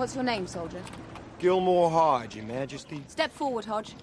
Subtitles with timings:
[0.00, 0.80] What's your name, soldier?
[1.38, 3.04] Gilmore Hodge, Your Majesty.
[3.06, 3.94] Step forward, Hodge.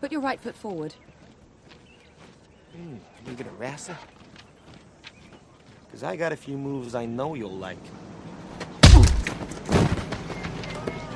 [0.00, 0.94] Put your right foot forward.
[2.76, 2.94] Hmm,
[3.26, 3.96] you gonna wrestle?
[5.84, 7.76] Because I got a few moves I know you'll like.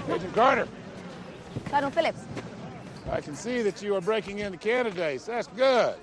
[0.09, 0.67] Agent Carter,
[1.67, 2.23] Colonel Phillips.
[3.13, 5.27] I can see that you are breaking into candidates.
[5.27, 5.95] That's good.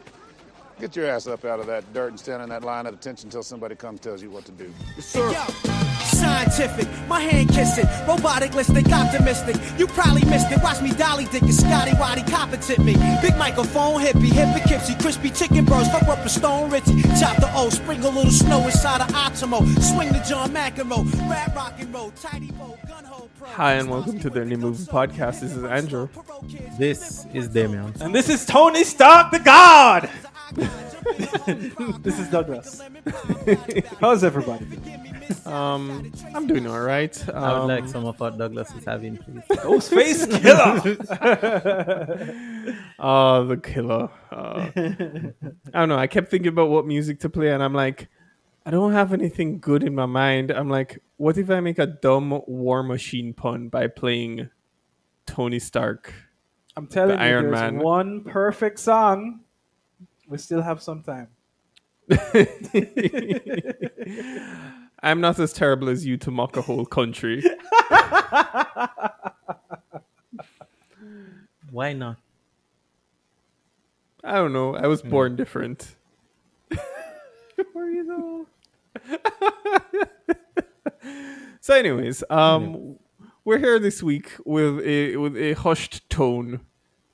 [0.80, 3.28] Get your ass up out of that dirt and stand in that line of attention
[3.28, 4.74] until somebody comes tells you what to do.
[4.96, 5.30] Yes, sir.
[5.30, 5.75] Yo,
[6.16, 9.56] scientific, my hand kissing, robotic listic, optimistic.
[9.78, 10.62] You probably missed it.
[10.64, 12.94] Watch me dolly dick and Scotty Waddy competent me.
[13.22, 17.02] Big microphone, hippie, hippie, kipsy, crispy chicken burst, fuck up a stone Richie.
[17.20, 19.60] Chop the O, sprinkle a little snow inside of Optimo.
[19.82, 23.30] Swing the John McEnroe, rap rock and roll, tidy bow, gun hole.
[23.42, 25.42] Hi, and welcome to the New Movie Podcast.
[25.42, 26.10] This is Andrew.
[26.80, 27.94] This is Damian.
[28.02, 30.10] And this is Tony Stark, the God.
[32.02, 32.82] this is Douglas.
[34.00, 34.66] How's everybody?
[35.46, 37.16] Um, I'm doing all right.
[37.30, 39.42] Um, I would like some of what Douglas is having, please.
[39.50, 40.82] Ghostface Killah.
[43.00, 44.10] Oh, the killer.
[44.32, 45.34] Uh, I
[45.80, 45.98] don't know.
[45.98, 48.08] I kept thinking about what music to play, and I'm like,
[48.66, 50.52] I don't have anything good in my mind.
[50.52, 54.50] I'm like, what if I make a dumb War Machine pun by playing
[55.26, 56.14] Tony Stark?
[56.76, 57.78] I'm telling The you, Iron there's Man.
[57.80, 59.42] one perfect song.
[60.28, 61.28] We still have some time.
[65.06, 67.44] I'm not as terrible as you to mock a whole country.
[71.70, 72.18] Why not?
[74.24, 74.76] I don't know.
[74.76, 75.96] I was born different.
[77.74, 78.48] Where you know?
[81.62, 83.00] So, anyways, um,
[83.44, 86.60] we're here this week with a with a hushed tone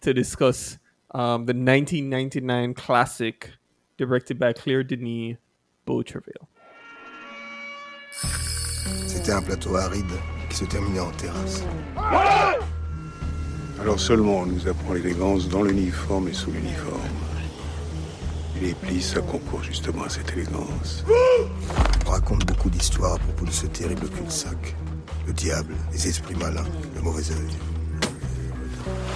[0.02, 0.78] to discuss
[1.12, 3.52] um, the 1999 classic
[3.98, 5.38] directed by Claire Denis,
[5.86, 6.50] Beau Travail.
[9.08, 10.12] C'était un plateau aride
[10.50, 11.64] qui se terminait en terrasse.
[13.80, 17.00] Alors seulement on nous apprend l'élégance dans l'uniforme et sous l'uniforme.
[18.58, 21.04] Et les plis, ça concourt justement à cette élégance.
[22.06, 24.76] On raconte beaucoup d'histoires à propos de ce terrible cul-de-sac.
[25.26, 26.66] Le diable, les esprits malins,
[26.96, 27.58] le mauvais œil.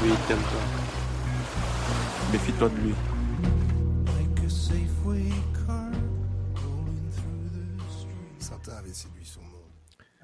[0.04, 0.62] Oui, il t'aime toi.
[2.32, 2.94] Méfie-toi de lui.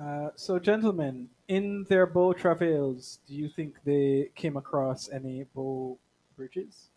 [0.01, 5.97] Uh, so, gentlemen, in their bow travails, do you think they came across any bow
[6.35, 6.89] bridges?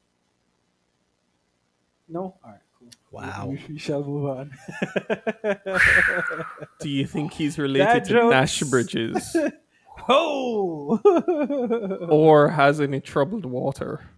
[2.08, 2.36] No?
[2.42, 2.88] Alright, cool.
[3.10, 3.48] Wow.
[3.48, 4.52] We, we shall move on.
[6.80, 8.32] Do you think he's related Dad to jokes.
[8.32, 9.36] Nash Bridges
[10.06, 10.98] Whoa!
[12.10, 14.08] or has any troubled water?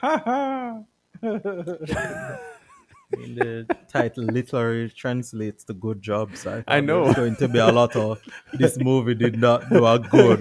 [0.00, 0.82] Ha
[1.22, 2.38] I
[3.16, 6.46] mean, the title literally translates to good jobs.
[6.46, 7.04] I, I know.
[7.04, 8.20] There's going to be a lot of
[8.52, 10.40] this movie did not do a good.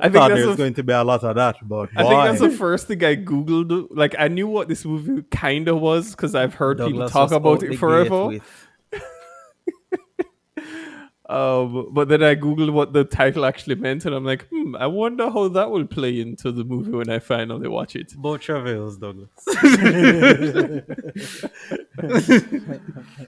[0.00, 2.40] I think there's the going to be a lot of that, but I think that's
[2.40, 3.88] the first thing I googled.
[3.90, 7.62] Like I knew what this movie kind of was because I've heard people talk about
[7.62, 8.26] it forever.
[8.26, 8.67] with-
[11.28, 14.86] Um, but then I googled what the title actually meant, and I'm like, hmm, I
[14.86, 18.14] wonder how that will play into the movie when I finally watch it.
[18.16, 19.28] Both travails, Douglas.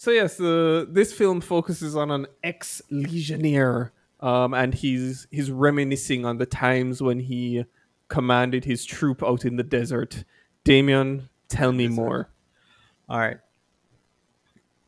[0.00, 6.38] So yes, uh, this film focuses on an ex-legionnaire, um, and he's he's reminiscing on
[6.38, 7.66] the times when he
[8.08, 10.24] commanded his troop out in the desert.
[10.64, 12.30] Damien, tell me more.
[13.10, 13.40] All right.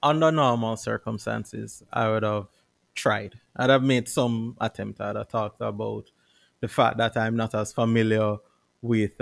[0.03, 2.49] Under normal circumstances, I would have
[2.95, 3.39] tried.
[3.57, 5.01] I'd have made some attempt.
[5.01, 6.11] I'd have talked about
[6.61, 8.37] the fact that I'm not as familiar
[8.81, 9.21] with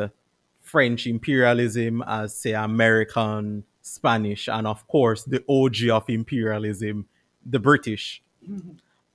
[0.61, 7.07] French imperialism as, say, American, Spanish, and of course, the OG of imperialism,
[7.45, 8.23] the British.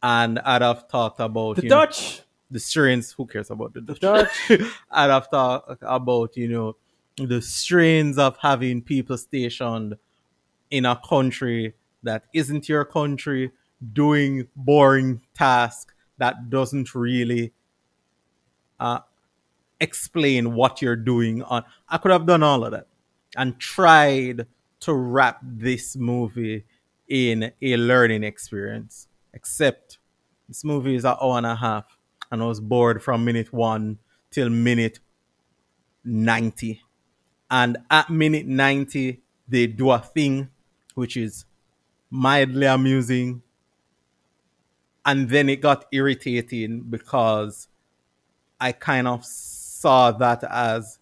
[0.03, 2.21] And I'd have talked about the you know, Dutch!
[2.51, 3.11] the strains.
[3.13, 3.99] Who cares about the Dutch?
[3.99, 4.29] Dutch.
[4.91, 6.75] I'd have talked about, you know,
[7.17, 9.97] the strains of having people stationed
[10.71, 13.51] in a country that isn't your country,
[13.93, 17.51] doing boring tasks that doesn't really
[18.79, 18.99] uh,
[19.79, 21.63] explain what you're doing on.
[21.89, 22.87] I could have done all of that
[23.35, 24.47] and tried
[24.81, 26.65] to wrap this movie
[27.07, 29.07] in a learning experience.
[29.33, 29.97] Except
[30.47, 31.97] this movie is an hour and a half,
[32.31, 33.99] and I was bored from minute one
[34.31, 34.99] till minute
[36.03, 36.81] 90.
[37.49, 40.49] And at minute 90, they do a thing
[40.95, 41.45] which is
[42.09, 43.41] mildly amusing.
[45.05, 47.67] And then it got irritating because
[48.59, 50.97] I kind of saw that as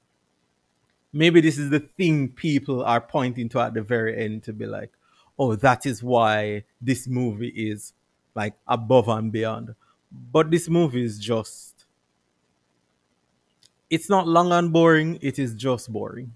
[1.13, 4.66] maybe this is the thing people are pointing to at the very end to be
[4.66, 4.92] like,
[5.40, 7.94] oh, that is why this movie is
[8.36, 9.75] like above and beyond.
[10.31, 11.86] But this movie is just,
[13.89, 16.34] it's not long and boring, it is just boring.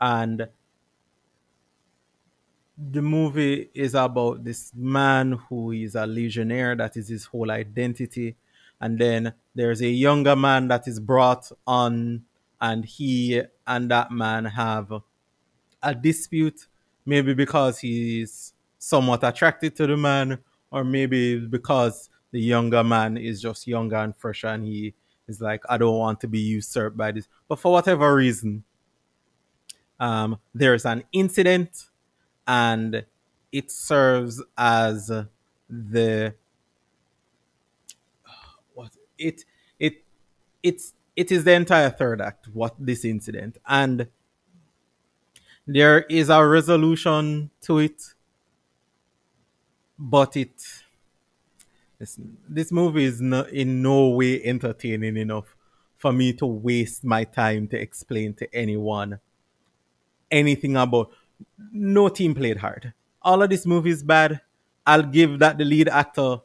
[0.00, 0.48] And
[2.88, 8.36] the movie is about this man who is a legionnaire, that is his whole identity.
[8.80, 12.24] And then there's a younger man that is brought on,
[12.60, 14.92] and he and that man have
[15.82, 16.66] a dispute,
[17.04, 20.38] maybe because he's somewhat attracted to the man,
[20.70, 24.94] or maybe because the younger man is just younger and fresher and he
[25.28, 27.28] is like, I don't want to be usurped by this.
[27.48, 28.64] But for whatever reason,
[29.98, 31.89] um, there's an incident
[32.50, 33.04] and
[33.52, 35.06] it serves as
[35.68, 36.34] the
[38.74, 39.44] what it
[39.78, 40.02] it
[40.60, 43.58] it's it is the entire third act what this incident.
[43.68, 44.08] And
[45.64, 48.02] there is a resolution to it
[49.96, 50.82] but it
[52.00, 52.18] this,
[52.48, 55.54] this movie is no, in no way entertaining enough
[55.96, 59.20] for me to waste my time to explain to anyone
[60.30, 61.10] anything about
[61.72, 62.92] no team played hard.
[63.22, 64.40] All of this movie is bad.
[64.86, 66.38] I'll give that the lead actor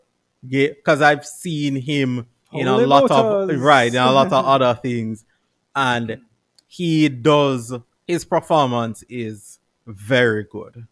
[0.48, 3.56] because I've seen him in Holy a lot motors.
[3.56, 5.26] of right in a lot of other things,
[5.76, 6.22] and
[6.68, 7.74] he does
[8.08, 10.88] his performance is very good.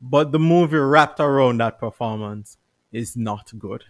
[0.00, 2.56] But the movie wrapped around that performance
[2.92, 3.84] is not good.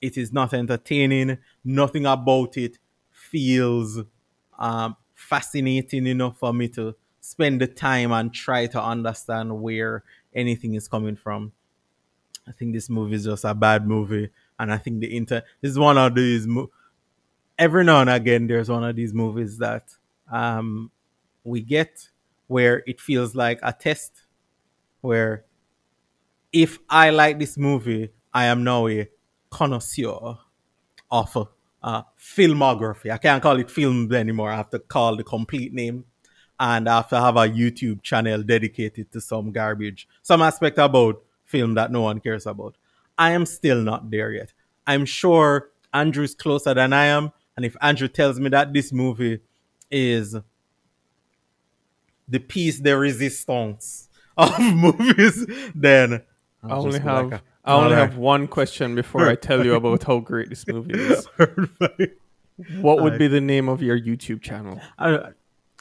[0.00, 1.38] It is not entertaining.
[1.64, 2.78] Nothing about it
[3.10, 4.00] feels
[4.58, 6.94] um, fascinating enough for me to
[7.24, 10.04] spend the time and try to understand where
[10.34, 11.52] anything is coming from.
[12.46, 15.72] I think this movie is just a bad movie, and I think the inter this
[15.72, 16.46] is one of these.
[16.46, 16.70] Mo-
[17.58, 19.94] Every now and again, there's one of these movies that
[20.32, 20.90] um,
[21.44, 22.10] we get
[22.48, 24.24] where it feels like a test,
[25.02, 25.44] where
[26.52, 29.08] if I like this movie, I am now a
[29.50, 30.38] connoisseur
[31.10, 31.48] of
[31.82, 33.10] uh, filmography.
[33.12, 34.50] I can't call it films anymore.
[34.50, 36.04] I have to call the complete name
[36.58, 41.22] and I have to have a YouTube channel dedicated to some garbage, some aspect about
[41.44, 42.76] film that no one cares about.
[43.18, 44.52] I am still not there yet.
[44.86, 49.40] I'm sure Andrew's closer than I am, and if Andrew tells me that this movie
[49.90, 50.36] is
[52.28, 56.22] the piece de resistance of movies, then
[56.62, 60.18] I only have like, I only have one question before I tell you about how
[60.18, 61.28] great this movie is.
[62.80, 64.80] What would be the name of your YouTube channel?
[64.96, 65.30] I,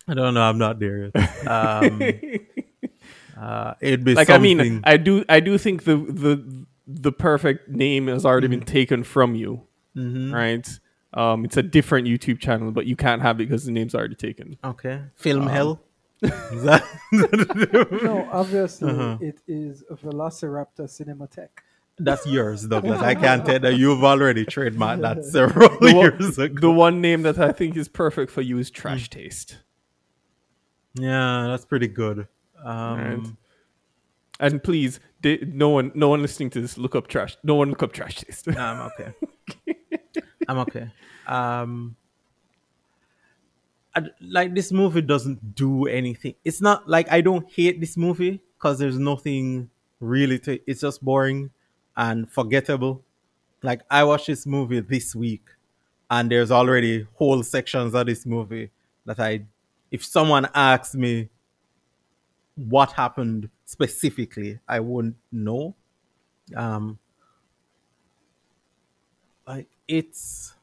[0.07, 0.41] I don't know.
[0.41, 1.47] I'm not there yet.
[1.47, 2.01] Um,
[3.39, 7.69] uh, it'd be like I mean, I do I do think the the the perfect
[7.69, 9.61] name has already been taken from you,
[9.95, 10.33] Mhm.
[10.33, 10.67] right?
[11.13, 14.15] Um, it's a different YouTube channel, but you can't have it because the name's already
[14.15, 14.57] taken.
[14.63, 15.81] Okay, film Um, hell.
[16.21, 16.83] That-
[18.03, 19.17] no, obviously Uh-huh.
[19.21, 21.49] it is Velociraptor Cinematech.
[21.99, 23.01] That's yours, Douglas.
[23.01, 26.59] I can't tell that you've already trademarked that several the, one, years ago.
[26.59, 29.57] the one name that I think is perfect for you is Trash Taste.
[30.95, 32.27] Yeah, that's pretty good.
[32.63, 33.27] Um, Right.
[34.39, 37.37] And please, no one, no one listening to this, look up trash.
[37.43, 38.47] No one look up trash taste.
[38.49, 39.13] I'm okay.
[40.47, 40.91] I'm okay.
[41.27, 41.95] Um,
[43.95, 46.33] I, like this movie doesn't do anything.
[46.43, 49.69] It's not like I don't hate this movie because there's nothing
[49.99, 50.59] really to.
[50.69, 51.51] It's just boring
[51.95, 53.03] and forgettable.
[53.61, 55.45] Like I watched this movie this week,
[56.09, 58.71] and there's already whole sections of this movie
[59.05, 59.45] that I,
[59.93, 61.29] if someone asks me
[62.55, 65.75] what happened specifically, I wouldn't know.
[66.55, 66.97] Um,
[69.47, 70.55] like it's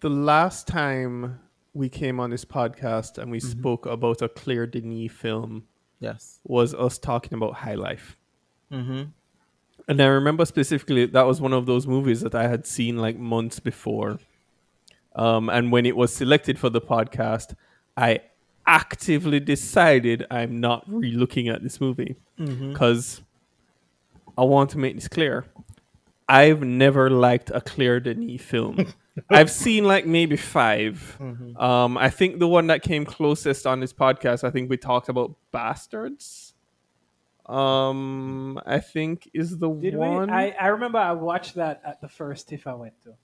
[0.00, 1.40] the last time
[1.74, 3.58] we came on this podcast and we Mm-hmm.
[3.58, 5.64] spoke about a Claire Denis film,
[5.98, 6.38] yes.
[6.44, 8.16] was us talking about High Life.
[8.72, 9.02] Mm-hmm.
[9.88, 13.18] And I remember specifically that was one of those movies that I had seen like
[13.18, 14.20] months before.
[15.16, 17.54] Um, and when it was selected for the podcast,
[17.96, 18.20] I
[18.66, 23.20] actively decided I'm not re-looking at this movie because
[24.36, 25.46] I want to make this clear.
[26.28, 28.86] I've never liked a Claire Denis film.
[29.30, 31.60] I've seen like maybe 5 Mhm.
[31.60, 35.08] Um, I think the one that came closest on this podcast, I think we talked
[35.08, 36.54] about Bastards.
[37.46, 40.26] Um, I think is the Did one.
[40.28, 40.32] we?
[40.32, 43.14] I, I remember I watched that at the first TIFF I went to,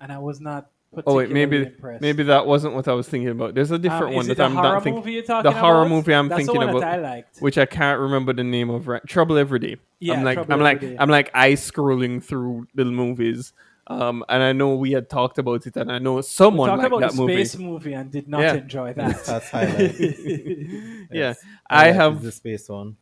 [0.00, 0.70] and I was not.
[1.06, 2.00] Oh wait, maybe impressed.
[2.00, 3.54] maybe that wasn't what I was thinking about.
[3.54, 5.00] There's a different Um, one that the I'm horror not thinking.
[5.00, 5.90] movie you're talking the horror about?
[5.90, 7.38] movie I'm That's the thinking one that about, I liked.
[7.40, 8.88] which I can't remember the name of.
[8.88, 9.02] Right?
[9.06, 9.76] Trouble Every Day.
[10.00, 10.96] Yeah, I'm like Trouble I'm like Day.
[10.98, 13.52] I'm like eye scrolling through the movies.
[13.86, 16.86] Um, and I know we had talked about it, and I know someone talked liked
[16.88, 17.44] about that the movie.
[17.44, 18.54] space movie and did not Yeah.
[18.54, 19.24] enjoy that.
[19.24, 19.98] That's highlight.
[20.00, 21.38] yeah, Yes.
[21.70, 22.96] I like have the space one.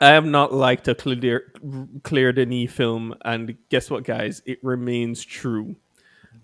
[0.00, 1.52] I have not liked a clear,
[2.02, 4.40] Claire Denis film, and guess what, guys?
[4.46, 5.76] It remains true.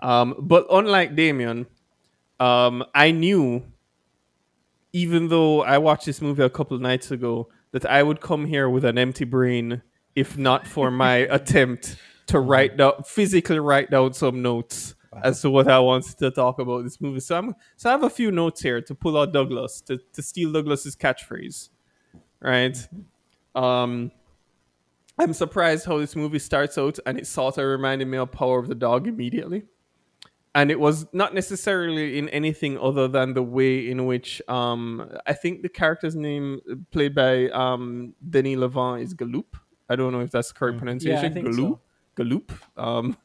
[0.01, 1.67] Um, but unlike Damien,
[2.41, 3.65] um, I knew,
[4.93, 8.47] even though I watched this movie a couple of nights ago, that I would come
[8.47, 9.83] here with an empty brain
[10.15, 11.97] if not for my attempt
[12.29, 16.59] to write down, physically write down some notes as to what I wanted to talk
[16.59, 17.21] about this movie.
[17.21, 20.23] So I'm, so I have a few notes here to pull out Douglas to, to
[20.23, 21.71] steal Douglas's catchphrase,
[22.41, 22.77] right?
[23.55, 24.11] Um,
[25.19, 28.59] I'm surprised how this movie starts out, and it sort of reminded me of Power
[28.59, 29.65] of the Dog immediately.
[30.57, 35.35] And it was not necessarily in anything other than the way in which um, I
[35.35, 36.61] think the character's name,
[36.91, 39.53] played by um, Denis Lavant, is Galoup.
[39.91, 41.35] I don't know if that's the correct pronunciation.
[41.35, 41.79] think Galoup.
[41.79, 41.81] so.
[42.17, 42.51] Galoup.
[42.79, 43.19] Um,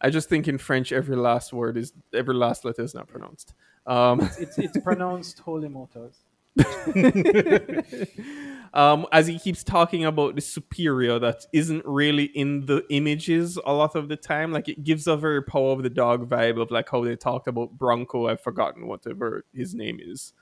[0.00, 3.54] I just think in French, every last word is every last letter is not pronounced.
[3.86, 6.24] Um, It's it's pronounced holy motors.
[8.74, 13.72] um, as he keeps talking about the superior that isn't really in the images a
[13.72, 14.52] lot of the time.
[14.52, 17.48] Like it gives a very power of the dog vibe of like how they talked
[17.48, 18.28] about Bronco.
[18.28, 20.32] I've forgotten whatever his name is.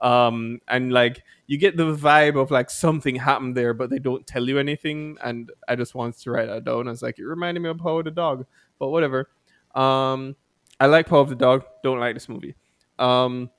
[0.00, 4.26] Um, and like you get the vibe of like something happened there, but they don't
[4.26, 5.16] tell you anything.
[5.22, 6.88] And I just wanted to write that down.
[6.88, 8.46] I was like, it reminded me of Power of the Dog,
[8.78, 9.28] but whatever.
[9.74, 10.36] Um,
[10.78, 11.64] I like Power of the Dog.
[11.82, 12.56] Don't like this movie.
[12.98, 13.50] Um,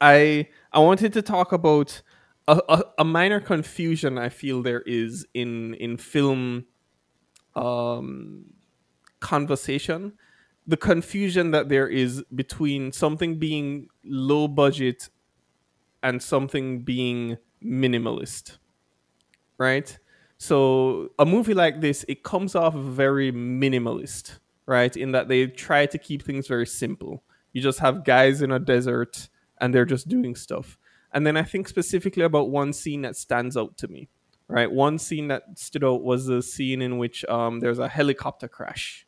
[0.00, 2.02] I I wanted to talk about
[2.48, 6.66] a, a, a minor confusion I feel there is in in film
[7.54, 8.46] um,
[9.20, 10.14] conversation.
[10.66, 15.10] The confusion that there is between something being low budget
[16.02, 18.58] and something being minimalist,
[19.58, 19.98] right?
[20.38, 24.94] So a movie like this, it comes off very minimalist, right?
[24.96, 27.22] In that they try to keep things very simple.
[27.52, 29.28] You just have guys in a desert
[29.60, 30.78] and they're just doing stuff.
[31.14, 34.08] And then I think specifically about one scene that stands out to me,
[34.48, 34.70] right?
[34.70, 39.06] One scene that stood out was the scene in which um, there's a helicopter crash,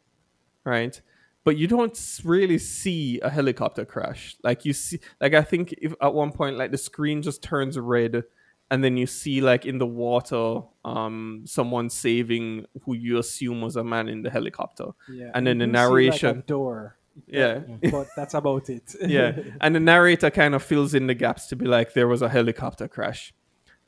[0.65, 0.99] right?
[1.43, 4.37] But you don't really see a helicopter crash.
[4.43, 7.79] Like you see, like I think if at one point, like the screen just turns
[7.79, 8.23] red,
[8.71, 13.77] and then you see like in the water, um, someone saving who you assume was
[13.77, 16.96] a man in the helicopter, Yeah, and then the do see, like, narration, door.
[17.27, 18.95] Yeah, but that's about it.
[19.07, 22.23] yeah, and the narrator kind of fills in the gaps to be like there was
[22.23, 23.33] a helicopter crash,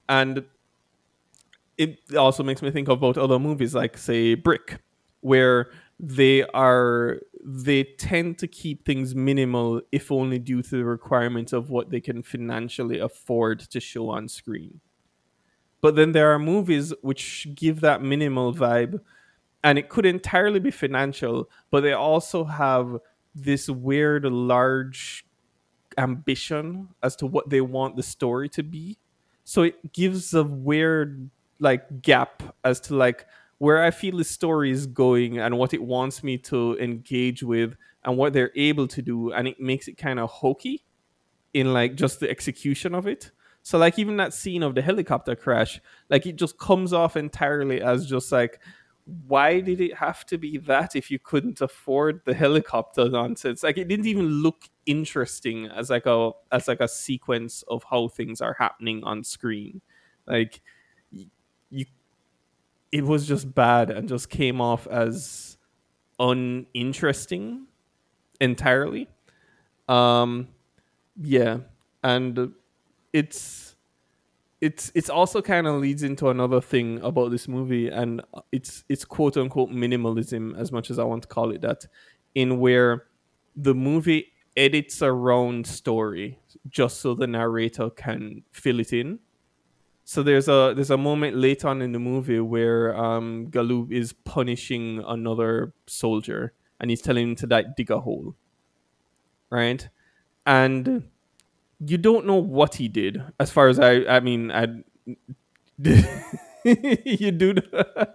[0.08, 0.44] and
[1.76, 4.80] it also makes me think about other movies like say Brick,
[5.20, 5.70] where
[6.00, 11.70] they are they tend to keep things minimal if only due to the requirements of
[11.70, 14.80] what they can financially afford to show on screen.
[15.80, 19.00] But then there are movies which give that minimal vibe
[19.62, 22.98] and it could entirely be financial, but they also have
[23.42, 25.24] this weird large
[25.96, 28.98] ambition as to what they want the story to be.
[29.44, 33.26] So it gives a weird like gap as to like
[33.58, 37.74] where I feel the story is going and what it wants me to engage with
[38.04, 40.84] and what they're able to do and it makes it kind of hokey
[41.52, 43.32] in like just the execution of it.
[43.62, 47.82] So like even that scene of the helicopter crash, like it just comes off entirely
[47.82, 48.60] as just like
[49.26, 53.62] why did it have to be that if you couldn't afford the helicopter nonsense?
[53.62, 58.08] Like it didn't even look interesting as like a as like a sequence of how
[58.08, 59.80] things are happening on screen.
[60.26, 60.60] Like
[61.70, 61.86] you
[62.92, 65.58] it was just bad and just came off as
[66.18, 67.66] uninteresting
[68.40, 69.08] entirely.
[69.88, 70.48] Um
[71.20, 71.58] yeah,
[72.04, 72.52] and
[73.12, 73.67] it's
[74.60, 79.04] it's it's also kind of leads into another thing about this movie and it's it's
[79.04, 81.86] quote unquote minimalism as much as I want to call it that
[82.34, 83.06] in where
[83.56, 86.38] the movie edits around story
[86.68, 89.20] just so the narrator can fill it in.
[90.04, 94.12] So there's a there's a moment later on in the movie where um Galoup is
[94.12, 98.34] punishing another soldier and he's telling him to like, dig a hole
[99.50, 99.88] right?
[100.46, 101.10] And
[101.80, 104.66] you don't know what he did as far as i i mean i
[105.80, 106.04] did
[107.04, 107.54] you do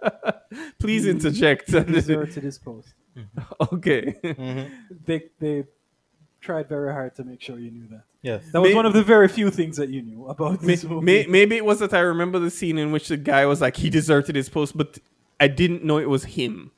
[0.78, 2.92] please interject He deserted his post.
[3.72, 4.74] okay mm-hmm.
[5.06, 5.64] They they
[6.40, 8.02] tried very hard to make sure you knew that.
[8.22, 8.44] Yes.
[8.52, 10.84] That was May- one of the very few things that you knew about May- this
[10.84, 11.04] movie.
[11.04, 13.76] may- maybe it was that I remember the scene in which the guy was like
[13.76, 14.98] he deserted his post, but
[15.40, 16.70] I didn't know it was him.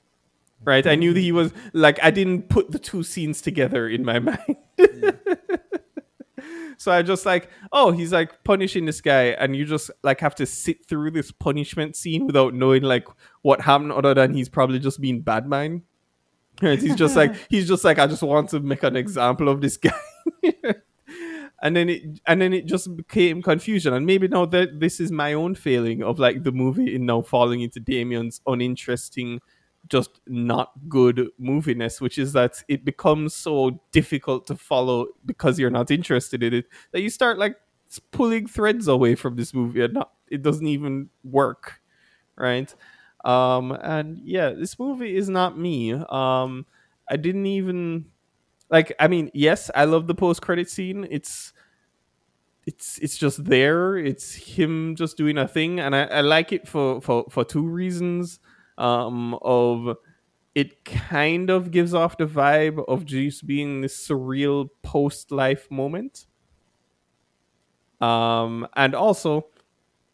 [0.64, 0.86] Right?
[0.86, 4.18] I knew that he was like I didn't put the two scenes together in my
[4.20, 4.56] mind.
[6.76, 10.34] So I just like, oh, he's like punishing this guy, and you just like have
[10.36, 13.06] to sit through this punishment scene without knowing like
[13.42, 15.82] what happened, other than he's probably just being bad mind.
[16.62, 19.60] Right, he's just like he's just like I just want to make an example of
[19.60, 19.92] this guy.
[21.62, 25.10] and then it and then it just became confusion and maybe now that this is
[25.10, 29.40] my own failing of like the movie in now falling into Damien's uninteresting
[29.88, 35.70] just not good moviness which is that it becomes so difficult to follow because you're
[35.70, 37.56] not interested in it that you start like
[38.10, 41.80] pulling threads away from this movie and not it doesn't even work
[42.36, 42.74] right?
[43.24, 45.92] Um and yeah this movie is not me.
[45.92, 46.66] Um
[47.10, 48.06] i didn't even
[48.70, 51.06] like i mean yes i love the post credit scene.
[51.10, 51.52] It's
[52.66, 53.96] it's it's just there.
[53.96, 57.66] It's him just doing a thing and i, I like it for, for for two
[57.66, 58.40] reasons
[58.78, 59.96] um of
[60.54, 66.26] it kind of gives off the vibe of just being this surreal post life moment.
[68.00, 69.46] Um and also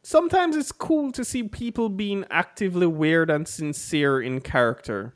[0.03, 5.15] sometimes it's cool to see people being actively weird and sincere in character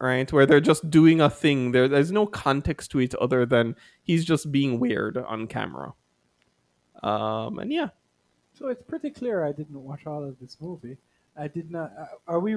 [0.00, 0.32] right?
[0.32, 1.72] Where they're just doing a thing.
[1.72, 5.92] There, there's no context to it other than he's just being weird on camera.
[7.02, 7.88] Um and yeah.
[8.54, 10.96] So it's pretty clear I didn't watch all of this movie.
[11.36, 11.92] I did not.
[11.98, 12.56] Uh, are we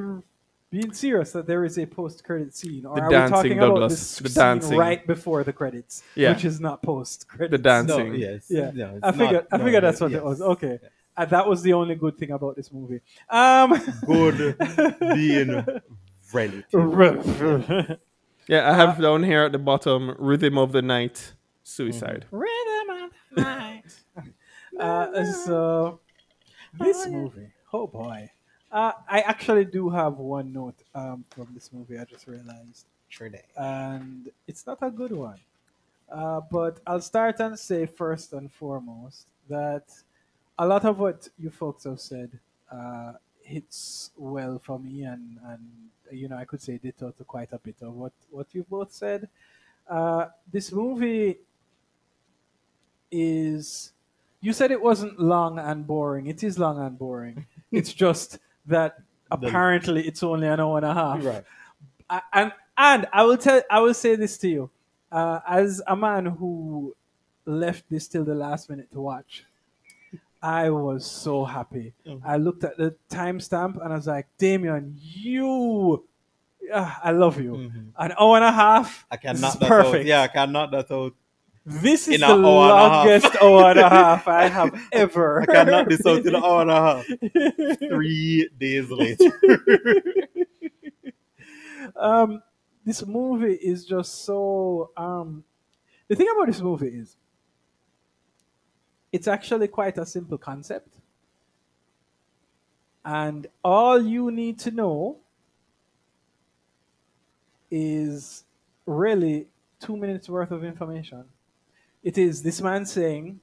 [0.70, 3.90] being serious that there is a post-credit scene, or The are dancing, we talking about
[3.90, 4.78] this The scene dancing.
[4.78, 6.34] right before the credits, Yeah.
[6.34, 7.52] which is not post-credits?
[7.52, 8.48] the dancing No, yes.
[8.50, 9.34] Yeah, No, I figured.
[9.34, 10.02] not- I no, figured that's yes.
[10.02, 10.42] what it was.
[10.42, 10.80] Okay,
[11.16, 13.00] Uh, that was the only good thing about this movie.
[13.30, 13.70] Um,
[14.08, 14.58] Good
[15.00, 15.64] being
[16.74, 18.00] relative.
[18.48, 23.12] yeah i have down here at the bottom rhythm of the night suicide Rhythm of
[23.36, 23.96] the night.
[24.80, 26.00] uh, so
[26.80, 28.32] this movie, oh boy,
[28.74, 31.98] uh, I actually do have one note um, from this movie.
[32.00, 33.44] I just realized, Sure day.
[33.56, 35.40] and it's not a good one.
[36.12, 39.86] Uh, but I'll start and say first and foremost that
[40.60, 42.30] a lot of what you folks have said
[42.72, 43.14] uh,
[43.44, 45.62] hits well for me, and and
[46.12, 48.92] you know I could say ditto to quite a bit of what what you both
[48.92, 49.30] said.
[49.90, 51.38] Uh, this movie
[53.12, 53.92] is
[54.42, 56.28] you said it wasn't long and boring.
[56.28, 57.46] It is long and boring.
[57.72, 58.98] it's just that
[59.32, 61.24] apparently it's only an hour and a half.
[61.26, 61.44] Right.
[62.10, 64.70] I- and and I will tell I will say this to you,
[65.12, 66.96] uh, as a man who
[67.46, 69.46] left this till the last minute to watch.
[70.42, 71.94] I was so happy.
[72.24, 76.04] I looked at the timestamp and I was like, Damien, you,
[76.74, 77.72] ah, I love you.
[77.98, 79.06] An hour and a half.
[79.10, 79.96] I can this knock is that perfect.
[80.02, 80.06] out.
[80.06, 80.72] Yeah, I cannot.
[80.72, 81.14] that out.
[81.66, 85.44] This is the an hour and longest hour and a half I have ever.
[85.44, 87.80] I can knock this out in an hour and a half.
[87.80, 89.32] Three days later.
[91.96, 92.44] um,
[92.84, 94.92] this movie is just so.
[94.98, 95.46] Um,
[96.10, 97.16] the thing about this movie is,
[99.14, 100.98] it's actually quite a simple concept,
[103.06, 105.18] and all you need to know
[107.72, 108.44] is
[108.86, 109.48] really
[109.80, 111.24] two minutes worth of information.
[112.04, 113.40] It is this man saying,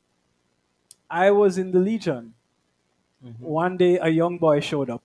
[1.11, 2.35] "I was in the Legion."
[3.25, 3.45] Mm-hmm.
[3.45, 5.03] One day, a young boy showed up,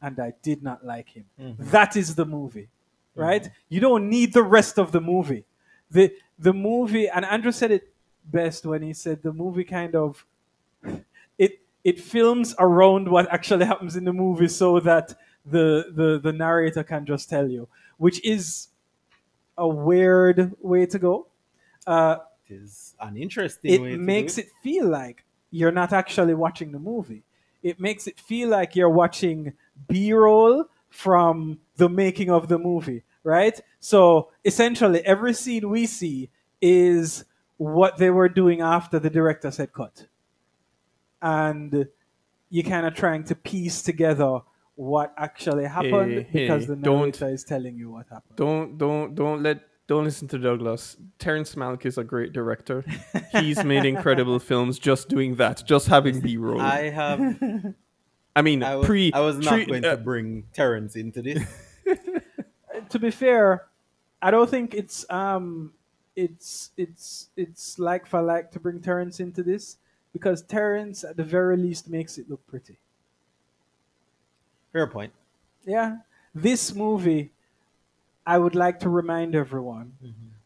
[0.00, 1.26] and I did not like him.
[1.40, 1.70] Mm-hmm.
[1.70, 3.20] That is the movie, mm-hmm.
[3.20, 3.50] right?
[3.68, 5.44] You don't need the rest of the movie.
[5.90, 7.92] the The movie, and Andrew said it
[8.24, 10.24] best when he said the movie kind of
[11.38, 16.32] it it films around what actually happens in the movie, so that the the the
[16.32, 18.68] narrator can just tell you, which is
[19.58, 21.26] a weird way to go.
[21.86, 22.16] Uh,
[22.52, 24.46] is an interesting it way makes it.
[24.46, 27.22] it feel like you're not actually watching the movie.
[27.62, 29.52] It makes it feel like you're watching
[29.88, 33.58] B-roll from the making of the movie, right?
[33.80, 37.24] So essentially, every scene we see is
[37.56, 40.06] what they were doing after the director said cut,
[41.20, 41.86] and
[42.50, 44.40] you're kind of trying to piece together
[44.74, 48.36] what actually happened Hey, because hey, the don't- narrator is telling you what happened.
[48.36, 49.60] Don't don't don't let
[49.92, 50.96] don't listen to Douglas.
[51.18, 52.82] Terrence Malick is a great director.
[53.32, 56.60] He's made incredible films just doing that, just having B roll.
[56.60, 57.74] I I, have.
[58.42, 61.44] mean, I was, pre I was not pre- going uh, to bring Terrence into this.
[62.88, 63.66] to be fair,
[64.22, 65.72] I don't think it's um
[66.16, 69.76] it's it's it's like for like to bring Terrence into this
[70.14, 72.78] because Terrence at the very least makes it look pretty.
[74.72, 75.12] Fair point.
[75.66, 75.98] Yeah.
[76.34, 77.30] This movie,
[78.26, 79.92] I would like to remind everyone,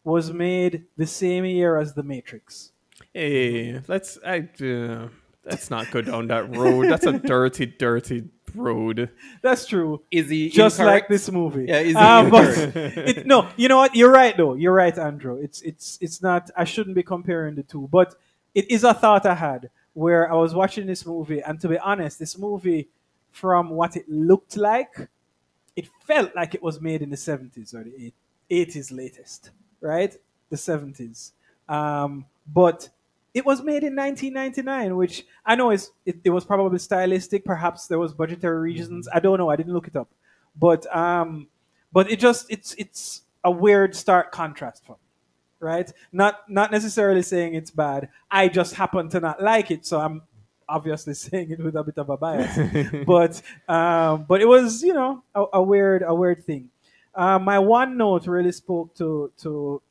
[0.03, 2.71] was made the same year as The Matrix.
[3.13, 5.09] Hey, let's I uh,
[5.45, 6.89] let's not go down that road.
[6.89, 9.09] That's a dirty, dirty road.
[9.41, 10.01] That's true.
[10.11, 11.65] Is he Just like this movie.
[11.67, 13.95] Yeah, is he Um, but it, no, you know what?
[13.95, 14.55] You're right though.
[14.55, 15.39] You're right, Andrew.
[15.41, 16.49] It's it's it's not.
[16.55, 18.15] I shouldn't be comparing the two, but
[18.55, 21.77] it is a thought I had where I was watching this movie, and to be
[21.79, 22.89] honest, this movie,
[23.31, 25.09] from what it looked like,
[25.77, 28.13] it felt like it was made in the 70s or the 80s.
[28.49, 30.15] 80s latest, right?
[30.49, 31.31] The 70s.
[31.69, 32.89] Um, but
[33.33, 37.45] it was made in 1999, which I know is it, it was probably stylistic.
[37.45, 39.07] Perhaps there was budgetary reasons.
[39.13, 39.49] I don't know.
[39.49, 40.09] I didn't look it up,
[40.55, 41.47] but um,
[41.91, 45.09] but it just it's it's a weird stark contrast for me,
[45.59, 45.91] right?
[46.11, 48.09] Not not necessarily saying it's bad.
[48.31, 50.21] I just happen to not like it, so I'm
[50.67, 52.57] obviously saying it with a bit of a bias.
[53.05, 56.69] but um, but it was you know a, a weird a weird thing.
[57.15, 59.81] Uh, my one note really spoke to to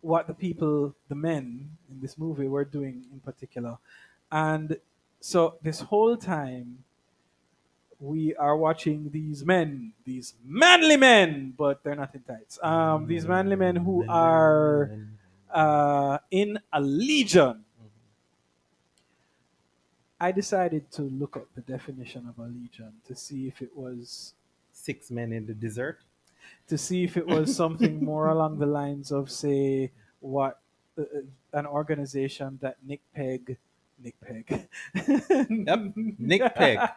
[0.00, 3.78] what the people, the men in this movie, were doing in particular,
[4.30, 4.76] and
[5.20, 6.84] so this whole time
[8.00, 12.58] we are watching these men, these manly men, but they're not in tights.
[12.62, 14.90] Um, these manly men who are
[15.50, 17.63] uh, in a legion.
[20.26, 24.32] I decided to look up the definition of a legion to see if it was
[24.72, 25.98] Six men in the desert.
[26.70, 30.54] to see if it was something more along the lines of, say, what
[30.98, 31.04] uh,
[31.60, 33.56] an organization that Nick Pegg,
[34.04, 34.46] Nick Pegg,
[35.68, 35.80] Yep,
[36.18, 36.78] Nick Pegg.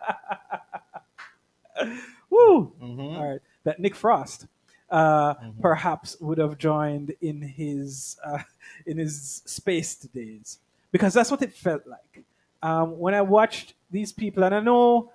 [2.29, 2.73] Woo!
[2.81, 3.17] Mhm.
[3.17, 4.47] All right, that Nick Frost
[4.89, 5.61] uh, Mm-hmm.
[5.61, 8.43] perhaps would have joined in his uh,
[8.85, 10.59] in his space days
[10.91, 12.23] because that's what it felt like
[12.61, 15.11] um, when I watched these people, and I know,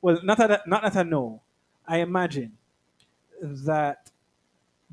[0.00, 1.42] well, not that not that I know,
[1.86, 2.52] I imagine
[3.42, 4.10] that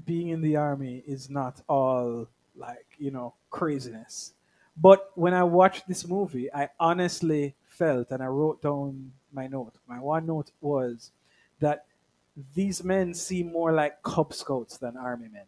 [0.06, 4.34] being in the army is not all like you know craziness.
[4.76, 9.76] But when I watched this movie, I honestly felt, and I wrote down my note.
[9.88, 11.12] My one note was
[11.60, 11.86] that
[12.56, 15.46] these men seem more like Cub Scouts than army men,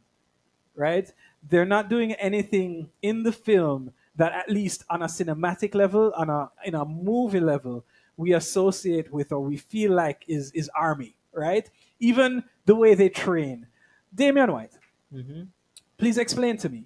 [0.75, 1.11] right?
[1.47, 6.29] They're not doing anything in the film that, at least on a cinematic level, on
[6.29, 7.83] a in a movie level,
[8.17, 11.69] we associate with or we feel like is is army, right?
[11.99, 13.67] Even the way they train.
[14.13, 14.71] Damian White,
[15.97, 16.85] please explain to me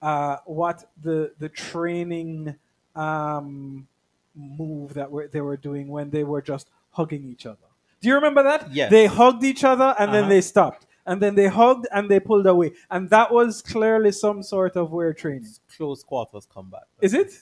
[0.00, 2.54] uh, what the the training
[2.96, 3.86] um,
[4.34, 7.58] move that were, they were doing when they were just hugging each other.
[8.00, 8.72] Do you remember that?
[8.72, 8.90] Yes.
[8.90, 10.30] They hugged each other and then Uh-huh.
[10.30, 10.86] they stopped.
[11.06, 12.72] And then they hugged and they pulled away.
[12.90, 15.46] And that was clearly some sort of weird training.
[15.76, 16.84] Close quarters combat.
[17.00, 17.32] Is it?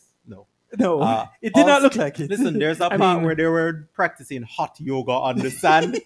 [0.79, 0.99] No.
[0.99, 1.01] No.
[1.03, 2.31] Uh, it did not look like it.
[2.31, 5.99] Listen, there's a I part mean- where they were practicing hot yoga on the sand.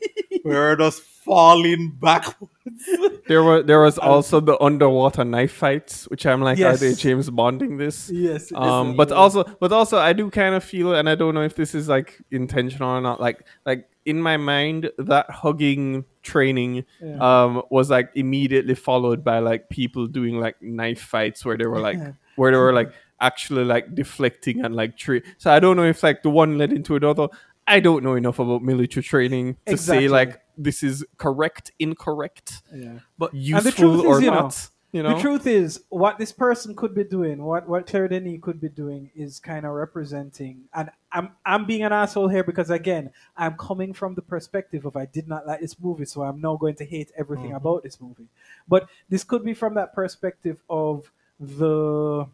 [0.44, 2.50] we were just falling backwards.
[3.26, 7.30] There were there was also the underwater knife fights, which I'm like, are they James
[7.30, 8.10] Bonding this?
[8.10, 8.96] Yes, Um, is.
[8.98, 11.74] but also, but also, I do kind of feel, and I don't know if this
[11.74, 13.20] is like intentional or not.
[13.22, 17.16] Like, like in my mind, that hugging training Yeah.
[17.44, 21.80] um was like immediately followed by like people doing like knife fights where they were
[21.80, 21.98] like
[22.36, 26.02] where they were like actually like deflecting and like tra- so i don't know if
[26.02, 27.28] like the one led into another
[27.66, 30.04] i don't know enough about military training to Exactly.
[30.04, 32.98] say like this is correct incorrect Yeah.
[33.18, 36.76] but useful or is, you know, not you know the truth is, what this person
[36.76, 40.66] could be doing, what what Claire Denis could be doing, is kind of representing.
[40.72, 44.96] And I'm I'm being an asshole here because again, I'm coming from the perspective of
[44.96, 47.56] I did not like this movie, so I'm now going to hate everything Mhm.
[47.56, 48.28] about this movie.
[48.68, 52.28] But this could be from that perspective of the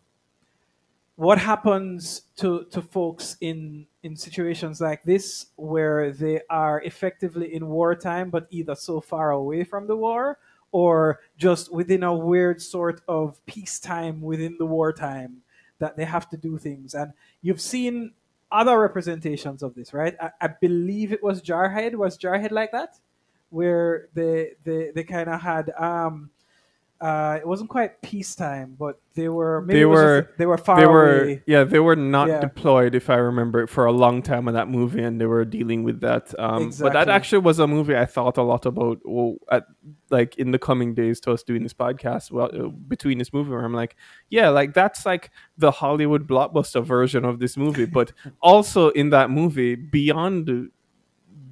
[1.21, 7.67] what happens to to folks in in situations like this where they are effectively in
[7.67, 10.39] wartime but either so far away from the war
[10.73, 15.43] or just within a weird sort of peacetime within the wartime
[15.79, 16.95] that they have to do things.
[16.95, 18.13] And you've seen
[18.51, 20.17] other representations of this right?
[20.19, 21.97] I, I believe it was jarhead.
[21.97, 22.99] Was jarhead like that?
[23.51, 26.31] Where they they, they kind of had um
[27.01, 30.79] uh, it wasn't quite peacetime, but they were maybe they were just- they were far
[30.81, 31.43] they were away.
[31.47, 32.41] yeah they were not Yeah.
[32.41, 35.45] deployed if i remember it for a long time in that movie and they were
[35.45, 38.99] dealing with that um but that actually was a movie i thought a lot about
[39.05, 39.65] well at
[40.11, 43.51] like in the coming days to us doing this podcast well uh, between this movie
[43.51, 43.97] where i'm like
[44.31, 49.29] yeah like that's like the hollywood blockbuster version of this movie but also in that
[49.31, 50.71] movie beyond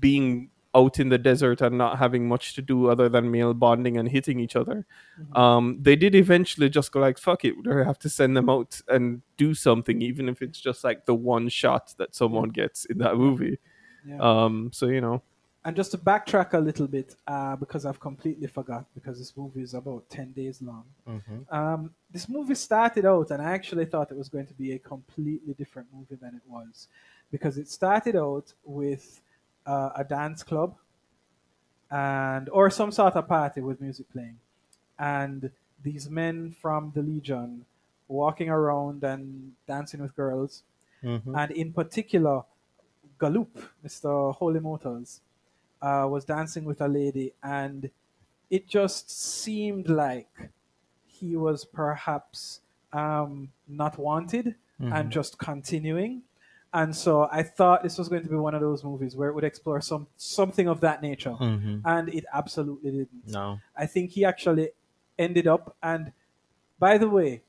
[0.00, 3.96] being out in the desert and not having much to do other than male bonding
[3.96, 4.86] and hitting each other.
[5.32, 8.80] Um, they did eventually just go like, "Fuck it," we have to send them out
[8.88, 12.98] and do something, even if it's just like the one shot that someone gets in
[12.98, 13.58] that movie.
[14.06, 14.18] Yeah.
[14.20, 15.22] Um, so you know,
[15.64, 19.60] And just to backtrack a little bit, uh, because I've completely forgot, because this movie
[19.62, 20.84] is about 10 days long.
[21.06, 21.52] Mhm.
[21.52, 24.78] Um, this movie started out, and I actually thought it was going to be a
[24.78, 26.88] completely different movie than it was.
[27.30, 29.20] Because it started out with
[29.72, 30.70] uh, a dance club
[31.90, 34.38] and or some sort of party with music playing.
[34.98, 35.50] And
[35.82, 37.64] these men from the Legion
[38.08, 40.62] walking around and dancing with girls.
[41.02, 41.36] Mhm.
[41.40, 42.42] And in particular,
[43.18, 43.52] Galoup,
[43.84, 44.34] Mr.
[44.34, 45.20] Holy Motors,
[45.80, 47.90] uh, was dancing with a lady, and
[48.50, 50.50] it just seemed like
[51.06, 52.60] he was perhaps
[52.92, 55.10] um, not wanted and Mhm.
[55.10, 56.22] just continuing.
[56.72, 59.34] And so I thought this was going to be one of those movies where it
[59.34, 61.80] would explore some something of that nature, Mhm.
[61.84, 63.26] and it absolutely didn't.
[63.26, 63.58] No.
[63.76, 64.70] I think he actually
[65.18, 66.12] ended up, and
[66.78, 67.42] by the way,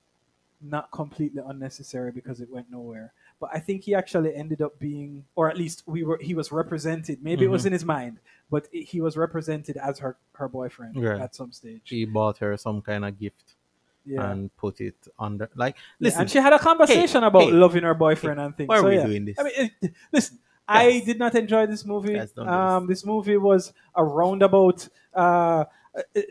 [0.62, 3.14] not completely unnecessary because it went nowhere.
[3.40, 6.52] But I think he actually ended up being, or at least we were, he was
[6.52, 7.24] represented.
[7.24, 7.68] Maybe it was Mhm.
[7.68, 11.18] in his mind, but he was represented as her her boyfriend Yeah.
[11.22, 11.82] at some stage.
[11.90, 13.56] He bought her some kind of gift
[14.06, 14.32] Yeah.
[14.32, 15.50] and put it under.
[15.56, 16.22] Like, Yeah, listen.
[16.22, 18.70] and she had a conversation hey, about hey, loving her boyfriend hey, and things.
[18.70, 19.06] Why are so, we yeah.
[19.06, 19.40] doing this?
[19.40, 22.20] I mean, it, listen, I did not enjoy this movie.
[22.36, 26.22] Do Um, this movie was a roundabout uh, uh,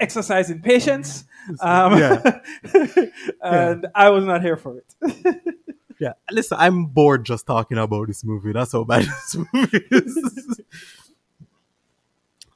[0.00, 1.24] exercise in patience.
[1.60, 2.40] Um, Yeah.
[3.42, 4.94] and I was not here for it.
[5.98, 8.52] Yeah, listen, I'm bored just talking about this movie.
[8.52, 10.60] That's how bad this movie is.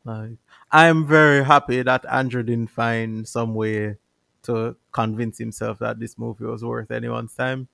[0.04, 0.38] like,
[0.72, 3.98] I'm very happy that Andrew didn't find some way
[4.46, 7.68] to convince himself that this movie was worth anyone's time.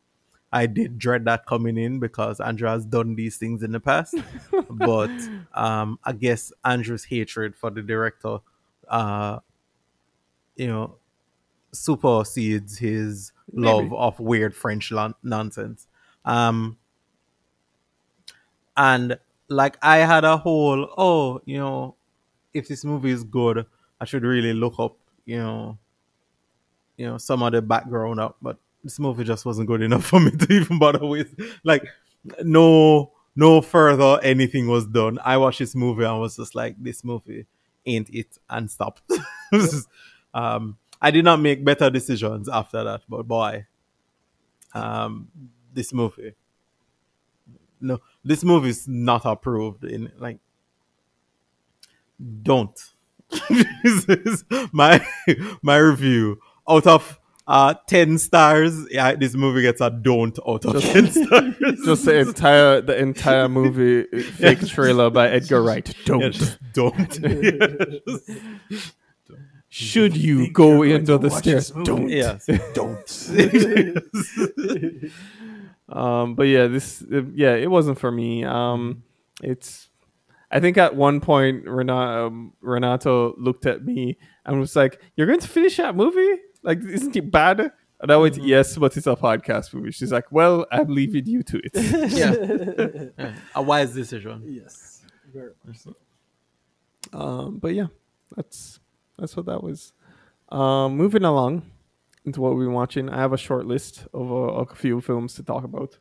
[0.52, 4.14] I did dread that coming in because Andrew has done these things in the past.
[4.70, 5.10] but
[5.54, 8.38] um, I guess Andrew's hatred for the director,
[8.88, 9.38] uh,
[10.56, 10.96] you know,
[11.72, 15.86] supersedes his love of weird French lon- nonsense.
[16.26, 16.76] Um,
[18.76, 21.96] and like I had a whole, oh, you know,
[22.52, 23.64] if this movie is good,
[24.00, 25.78] I should really look up, you know,
[26.96, 28.36] you know, some of the background up.
[28.40, 31.34] But this movie just wasn't good enough for me to even bother with.
[31.64, 31.86] Like,
[32.42, 35.18] no, no further anything was done.
[35.24, 37.46] I watched this movie and was just like, this movie
[37.86, 39.02] ain't it, and stopped.
[40.34, 43.66] um, I did not make better decisions after that, but boy,
[44.74, 45.28] um,
[45.72, 46.34] this movie,
[47.80, 49.84] no, this movie is not approved.
[49.84, 50.38] In like,
[52.42, 52.78] don't.
[53.50, 55.04] this is my
[55.62, 60.80] my review out of uh 10 stars yeah this movie gets a don't out of
[60.80, 65.92] 10 stars Just the entire the entire movie uh, fake trailer by Edgar Wright.
[66.04, 66.20] Don't.
[66.22, 67.20] Yeah, don't
[69.68, 71.70] Should you go into the stairs?
[71.70, 72.08] Don't.
[72.08, 73.10] yes don't.
[75.88, 78.44] um, but yeah, this uh, yeah, it wasn't for me.
[78.44, 79.02] Um,
[79.42, 79.88] it's
[80.50, 85.26] I think at one point Renato, um, Renato looked at me and was like, "You're
[85.26, 86.38] going to finish that movie?
[86.62, 90.30] Like, isn't it bad?" And I went, "Yes, but it's a podcast movie." She's like,
[90.30, 91.72] "Well, I'm leaving you to it."
[92.12, 93.12] yeah.
[93.18, 93.34] Yeah.
[93.54, 95.96] a wise decision yes, very much so.
[97.12, 97.88] Um, but yeah,
[98.36, 98.80] that's
[99.18, 99.92] that's what that was.
[100.48, 101.62] Um, moving along
[102.24, 105.34] into what we've been watching, I have a short list of a, a few films
[105.34, 105.98] to talk about.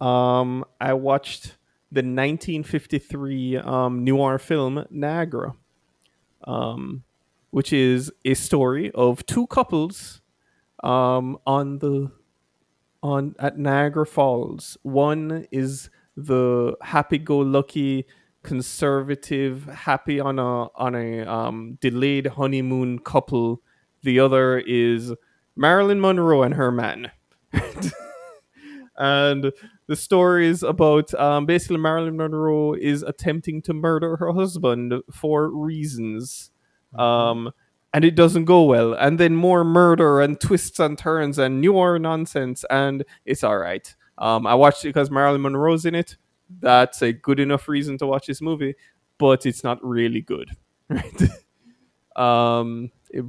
[0.00, 1.56] Um, I watched
[1.92, 5.54] the 1953 um, noir film Niagara,
[6.44, 7.04] um,
[7.56, 10.20] which is a story of two couples
[10.84, 12.12] um, on the
[13.02, 14.76] on at Niagara Falls.
[14.82, 15.88] One is
[16.18, 18.04] the happy-go-lucky,
[18.42, 23.62] conservative, happy on a on a um, delayed honeymoon couple.
[24.02, 25.14] The other is
[25.56, 27.10] Marilyn Monroe and her man.
[28.98, 29.50] and
[29.86, 35.48] the story is about um, basically Marilyn Monroe is attempting to murder her husband for
[35.48, 36.50] reasons.
[36.94, 37.52] Um,
[37.92, 38.92] and it doesn't go well.
[38.92, 43.94] And then more murder and twists and turns and newer nonsense, and it's all right.
[44.18, 46.16] Um, I watched it because Marilyn Monroe's in it.
[46.60, 48.74] That's a good enough reason to watch this movie,
[49.18, 50.50] but it's not really good.
[50.88, 51.22] Right?
[52.14, 53.24] um, it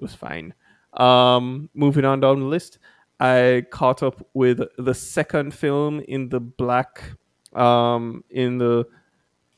[0.00, 0.52] was fine.
[0.94, 2.80] Um, moving on down the list,
[3.20, 7.04] I caught up with the second film in the black,
[7.52, 8.86] um, in the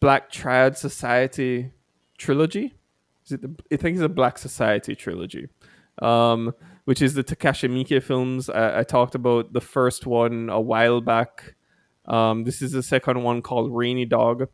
[0.01, 1.73] Black Triad Society
[2.19, 2.75] trilogy.
[3.33, 5.49] It the, I think it's a Black Society trilogy,
[6.03, 6.53] um,
[6.85, 8.49] which is the Takashi Miike films.
[8.51, 11.55] I, I talked about the first one a while back.
[12.07, 14.49] Um, this is the second one called Rainy Dog,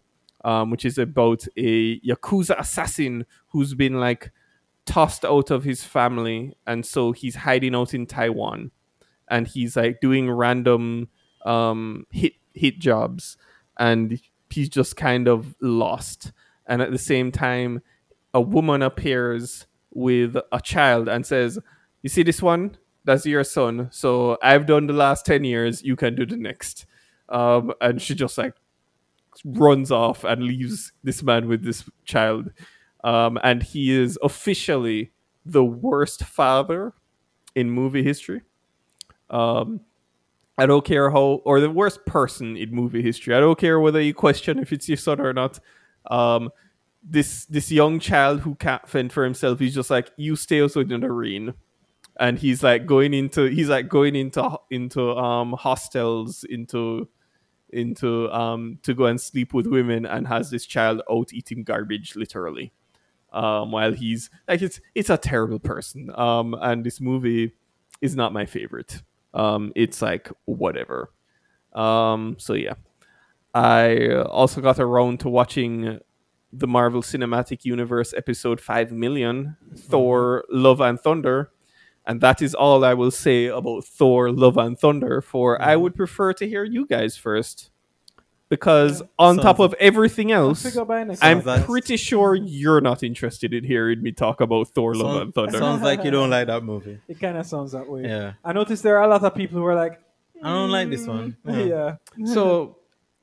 [0.44, 4.32] um, which is about a yakuza assassin who's been like
[4.84, 8.70] tossed out of his family, and so he's hiding out in Taiwan,
[9.28, 11.08] and he's like doing random
[11.44, 13.36] um, hit hit jobs,
[13.78, 16.32] and he's just kind of lost.
[16.68, 17.80] And at the same time,
[18.36, 21.58] a woman appears with a child and says,
[22.02, 22.76] "You see this one?
[23.04, 23.88] That's your son.
[23.90, 25.82] So I've done the last ten years.
[25.82, 26.84] You can do the next."
[27.30, 28.54] Um, and she just like
[29.44, 32.50] runs off and leaves this man with this child.
[33.02, 35.12] Um, and he is officially
[35.46, 36.92] the worst father
[37.54, 38.42] in movie history.
[39.30, 39.80] Um,
[40.58, 43.34] I don't care how, or the worst person in movie history.
[43.34, 45.58] I don't care whether you question if it's your son or not.
[46.10, 46.50] Um,
[47.08, 49.60] this this young child who can't fend for himself.
[49.60, 51.54] He's just like, you stay outside in the rain,
[52.18, 57.08] and he's like going into he's like going into into um hostels into
[57.70, 62.16] into um to go and sleep with women and has this child out eating garbage
[62.16, 62.72] literally.
[63.32, 66.10] Um while he's like it's it's a terrible person.
[66.14, 67.52] Um and this movie
[68.00, 69.02] is not my favorite.
[69.34, 71.10] Um it's like whatever.
[71.74, 72.74] Um so yeah.
[73.54, 75.98] I also got around to watching
[76.52, 81.50] the marvel cinematic universe episode 5 million thor love and thunder
[82.06, 85.82] and that is all I will say about Thor Love and Thunder, for I mm-hmm.
[85.82, 87.70] would prefer to hear you guys first.
[88.48, 91.64] Because on Sounds top of everything else, figure by next I'm time.
[91.64, 95.58] Pretty sure you're not interested in hearing me talk about Thor Love and Thunder.
[95.58, 97.00] sounds like you don't like that movie.
[97.08, 98.04] It kind of sounds that way.
[98.04, 98.34] Yeah.
[98.44, 100.00] I noticed there are a lot of people who are like,
[100.40, 101.36] I don't like this one.
[101.44, 101.96] Mm, yeah.
[102.16, 102.32] Yeah.
[102.32, 102.75] so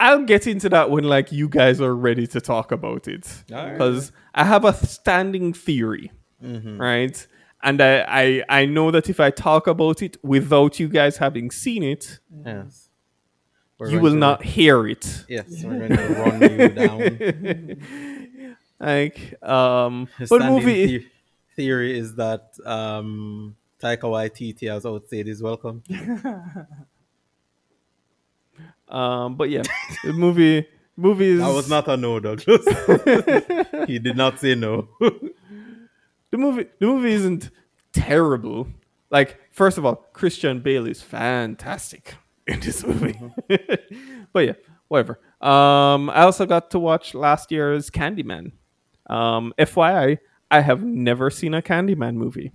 [0.05, 3.25] I'll get into that when like you guys are ready to talk about it.
[3.51, 3.73] Alright.
[3.73, 6.11] Because I have a standing theory,
[6.41, 7.27] right?
[7.65, 11.51] And I, I I know that if I talk about it without you guys having
[11.51, 12.89] seen it, Yes.
[13.79, 15.05] You will to- not hear it.
[15.27, 16.99] Yes, we're going to run you down.
[18.79, 21.05] like um The but movie the-
[21.55, 25.83] theory is that um, Taika Waititi has outstayed his welcome.
[28.93, 29.63] um but yeah
[30.03, 32.63] the movie movie is That was not a no, Douglas.
[33.87, 34.87] he did not say no.
[35.01, 37.49] the movie the movie isn't
[37.93, 38.67] terrible.
[39.09, 42.15] Like first of all christian bale is fantastic
[42.47, 43.19] in this movie.
[44.33, 44.53] But yeah
[44.87, 45.19] whatever.
[45.41, 48.51] Um i also got to watch last year's candyman.
[49.09, 50.19] Um fyi
[50.51, 52.51] i have never seen a candyman movie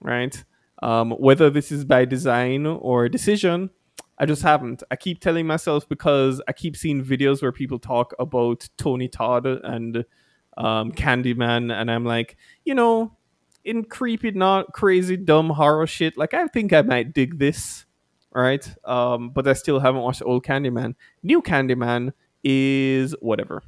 [0.00, 0.44] right?
[0.82, 3.70] Um whether this is by design or decision
[4.18, 8.14] i just haven't i keep telling myself because i keep seeing videos where people talk
[8.18, 10.04] about tony todd and
[10.58, 13.16] um, Candyman, and I'm like, you know,
[13.64, 16.18] in creepy, not crazy, dumb horror shit.
[16.18, 17.86] Like, I think I might dig this,
[18.34, 18.68] right?
[18.84, 20.94] Um, but I still haven't watched old Candyman.
[21.22, 23.62] New Candyman is whatever.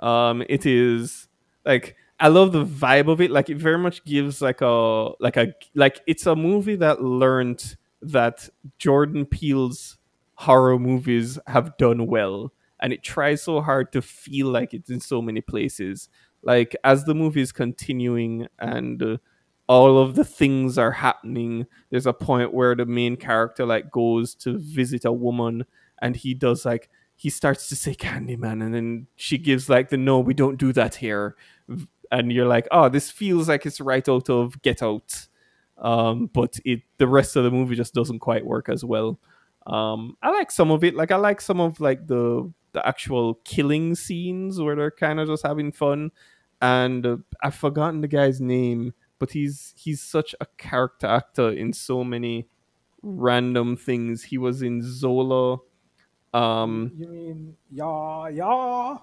[0.00, 1.28] Um, it is
[1.64, 3.30] like I love the vibe of it.
[3.30, 7.76] Like, it very much gives like a like a like it's a movie that learned
[8.02, 9.98] that Jordan Peele's
[10.34, 15.00] horror movies have done well and it tries so hard to feel like it's in
[15.00, 16.08] so many places.
[16.42, 19.16] Like as the movie is continuing and uh,
[19.66, 24.34] all of the things are happening there's a point where the main character like goes
[24.34, 25.66] to visit a woman
[26.00, 29.96] and he does like he starts to say candyman and then she gives like the
[29.96, 31.36] no we don't do that here.
[32.10, 35.27] And you're like oh this feels like it's right out of get out
[35.78, 39.18] um, but it the rest of the movie just doesn't quite work as well
[39.66, 40.94] um, I like some of it.
[40.94, 45.28] Like I like some of like the the actual killing scenes where they're kind of
[45.28, 46.10] just having fun.
[46.60, 51.72] And uh, I've forgotten the guy's name, but he's he's such a character actor in
[51.74, 52.48] so many
[53.02, 54.24] random things.
[54.24, 55.58] He was in Zola.
[56.32, 58.96] Um, You mean, yeah, yeah.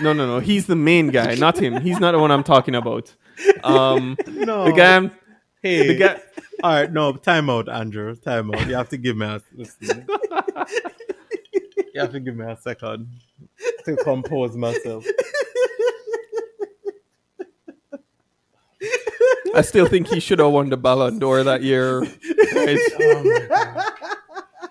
[0.00, 0.40] no, no, no.
[0.40, 1.80] He's the main guy, not him.
[1.80, 3.14] He's not the one I'm talking about.
[3.64, 4.66] Um, no.
[4.66, 4.96] the guy.
[4.96, 5.10] I'm,
[5.62, 5.86] Hey.
[5.88, 6.20] the guy.
[6.62, 8.14] All right, no, time out, Andrew.
[8.16, 8.66] Time out.
[8.66, 10.06] You have to give me a listen.
[11.94, 13.08] You have to give me a second
[13.84, 15.04] to compose myself.
[19.54, 22.00] I still think he should have won the Ballon d'Or that year.
[22.00, 22.78] Right?
[22.98, 23.92] Oh my god.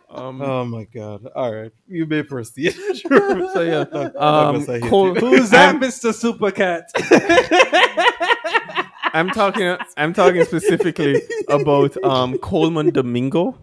[0.10, 1.28] Um, Oh my god.
[1.36, 1.72] All right.
[1.88, 2.74] You may proceed.
[2.74, 5.20] so yeah, um, Douglas, I hate Cole- you.
[5.22, 6.12] Who's that, I'm- Mr.
[6.12, 6.84] Supercat?
[9.14, 9.78] I'm talking.
[9.98, 13.58] I'm talking specifically about um, Colman Domingo,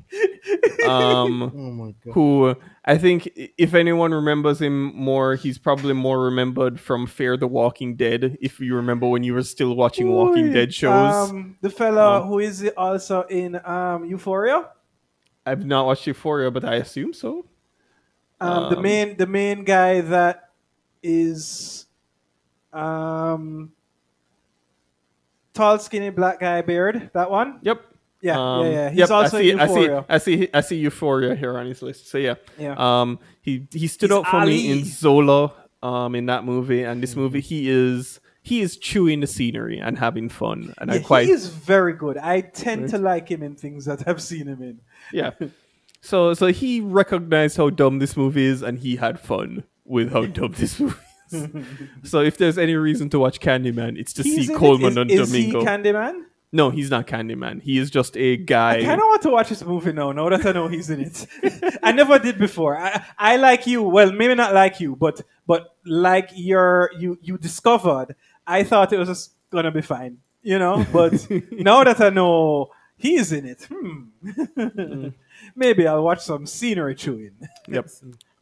[0.86, 2.12] um, Oh my god.
[2.12, 7.46] who I think if anyone remembers him more, he's probably more remembered from Fear the
[7.48, 8.36] Walking Dead.
[8.40, 12.28] If you remember when you were still watching Walking Dead shows, Um, the fella Um,
[12.28, 14.70] who is also in um, Euphoria.
[15.46, 17.46] I've not watched Euphoria, but I assume so.
[18.40, 20.50] Um, the Um, main the main guy that
[21.02, 21.86] is
[22.72, 23.72] um
[25.58, 27.10] tall, skinny, black guy, beard.
[27.14, 27.58] That one.
[27.62, 27.82] Yep.
[28.20, 28.88] Yeah, Um, yeah, yeah.
[28.90, 30.04] He's yep, also I see, in I see, Euphoria.
[30.08, 32.08] I see, I see Euphoria here on his list.
[32.08, 32.74] So yeah, Yeah.
[32.76, 35.52] Um, he he stood He's out for me in Zola,
[35.82, 39.98] um, in that movie, and this movie he is he is chewing the scenery and
[39.98, 42.16] having fun, and I quite he is very good.
[42.18, 42.90] I tend Right.
[42.92, 44.80] to like him in things that I've seen him in.
[45.12, 45.30] yeah.
[46.00, 50.26] So so he recognized how dumb this movie is, and he had fun with how
[50.38, 51.07] dumb this movie is.
[52.04, 54.58] So if there's any reason to watch Candyman, it's to He's see in it.
[54.58, 55.64] Colman Is- and is he Domingo.
[55.64, 56.24] Candyman?
[56.50, 57.60] No, he's not Candyman.
[57.60, 58.78] He is just a guy.
[58.78, 60.12] I kind of want to watch this movie now.
[60.12, 61.26] Now that I know he's in it,
[61.82, 62.74] I never did before.
[62.78, 63.82] I, I like you.
[63.82, 68.16] Well, maybe not like you, but but like your you you discovered.
[68.46, 70.86] I thought it was just gonna be fine, you know.
[70.90, 75.08] But now that I know he's in it, hmm.
[75.54, 77.32] maybe I'll watch some scenery chewing.
[77.68, 77.90] Yep.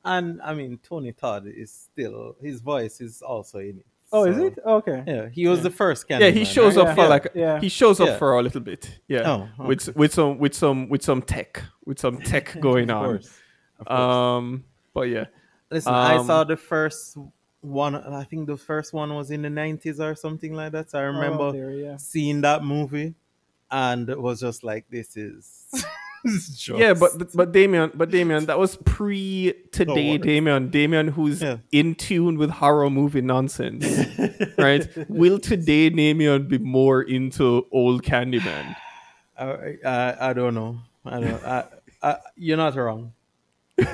[0.07, 3.87] And I mean, Tony Todd is still his voice is also in it.
[4.13, 5.03] Oh, is so- it okay?
[5.07, 6.07] Yeah, he was the first.
[6.09, 6.87] Yeah, he shows right?
[6.87, 7.09] up for Yeah.
[7.09, 7.61] like Yeah.
[7.61, 8.19] he shows up Yeah.
[8.19, 9.01] for a little bit.
[9.09, 12.97] Yeah, Oh, with with some with some with some tech with some tech going Of
[12.97, 13.05] on.
[13.05, 13.31] course.
[13.81, 14.01] Of course.
[14.01, 15.25] Um, but yeah,
[15.73, 17.19] Listen, I um, saw the first
[17.63, 17.97] one.
[17.97, 20.91] I think the first one was in the nineties or something like that.
[20.93, 21.97] So I remember Oh, there, yeah.
[21.97, 23.15] seeing that movie,
[23.73, 25.67] and it was just like, "This is."
[26.77, 30.11] yeah, just- but but Damien, but Damien, that was pre today.
[30.11, 30.21] worries.
[30.23, 31.59] Damien, Damien, who's Yeah.
[31.73, 33.85] in tune with horror movie nonsense,
[34.59, 34.87] right?
[35.09, 38.77] Will today Damien be more into old Candyman?
[39.39, 40.79] I, I, I don't know.
[41.05, 41.45] I don't.
[41.45, 41.65] I,
[42.03, 43.13] I, you're not wrong.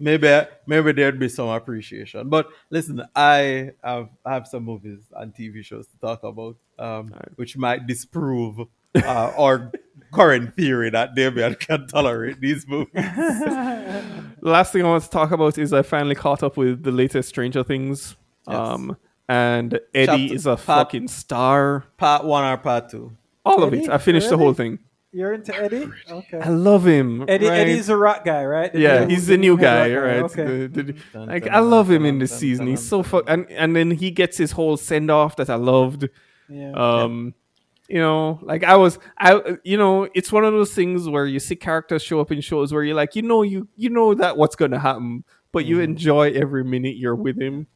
[0.00, 2.28] maybe maybe there'd be some appreciation.
[2.28, 7.12] But listen, I have I have some movies and TV shows to talk about, um,
[7.36, 8.60] which might disprove
[8.94, 9.72] uh, our
[10.12, 12.92] current theory that Damien can tolerate these movies.
[14.40, 17.28] Last thing I want to talk about is I finally caught up with the latest
[17.28, 18.16] Stranger Things.
[18.48, 18.56] Yes.
[18.56, 18.96] Um,
[19.28, 21.84] and Eddie Chapter- is a part- fucking star.
[21.96, 23.16] Part one or part two?
[23.44, 23.88] All of it.
[23.88, 24.78] I finished the whole thing.
[25.12, 25.88] You're into Eddie?
[26.10, 26.38] Okay.
[26.40, 27.24] I love him.
[27.26, 27.60] Eddie right?
[27.60, 28.70] Eddie's a rock guy, right?
[28.72, 30.22] The yeah, he's the new head guy, right?
[30.24, 30.66] Okay.
[30.66, 32.66] The- the- Dun, like dun, I love him dun, in this dun, season.
[32.66, 35.54] dun, He's so fuck, and and then he gets his whole send off that I
[35.54, 36.08] loved.
[36.48, 36.72] Yeah.
[36.72, 37.34] Um,
[37.88, 41.38] you know, like I was, I you know, it's one of those things where you
[41.38, 44.36] see characters show up in shows where you're like, you know, you you know that
[44.36, 47.66] what's going to happen, but you enjoy every minute you're with him.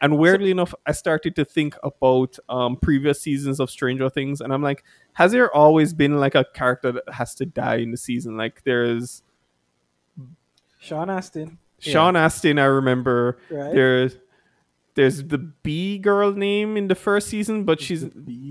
[0.00, 4.52] And weirdly enough, I started to think about um, previous seasons of Stranger Things, and
[4.52, 4.84] I'm like,
[5.14, 8.36] has there always been like a character that has to die in the season?
[8.36, 9.22] Like there's
[10.80, 11.58] Sean Astin.
[11.78, 13.38] Sean Astin, I remember.
[13.50, 13.74] Right.
[13.74, 14.18] There's
[14.96, 18.04] there's the B girl name in the first season, but she's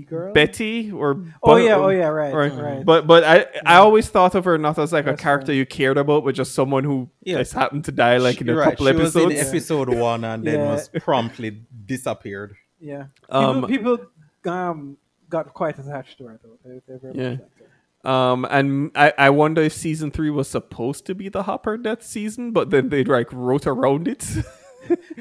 [0.08, 0.32] girl.
[0.32, 1.10] Betty or
[1.42, 2.84] Oh but- yeah, oh yeah, right, right.
[2.84, 5.66] But but I I always thought of her not as like a That's character you
[5.66, 7.38] cared about, but just someone who Yeah.
[7.38, 8.70] just happened to die like in a right.
[8.70, 9.14] couple she episodes.
[9.26, 10.72] was in episode one and then Yeah.
[10.72, 12.54] was promptly disappeared.
[12.80, 13.06] Yeah.
[13.28, 14.96] Um, people, people um
[15.28, 16.58] got quite attached to her though.
[16.64, 17.30] They, they Yeah.
[17.30, 17.66] much liked her.
[18.08, 22.04] Um, and I, I wonder if season three was supposed to be the Hopper death
[22.04, 24.24] season, but then they like wrote around it.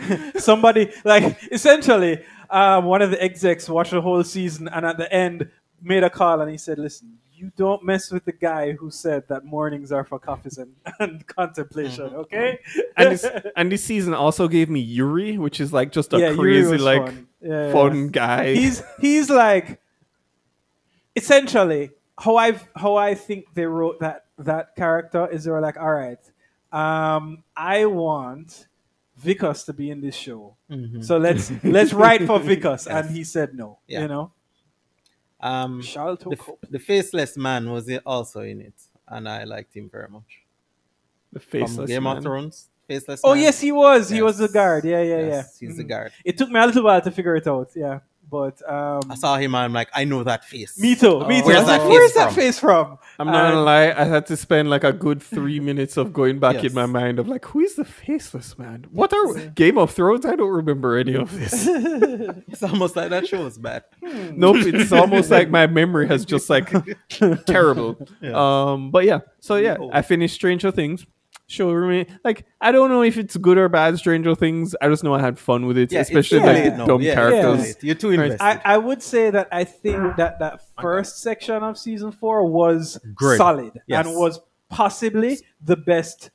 [0.37, 5.11] Somebody like essentially, um, one of the execs watched the whole season and at the
[5.11, 5.49] end
[5.81, 9.27] made a call and he said, "Listen, you don't mess with the guy who said
[9.27, 12.59] that mornings are for coffees and, and contemplation, okay?"
[12.97, 16.33] and this and this season also gave me Yuri, which is like just a Yeah,
[16.33, 17.27] crazy like fun.
[17.41, 18.09] Yeah, fun yeah.
[18.11, 18.53] guy.
[18.55, 19.79] he's he's like
[21.15, 25.77] essentially how I how I think they wrote that that character is they were like,
[25.77, 26.19] all right,
[26.71, 28.67] um, I want
[29.17, 31.03] Vickers to be in this show, Mhm.
[31.03, 33.79] so let's let's write for Vickers, and he said no.
[33.87, 34.01] Yeah.
[34.01, 34.31] You know,
[35.39, 36.65] Um, Charlton the, Cope.
[36.69, 38.73] the faceless man was also in it,
[39.07, 40.41] and I liked him very much.
[41.31, 42.17] the From faceless Game man.
[42.17, 43.21] of Thrones, faceless.
[43.23, 43.43] Oh man.
[43.43, 44.09] yes, he was.
[44.09, 44.85] He was the guard.
[44.85, 45.67] Yeah, yeah, Yes, yeah.
[45.67, 45.89] He's the Mhm.
[45.89, 46.11] guard.
[46.23, 47.71] It took me a little while to figure it out.
[47.75, 47.99] Yeah,
[48.29, 49.55] but um, I saw him.
[49.55, 50.79] I'm like, I know that face.
[50.79, 51.19] me too.
[51.27, 51.41] Me Oh.
[51.41, 51.45] too.
[51.47, 52.35] Where's I was that like, Where's face that from?
[52.35, 52.97] face from?
[53.19, 56.39] I'm not gonna lie, I had to spend like a good three minutes of going
[56.39, 56.65] back Yes.
[56.65, 58.85] in my mind of like, who is the faceless man?
[58.91, 60.25] What are Game of Thrones?
[60.25, 61.67] I don't remember any of this.
[62.47, 63.83] It's almost like that show was bad.
[64.01, 66.71] nope, it's almost like my memory has just like
[67.45, 67.97] terrible.
[68.33, 71.05] Um, but yeah, so yeah, I finished Stranger Things.
[71.47, 73.97] Show remain like I don't know if it's good or bad.
[73.99, 74.75] Stranger Things.
[74.81, 76.85] I just know I had fun with it, Yeah, especially too like late the now.
[76.87, 77.69] dumb Yeah, characters.
[77.69, 77.83] it's.
[77.83, 78.41] You're too invested.
[78.41, 82.97] I, I would say that I think that that first section of season four was
[83.13, 83.37] Great.
[83.37, 84.07] solid Yes.
[84.07, 84.39] and was
[84.69, 86.31] possibly the best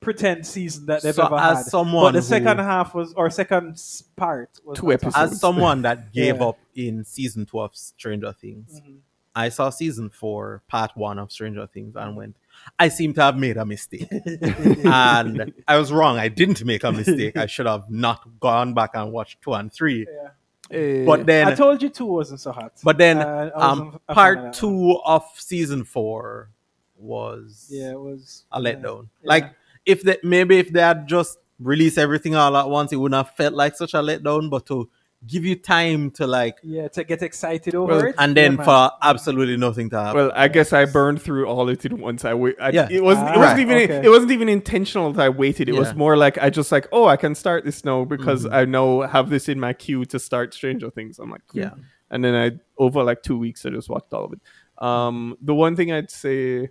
[0.00, 1.66] pretend season that they've So ever as had.
[1.66, 3.80] someone but the who- second half was or second
[4.16, 5.32] part was Two not episodes.
[5.34, 6.46] As someone that gave Yeah.
[6.46, 8.96] up in season two of Stranger Things, Mhm.
[9.36, 12.34] I saw season four, part one of Stranger Things, and went,
[12.78, 14.08] I seem to have made a mistake.
[14.84, 16.18] and I was wrong.
[16.18, 17.36] I didn't make a mistake.
[17.36, 20.06] I should have not gone back and watched two and three.
[20.10, 20.28] Yeah.
[20.76, 22.72] Eh, But then, I told you two wasn't so hot.
[22.82, 26.50] but then, Uh, um, a of part that two of season four
[26.96, 29.08] was Yeah, it was a letdown.
[29.22, 29.28] Yeah.
[29.28, 33.16] Like if they maybe if they had just released everything all at once, it wouldn't
[33.26, 34.48] have felt like such a letdown.
[34.50, 34.88] But to
[35.26, 38.14] give you time to like, Yeah, to get excited over Well, it.
[38.18, 40.16] and then yeah, for absolutely nothing to happen.
[40.16, 42.24] Well, I guess I burned through all of it once.
[42.24, 42.56] I wait.
[42.60, 42.88] I, Yeah.
[42.90, 43.28] It wasn't.
[43.30, 43.76] it Ah, wasn't even.
[43.78, 44.02] okay.
[44.04, 45.68] It wasn't even intentional that I waited.
[45.68, 48.52] It was more like I just like, oh, I can start this now because Mhm.
[48.52, 51.18] I know have this in my queue to start Stranger Things.
[51.18, 51.60] I'm like, cool.
[51.62, 51.70] Yeah.
[52.10, 54.40] and then I over like two weeks I just watched all of it.
[54.84, 56.68] Um, the one thing I'd say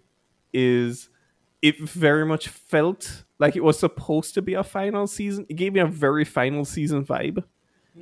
[0.54, 1.10] is
[1.62, 5.45] it very much felt like it was supposed to be a final season.
[5.49, 7.43] It gave me a very final season vibe.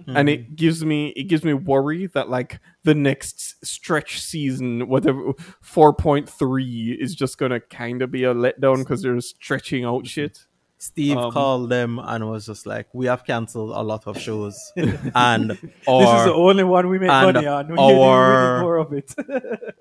[0.08, 5.34] And it gives me it gives me worry that like the next stretch season, whatever
[5.62, 10.06] four point three, is just gonna kind of be a letdown because they're stretching out
[10.08, 10.46] shit.
[10.82, 14.58] Steve Um, called them and was just like, "We have cancelled a lot of shows,
[14.78, 15.52] and
[15.88, 17.68] our, this is the only one we make money on.
[17.68, 19.14] We our- need, we need more of it.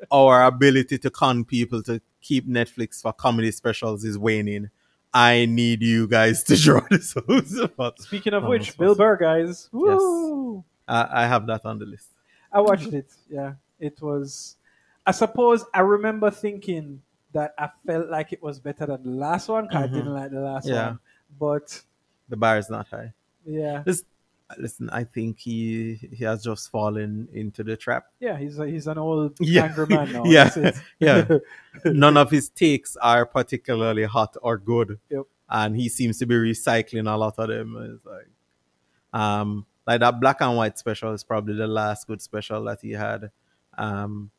[0.11, 4.71] our ability to con people to keep Netflix for comedy specials is waning.
[5.13, 7.17] I need you guys to draw this
[7.79, 8.99] out." Speaking of Oh, which, Bill awesome.
[8.99, 9.69] Burr, guys.
[9.73, 10.65] Woo!
[10.87, 12.09] I, I have that on the list.
[12.53, 13.11] I watched it.
[13.29, 14.57] Yeah, it was.
[15.07, 17.03] I suppose I remember thinking
[17.33, 19.69] that I felt like it was better than the last one.
[19.69, 19.93] 'cause I Mhm.
[19.93, 20.87] didn't like the last Yeah.
[20.89, 20.99] one,
[21.39, 21.83] but
[22.29, 23.13] The bar is not high.
[23.45, 24.03] yeah, This,
[24.57, 28.07] listen, I think he he has just fallen into the trap.
[28.21, 29.65] yeah, he's a, he's an old Yeah.
[29.65, 30.25] angry man now.
[30.25, 30.71] Yeah.
[30.99, 31.27] Yeah.
[31.85, 34.99] None of his takes are particularly hot or good.
[35.11, 35.23] Yep.
[35.51, 37.77] And he seems to be recycling a lot of them.
[37.97, 38.29] It's like
[39.21, 42.93] um like that black and white special is probably the last good special that he
[42.93, 43.31] had.
[43.77, 44.31] Um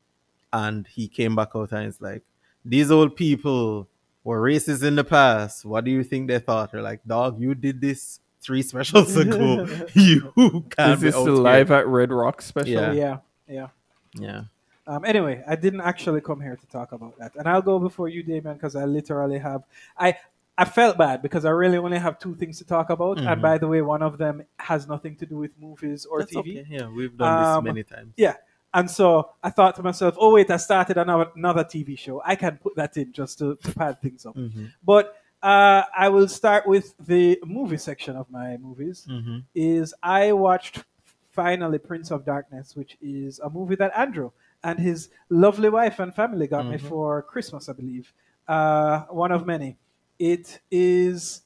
[0.51, 2.24] and he came back out and it's like,
[2.66, 3.88] these old people
[4.24, 5.64] were racist in the past.
[5.66, 6.72] What do you think they thought?
[6.72, 9.67] They're like, dog, you did this three specials ago.
[9.93, 10.31] you
[10.69, 12.71] can't Is be this the live at Red Rock special?
[12.71, 12.91] Yeah.
[12.93, 13.17] yeah,
[13.47, 13.67] yeah.
[14.15, 14.41] Yeah.
[14.87, 18.07] Um, anyway, I didn't actually come here to talk about that, and I'll go before
[18.09, 19.63] you, Damien, because I literally have
[19.97, 20.17] I
[20.57, 23.41] I felt bad because I really only have two things to talk about, and Mhm.
[23.41, 26.61] by the way, one of them has nothing to do with movies or That's TV.
[26.61, 26.65] okay.
[26.69, 28.13] Yeah, we've done Um, this many times.
[28.17, 28.35] Yeah,
[28.73, 32.21] and so I thought to myself, oh wait, I started another another TV show.
[32.25, 34.35] I can put that in just to, to pad things up.
[34.35, 34.71] Mhm.
[34.83, 39.07] But uh, I will start with the movie section of my movies.
[39.09, 39.43] Mhm.
[39.55, 40.83] Is I watched
[41.31, 44.31] finally Prince of Darkness, which is a movie that Andrew
[44.63, 46.81] and his lovely wife and family got me Mhm.
[46.89, 48.13] for Christmas, I believe.
[48.47, 49.77] Uh, one of many.
[50.17, 51.43] It is.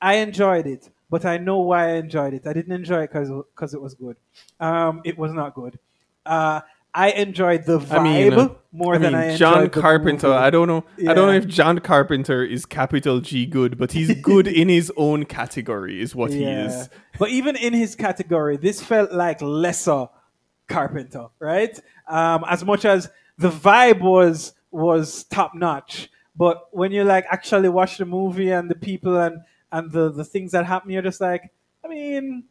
[0.00, 2.46] I enjoyed it, but I know why I enjoyed it.
[2.46, 4.16] I didn't enjoy it because it was good.
[4.58, 5.78] Um, it was not good.
[6.24, 6.60] Uh,
[6.96, 10.32] I enjoyed the vibe I mean, more I than I enjoyed John Carpenter.
[10.32, 10.82] I don't know.
[11.00, 14.90] I don't know if John Carpenter is capital G good, but he's good in his
[14.96, 16.00] own category.
[16.00, 16.88] Is what he is.
[17.18, 20.06] But even in his category, this felt like lesser
[20.68, 21.78] Carpenter, right?
[22.08, 27.68] Um, as much as the vibe was was top notch, but when you like actually
[27.68, 29.40] watch the movie and the people and
[29.70, 31.52] and the the things that happen, you're just like,
[31.84, 32.44] I mean,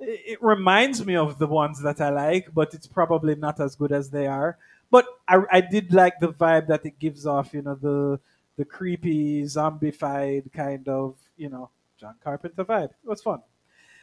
[0.00, 3.76] it, it reminds me of the ones that I like, but it's probably not as
[3.76, 4.56] good as they are.
[4.90, 8.18] But I, I did like the vibe that it gives off, you know, the
[8.56, 12.90] the creepy zombified kind of, you know, John Carpenter vibe.
[12.90, 13.40] It was fun.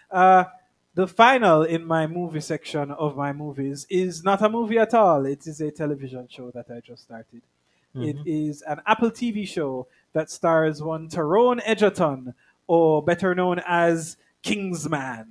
[0.10, 0.46] Uh,
[0.96, 5.26] the final in my movie section of my movies is not a movie at all.
[5.26, 7.42] It is a television show that I just started.
[7.96, 8.24] It Mhm.
[8.26, 12.34] is an Apple TV show that stars one Taron Egerton,
[12.68, 14.18] or better known as
[14.48, 15.26] Kingsman.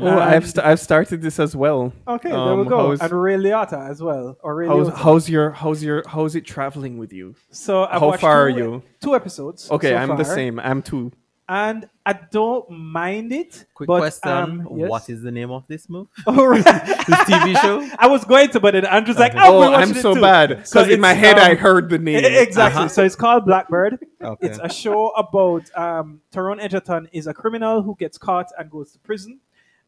[0.00, 1.92] Oh, I've And- st- I've started this as well.
[2.08, 2.78] okay, there Um, we go.
[2.88, 4.36] how's- and Ray Liotta as well.
[4.42, 4.94] Or Ray How's, Liotta.
[4.96, 7.34] how's your how's your how's it traveling with you?
[7.50, 8.82] So I've how watched far two, are you?
[9.00, 9.70] Two episodes.
[9.70, 10.58] Okay, so I'm the same.
[10.60, 11.12] I'm two.
[11.52, 13.66] And I don't mind it.
[13.74, 14.88] Quick but, question: um, yes?
[14.88, 16.08] What is the name of this movie?
[16.26, 16.64] All right.
[16.64, 17.86] this TV show?
[17.98, 20.88] I was going to, but then Andrew's like, Oh, "Oh, I'm so too." bad because
[20.88, 22.24] in my head I um, heard the name.
[22.24, 22.78] Exactly.
[22.78, 22.88] Uh-huh.
[22.88, 23.98] So it's called Blackbird.
[24.22, 24.46] Okay.
[24.46, 28.92] It's a show about um, Taron Egerton is a criminal who gets caught and goes
[28.92, 29.38] to prison,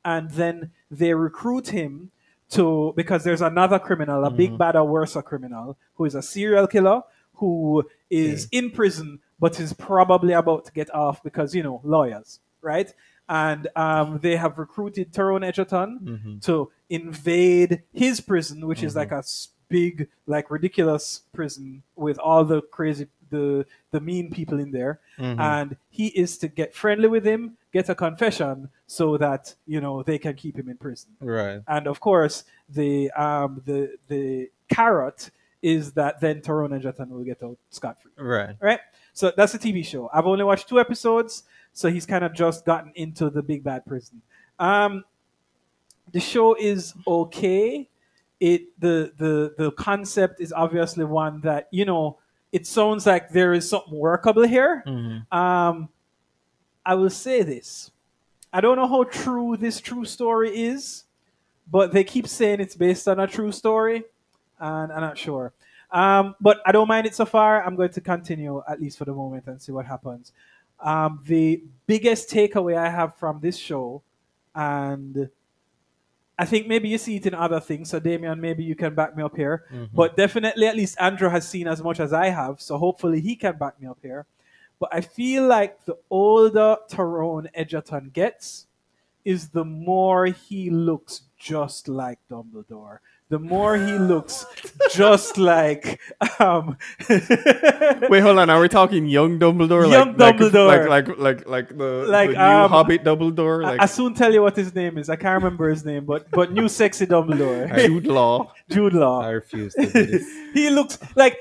[0.05, 2.11] and then they recruit him
[2.51, 6.21] to because there's another criminal, a big bad or worse a criminal who is a
[6.21, 7.01] serial killer
[7.37, 12.41] who is in prison but is probably about to get off because you know lawyers,
[12.63, 12.93] right?
[13.29, 16.43] And um, they have recruited Taron Egerton Mhm.
[16.45, 18.87] to invade his prison, which Mm-hmm.
[18.87, 19.23] is like a
[19.69, 25.41] big, like ridiculous prison with all the crazy, the the mean people in there, Mhm.
[25.41, 30.03] and he is to get friendly with him, get a confession, so that you know
[30.03, 31.11] they can keep him in prison.
[31.21, 31.63] Right.
[31.67, 35.31] And of course, the um the the carrot
[35.63, 38.55] is that then Taron Egerton will get out scot free Right.
[38.61, 38.81] right?
[39.15, 40.11] So that's a TV show.
[40.13, 43.87] I've only watched two episodes, so he's kind of just gotten into the big bad
[43.87, 44.21] prison.
[44.59, 45.05] Um,
[46.13, 47.89] the show is okay.
[48.41, 52.19] It the the the concept is obviously one that you know.
[52.53, 54.85] It sounds like there is something workable here.
[54.87, 55.33] Mhm.
[55.33, 55.89] Um,
[56.87, 57.91] I will say this:
[58.53, 61.05] I don't know how true this true story is,
[61.69, 64.05] but they keep saying it's based on a true story,
[64.61, 65.53] and I'm not sure.
[65.95, 67.65] Um, but I don't mind it so far.
[67.65, 70.33] I'm going to continue at least for the moment and see what happens.
[70.81, 74.03] Um, the biggest takeaway I have from this show,
[74.57, 75.31] and
[76.37, 77.91] I think maybe you see it in other things.
[77.91, 79.67] So Damien, maybe you can back me up here.
[79.73, 79.91] Mhm.
[79.95, 82.61] But definitely, at least Andrew has seen as much as I have.
[82.61, 84.27] So hopefully he can back me up here.
[84.81, 88.67] But I feel like the older Taron Egerton gets,
[89.25, 92.99] is the more he looks just like Dumbledore.
[93.31, 94.45] The more he looks
[94.93, 95.99] just like
[96.39, 96.77] um
[97.09, 98.51] Wait, hold on.
[98.51, 99.91] Are we talking young Dumbledore?
[99.91, 100.87] Young like, Dumbledore.
[100.89, 103.65] Like, like, like, like the, Like, the new um, Hobbit Dumbledore?
[103.65, 105.09] I, Like I soon tell you what his name is.
[105.09, 107.75] I can't remember his name, but but new sexy Dumbledore.
[107.87, 108.53] Jude Law.
[108.69, 109.23] Jude Law.
[109.23, 110.27] I refuse to do this.
[110.53, 111.39] he looks like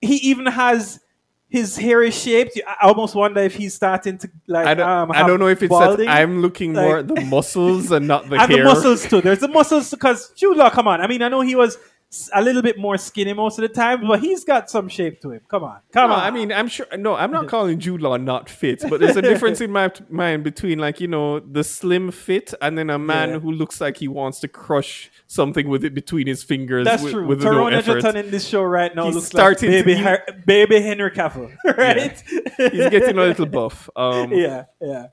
[0.00, 1.00] he even has
[1.58, 2.60] his hair is shaped.
[2.66, 4.66] I almost wonder if he's starting to like.
[4.66, 6.06] I don't, um, I don't know if it's balding.
[6.06, 8.64] that I'm looking more Like- at the muscles and not the and hair.
[8.64, 9.20] the muscles too.
[9.20, 10.70] There's the muscles because Jude Law.
[10.70, 11.78] Come on, I mean, I know he was
[12.34, 15.32] a little bit more skinny most of the time, but he's got some shape to
[15.32, 15.40] him.
[15.48, 16.22] Come on, come no, on.
[16.22, 16.86] I mean, I'm sure.
[16.96, 20.44] No, I'm not calling Jude Law not fit, but there's a difference in my mind
[20.44, 23.38] between like you know the slim fit and then a man Yeah.
[23.38, 26.84] who looks like he wants to crush something with it between his fingers.
[26.84, 27.26] That's with, true.
[27.26, 27.98] With no Taron effort.
[27.98, 30.80] Egerton in this show right now He's looks starting to like baby, be- Har- baby
[30.80, 32.22] Henry Cavill, right?
[32.58, 33.88] He's getting a little buff.
[33.96, 35.06] Um, yeah, yeah.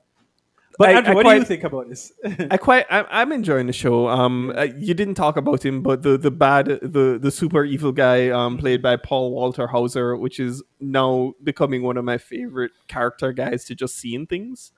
[0.78, 2.12] But I- Andrew, I what do you think about this?
[2.50, 4.08] I quite I'm, I'm enjoying the show.
[4.08, 7.92] Um, uh, you didn't talk about him, but the the bad the the super evil
[7.92, 12.72] guy um played by Paul Walter Hauser, which is now becoming one of my favorite
[12.88, 14.72] character guys to just see in things.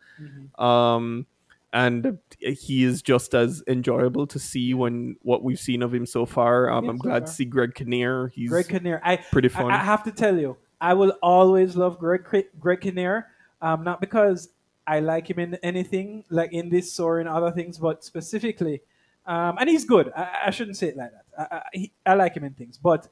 [0.58, 1.26] Um,
[1.72, 6.24] and he is just as enjoyable to see when what we've seen of him so
[6.24, 6.70] far.
[6.70, 7.26] Um, I'm so glad far.
[7.26, 8.28] to see Greg Kinnear.
[8.28, 9.00] He's Greg Kinnear.
[9.04, 9.70] I pretty I- fun.
[9.72, 12.24] I, have to tell you, I will always love Greg
[12.60, 13.26] Greg Kinnear.
[13.60, 14.50] Um, not because
[14.86, 18.82] I like him in anything like in this or in other things, but specifically,
[19.26, 20.12] um, and he's good.
[20.14, 21.24] I, I shouldn't say it like that.
[21.38, 23.08] I, I, he, I like him in things, but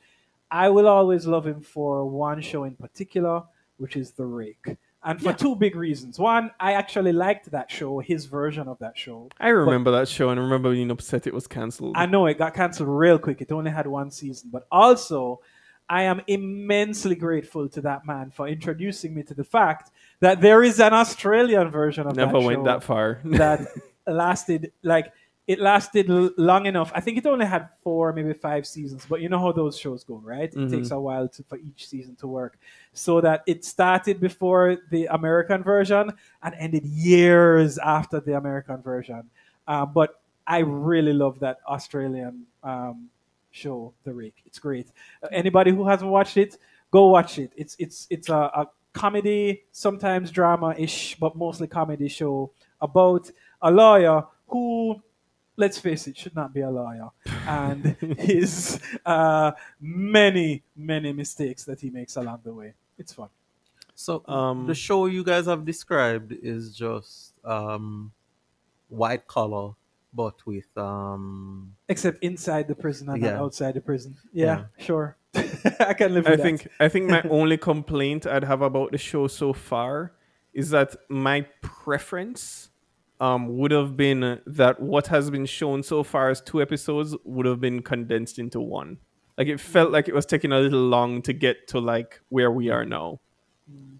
[0.50, 3.44] I will always love him for one show in particular,
[3.78, 4.76] which is The Rake.
[5.04, 6.16] And for two big reasons.
[6.18, 9.30] One, I actually liked that show, his version of that show.
[9.40, 11.94] I remember that show and I remember being upset it was cancelled.
[11.96, 13.40] I know it got cancelled real quick.
[13.40, 14.50] It only had one season.
[14.52, 15.40] But also,
[15.92, 19.90] I am immensely grateful to that man for introducing me to the fact
[20.20, 23.20] that there is an Australian version of Never that went that far.
[23.24, 23.60] that
[24.06, 25.12] lasted like
[25.46, 26.90] it lasted l- long enough.
[26.94, 29.04] I think it only had four, maybe five seasons.
[29.06, 30.44] But you know how those shows go, right?
[30.44, 30.70] It Mhm.
[30.70, 32.58] takes a while to, for each season to work.
[32.94, 36.10] So that it started before the American version
[36.42, 39.28] and ended years after the American version.
[39.68, 43.10] Uh, but I really love that Australian um,
[43.52, 44.42] show, The Rake.
[44.46, 44.88] It's great.
[45.22, 46.58] Uh, anybody who hasn't watched it,
[46.90, 47.52] go watch it.
[47.56, 52.50] It's it's it's a, a comedy, sometimes drama ish, but mostly comedy show
[52.80, 53.30] about
[53.62, 55.00] a lawyer who,
[55.56, 57.08] let's face it, should not be a lawyer,
[57.46, 57.86] and
[58.18, 62.74] his uh, many many mistakes that he makes along the way.
[62.98, 63.28] It's fun.
[63.94, 68.10] So Um, the show you guys have described is just um,
[68.88, 69.74] white collar,
[70.12, 73.40] but with um, Except inside the prison and Yeah.
[73.40, 74.16] outside the prison.
[74.32, 75.16] Yeah, sure.
[75.80, 76.42] I can live with I that.
[76.42, 80.12] think I think my only complaint I'd have about the show so far
[80.52, 82.68] is that my preference
[83.20, 87.46] um, would have been that what has been shown so far as two episodes would
[87.46, 88.98] have been condensed into one.
[89.38, 92.50] Like it felt like it was taking a little long to get to like where
[92.50, 93.20] we are now,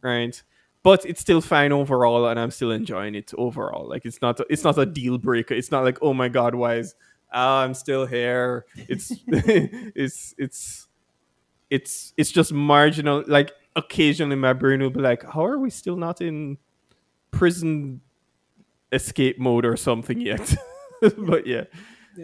[0.02, 0.42] right?
[0.82, 3.88] But it's still fine overall, and I'm still enjoying it overall.
[3.88, 5.54] Like it's not it's not a deal breaker.
[5.54, 6.94] It's not like oh my god, why is
[7.32, 8.66] ah, I'm still here?
[8.88, 10.88] It's it's it's
[11.70, 13.22] it's it's just marginal.
[13.26, 16.58] Like occasionally, my brain will be like, "How are we still not in
[17.30, 18.00] prison
[18.92, 20.54] escape mode or something yet?"
[21.18, 21.64] but yeah.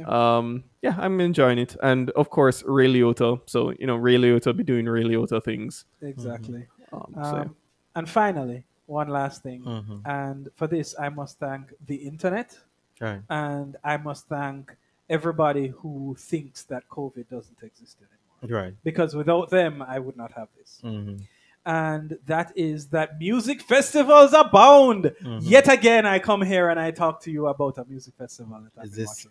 [0.06, 3.40] Um, yeah, I'm enjoying it, and of course Ray Liotta.
[3.46, 5.84] So you know, Ray Liotta be doing Ray Liotta things.
[6.02, 6.66] Exactly.
[6.92, 7.54] Um, Um, so,
[7.98, 9.60] and finally, one last thing.
[9.62, 10.00] Mhm.
[10.06, 12.48] And for this, I must thank the internet
[13.00, 13.22] Right.
[13.28, 14.62] and I must thank
[15.10, 18.62] everybody who thinks that COVID doesn't exist anymore.
[18.62, 18.74] right.
[18.84, 20.80] Because without them, I would not have this.
[20.84, 21.22] Mhm.
[21.66, 25.02] And that is that music festivals abound.
[25.20, 25.40] Mhm.
[25.42, 28.72] Yet again, I come here and I talk to you about a music festival that
[28.78, 29.30] I've Is been this watching.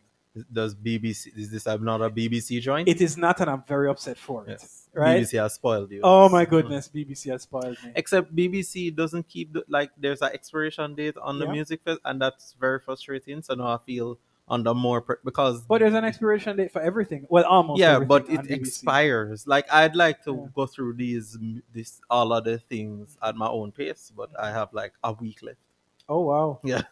[0.51, 2.87] Does BBC is this not a BBC joint?
[2.87, 4.57] It is not, and I'm very upset for it.
[4.59, 4.89] yes.
[4.93, 5.21] Right?
[5.21, 6.01] BBC has spoiled you.
[6.03, 7.91] Oh my goodness, BBC has spoiled me.
[7.95, 11.51] Except BBC doesn't keep the, like there's an expiration date on the Yeah.
[11.51, 13.41] music fest, and that's very frustrating.
[13.41, 14.17] So now I feel
[14.49, 17.27] under more pre- because But there's an expiration date for everything.
[17.29, 17.79] Well, almost.
[17.81, 19.45] yeah, but it expires.
[19.45, 20.47] Like I'd like to Yeah.
[20.55, 21.37] go through these
[21.73, 25.59] this all other things at my own pace, but I have like a week left.
[26.09, 26.59] Oh wow.
[26.63, 26.81] Yeah.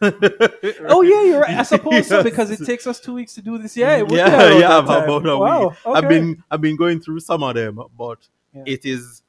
[0.88, 1.56] Oh yeah, you're right.
[1.58, 3.76] I suppose so because it takes us two weeks to do this.
[3.76, 5.68] Yeah, it would be yeah, yeah, about, a wow.
[5.68, 5.78] week.
[5.86, 8.18] I've been I've been going through some of them, but
[8.52, 8.62] Yeah.
[8.66, 9.22] it is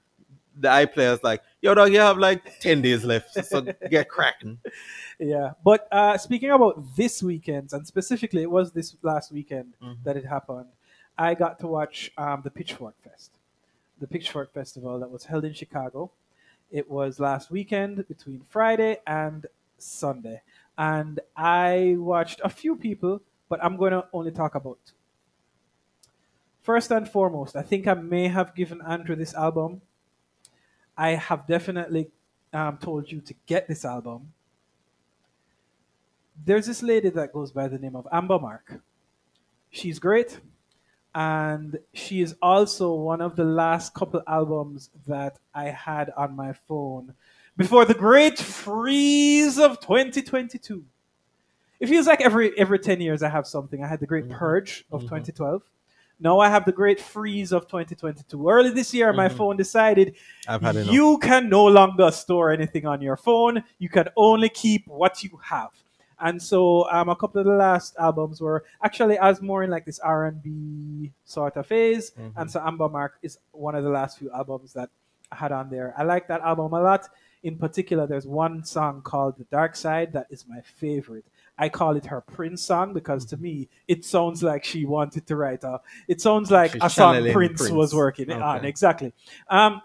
[0.59, 4.57] the iPlayers like, yo dog, you have like ten days left, so get cracking.
[5.19, 5.51] yeah.
[5.63, 9.73] But uh, speaking about this weekend, and specifically, it was this last weekend
[10.03, 10.67] that it happened.
[11.17, 13.31] I got to watch um, the Pitchfork Fest,
[13.99, 16.11] the Pitchfork Festival that was held in Chicago.
[16.71, 19.45] It was last weekend between Friday and
[19.77, 20.41] Sunday,
[20.77, 24.93] and I watched a few people, but I'm going to only talk about two.
[26.61, 29.81] First and foremost, I think I may have given Andrew this album.
[30.97, 32.09] I have definitely
[32.51, 34.33] um, told you to get this album.
[36.45, 38.81] There's this lady that goes by the name of Amber Mark.
[39.71, 40.39] She's great,
[41.15, 46.53] and she is also one of the last couple albums that I had on my
[46.67, 47.13] phone
[47.57, 50.85] before the great freeze of 2022.
[51.79, 53.83] It feels like every every 10 years I have something.
[53.83, 55.63] I had the great purge of 2012.
[56.19, 58.49] Now I have the great freeze of 2022.
[58.49, 60.15] Early this year, my phone decided
[60.91, 63.63] you can no longer store anything on your phone.
[63.77, 65.69] You can only keep what you have.
[66.19, 69.85] And so, um, a couple of the last albums were actually as more in like
[69.85, 72.11] this R and B sort of phase.
[72.35, 74.89] And so, Amber Mark is one of the last few albums that
[75.31, 75.93] I had on there.
[75.95, 77.07] I like that album a lot.
[77.43, 81.25] In particular, there's one song called "The Dark Side" that is my favorite.
[81.59, 85.35] I call it her Prince song because to me, it sounds like she wanted to
[85.35, 85.79] write a.
[86.07, 87.71] It sounds like She's a song Prince, Prince.
[87.71, 88.65] was working on.
[88.65, 89.13] Exactly.
[89.49, 89.81] Um,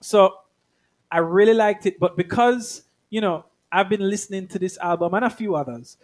[0.00, 0.34] so
[1.10, 5.24] I really liked it, but because you know I've been listening to this album and
[5.24, 5.98] a few others,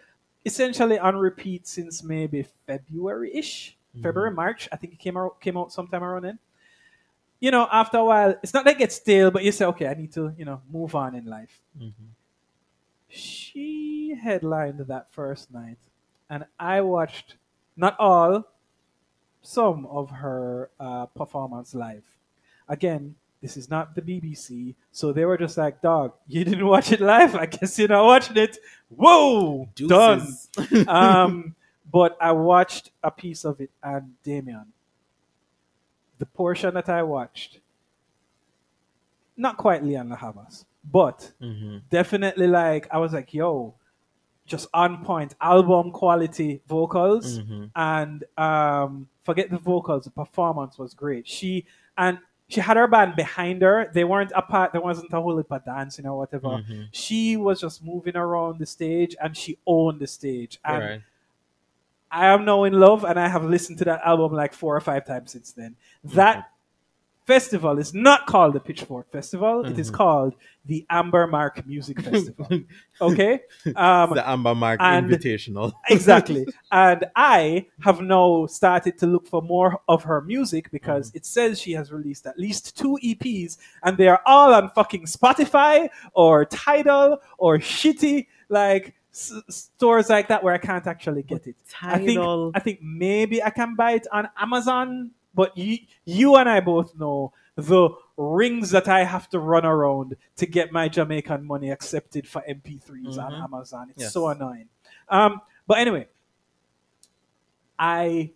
[0.45, 4.67] essentially on repeat since maybe February ish, February March.
[4.71, 6.39] I think it came out came out sometime around then.
[7.45, 9.85] You know, after a while, it's not that it's gets stale, but you say, okay,
[9.85, 11.61] I need to you know move on in life.
[13.07, 15.77] She headlined that first night,
[16.27, 17.35] and I watched
[17.77, 18.45] not all,
[19.43, 22.03] some of her uh, performance live.
[22.67, 26.91] Again, this is not the BBC, so they were just like, "Dog, you didn't watch
[26.91, 27.35] it live.
[27.35, 28.57] I guess you're not watching it."
[28.89, 30.49] Whoa, Deuces.
[30.55, 30.87] done.
[30.89, 31.55] um,
[31.93, 34.73] but I watched a piece of it, and Damien,
[36.17, 37.59] the portion that I watched,
[39.37, 41.77] not quite Lianne La Havas, but mm-hmm.
[41.89, 43.75] definitely like I was like, "Yo."
[44.47, 47.65] Just on point, album quality vocals, mm-hmm.
[47.75, 50.03] and um, forget the vocals.
[50.03, 51.27] The performance was great.
[51.27, 51.65] She
[51.97, 53.89] and she had her band behind her.
[53.91, 54.71] They weren't apart.
[54.71, 56.47] There wasn't a whole heap of dancing or whatever.
[56.47, 56.81] Mm-hmm.
[56.91, 60.59] She was just moving around the stage, and she owned the stage.
[60.63, 61.01] And Right.
[62.15, 64.79] I am now in love, and I have listened to that album like four or
[64.81, 65.75] five times since then.
[66.03, 66.49] That
[67.25, 69.65] festival is not called the Pitchfork Festival.
[69.65, 70.35] It is called
[70.65, 72.47] the Amber Mark Music Festival.
[73.01, 73.39] okay,
[73.75, 75.73] um, the Amber Mark and- Invitational.
[75.89, 76.45] exactly.
[76.71, 81.17] And I have now started to look for more of her music because Mm-hmm.
[81.17, 85.05] it says she has released at least two EPs, and they are all on fucking
[85.05, 91.55] Spotify or Tidal or shitty like stores like that where I can't actually get it.
[91.81, 92.17] I think
[92.53, 96.95] I think maybe I can buy it on Amazon, but you you and I both
[96.97, 102.27] know the rings that I have to run around to get my Jamaican money accepted
[102.27, 103.87] for MP3s on Amazon.
[103.91, 104.13] It's Yes.
[104.13, 104.67] so annoying.
[105.07, 106.07] Um, but anyway,
[107.79, 108.31] I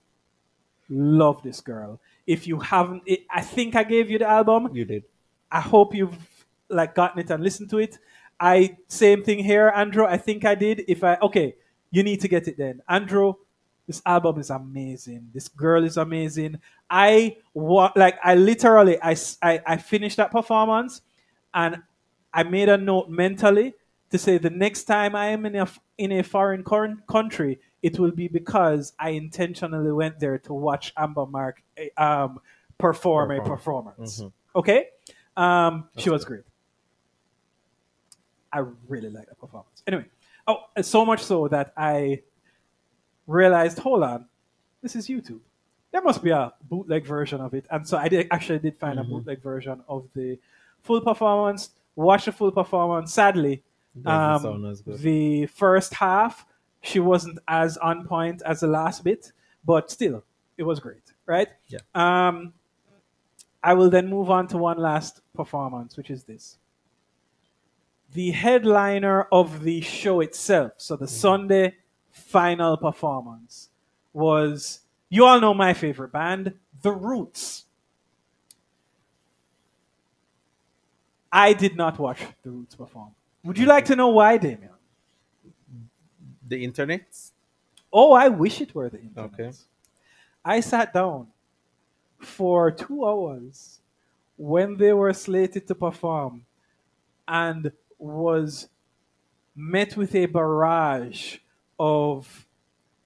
[0.90, 2.00] love this girl.
[2.26, 4.70] If you haven't, it, I think I gave you the album.
[4.74, 5.04] You did.
[5.52, 6.16] I hope you've
[6.70, 7.98] like gotten it and listened to it.
[8.40, 10.06] I same thing here, Andrew.
[10.06, 10.84] I think I did.
[10.88, 11.56] If I okay,
[11.92, 13.34] you need to get it then, Andrew.
[13.88, 15.30] This album is amazing.
[15.34, 16.60] This girl is amazing.
[16.90, 21.02] I want like I literally I I finished that performance,
[21.54, 21.82] and
[22.34, 23.74] I made a note mentally
[24.12, 25.68] to say the next time I am in a
[25.98, 31.26] in a foreign country, it will be because I intentionally went there to watch Amber
[31.26, 32.40] Mark eh, um,
[32.78, 33.58] perform a Perform.
[33.58, 34.24] performance.
[34.56, 34.88] Okay,
[35.36, 36.44] um, she was great.
[38.52, 39.84] I really like that performance.
[39.88, 40.06] Anyway,
[40.48, 42.22] oh, so much so that I
[43.28, 44.26] realized, hold on,
[44.82, 45.40] this is YouTube.
[45.92, 49.00] There must be a bootleg version of it, and so I did actually did find
[49.00, 50.38] a bootleg version of the
[50.82, 51.72] full performance.
[51.96, 53.12] Watch the full performance.
[53.12, 53.64] Sadly,
[54.06, 55.00] um, sound as good.
[55.00, 56.46] the first half
[56.82, 59.32] she wasn't as on point as the last bit,
[59.66, 60.24] but still,
[60.58, 61.48] it was great, right?
[61.68, 61.80] Yeah.
[61.96, 62.54] Um,
[63.64, 66.58] I will then move on to one last performance, which is this.
[68.14, 71.14] The headliner of the show itself, so the mm-hmm.
[71.14, 71.76] Sunday
[72.12, 73.70] final performance,
[74.14, 77.66] was you all know my favorite band, The Roots.
[81.32, 83.12] I did not watch The Roots perform.
[83.44, 84.72] Would you like to know why, Damien?
[86.48, 87.06] The internet?
[87.94, 89.34] Oh, I wish it were the internet.
[89.34, 89.52] Okay.
[90.44, 91.28] I sat down
[92.20, 93.80] for two hours
[94.38, 96.46] when they were slated to perform
[97.28, 98.68] and was
[99.56, 101.38] met with a barrage
[101.80, 102.48] of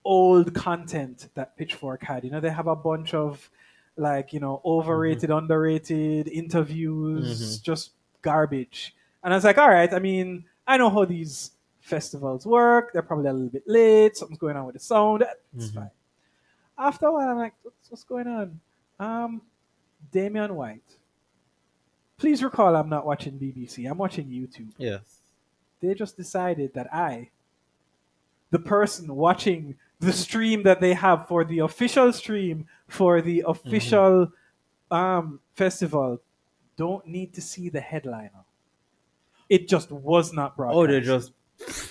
[0.05, 2.23] old content that Pitchfork had.
[2.23, 3.49] You know, they have a bunch of
[3.97, 5.39] like, you know, overrated, mm-hmm.
[5.39, 7.63] underrated interviews, mm-hmm.
[7.63, 7.91] just
[8.21, 8.95] garbage.
[9.23, 12.93] And I was like, all right, I mean, I know how these festivals work.
[12.93, 14.17] They're probably a little bit late.
[14.17, 15.23] Something's going on with the sound.
[15.55, 15.79] It's mm-hmm.
[15.79, 15.91] fine.
[16.77, 18.59] After a while, I'm like, what's, what's going on?
[18.99, 19.41] Um,
[20.11, 20.83] Damien White.
[22.23, 23.85] Please recall, I'm not watching BBC.
[23.91, 24.71] I'm watching YouTube.
[24.77, 25.01] Yes.
[25.81, 27.31] They just decided that I,
[28.49, 34.31] the person watching the stream that they have for the official stream for the official
[34.89, 36.21] um, festival,
[36.77, 38.45] don't need to see the headliner.
[39.49, 40.77] It just was not broadcast.
[40.77, 41.33] Oh, they just.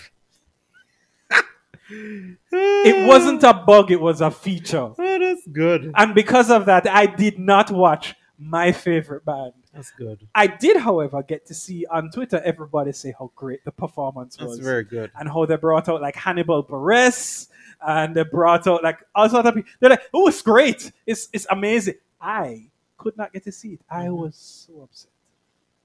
[2.54, 4.92] It wasn't a bug, it was a feature.
[4.98, 5.92] Oh, that's good.
[5.94, 8.14] And because of that, I did not watch
[8.44, 9.52] my favorite band.
[9.74, 10.26] That's good.
[10.34, 14.50] I did, however, get to see on Twitter everybody say how great the performance That's
[14.50, 14.58] was.
[14.58, 15.10] very good.
[15.18, 17.48] And how they brought out like Hannibal Buress
[17.86, 19.70] and they brought out like all sorts of people.
[19.80, 20.92] They're like, oh, it's great.
[21.06, 21.94] It's it's amazing.
[22.20, 22.66] I
[22.98, 23.80] could not get to see it.
[23.90, 24.14] I Mm-hmm.
[24.22, 25.10] was so upset.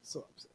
[0.03, 0.51] So upset.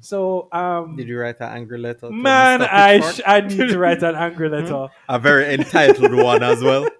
[0.00, 2.10] So um Did you write an angry letter?
[2.10, 4.88] man, I sh- I need to write an angry letter.
[5.08, 6.86] a very entitled one as well.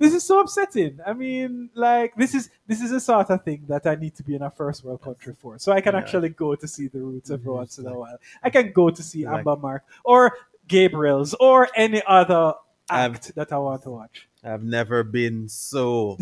[0.00, 0.98] this is so upsetting.
[1.06, 4.24] I mean, like this is this is a sort of thing that I need to
[4.24, 6.00] be in a first world country for, so I can Yeah.
[6.00, 8.18] actually go to see the Roots every once in a while.
[8.42, 10.36] I can go to see Like- Amber Mark or
[10.66, 12.54] Gabriel's or any other
[12.88, 14.26] I've- act that I want to watch.
[14.42, 16.16] I've never been so,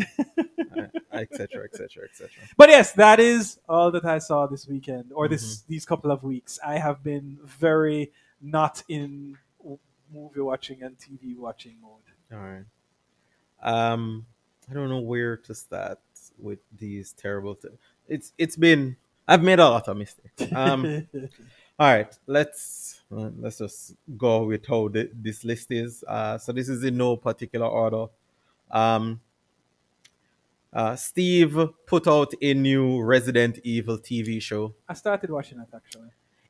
[1.12, 2.28] etc., etc., etc.
[2.56, 5.72] But yes, that is all that I saw this weekend or this Mm-hmm.
[5.72, 6.58] these couple of weeks.
[6.64, 9.38] I have been very not in
[10.12, 12.06] movie watching and TV watching mode.
[12.32, 12.64] All right.
[13.62, 14.26] Um,
[14.70, 15.98] I don't know where to start
[16.38, 17.78] with these terrible things.
[18.06, 18.96] It's it's been
[19.26, 20.52] I've made a lot of mistakes.
[20.54, 21.06] Um,
[21.78, 26.04] all right, let's let's just go with how the, this list is.
[26.06, 28.06] Uh, so this is in no particular order.
[28.70, 29.20] Um,
[30.72, 34.74] uh, Steve put out a new Resident Evil TV show.
[34.88, 36.08] I started watching it actually.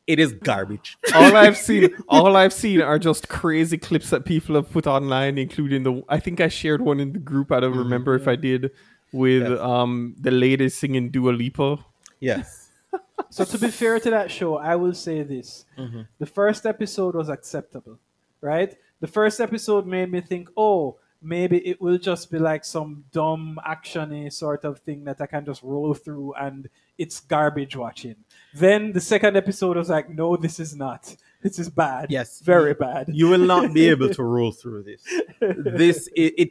[0.08, 0.96] It is garbage.
[1.14, 5.36] all I've seen, all I've seen are just crazy clips that people have put online,
[5.38, 6.02] including the.
[6.08, 7.52] I think I shared one in the group.
[7.52, 8.70] I don't remember if I did
[9.12, 9.60] with Yes.
[9.60, 11.78] um the lady singing Dua Lipa.
[12.20, 12.64] yes.
[13.30, 16.06] So to be fair to that show, I will say this: Mhm.
[16.18, 17.98] the first episode was acceptable,
[18.40, 18.74] right?
[19.00, 23.58] The first episode made me think, oh, maybe it will just be like some dumb
[23.66, 28.16] actiony sort of thing that I can just roll through, and it's garbage watching.
[28.54, 31.14] Then the second episode was like, no, this is not.
[31.42, 32.10] This is bad.
[32.10, 32.40] Yes.
[32.40, 33.08] very bad.
[33.12, 35.02] You will not be able to roll through this.
[35.40, 36.50] This it it,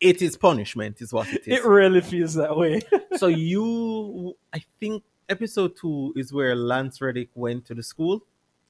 [0.00, 1.58] it is punishment, is what it is.
[1.58, 2.80] It really feels that way.
[3.16, 8.24] so you, I think episode two is where Lance Reddick went to the school.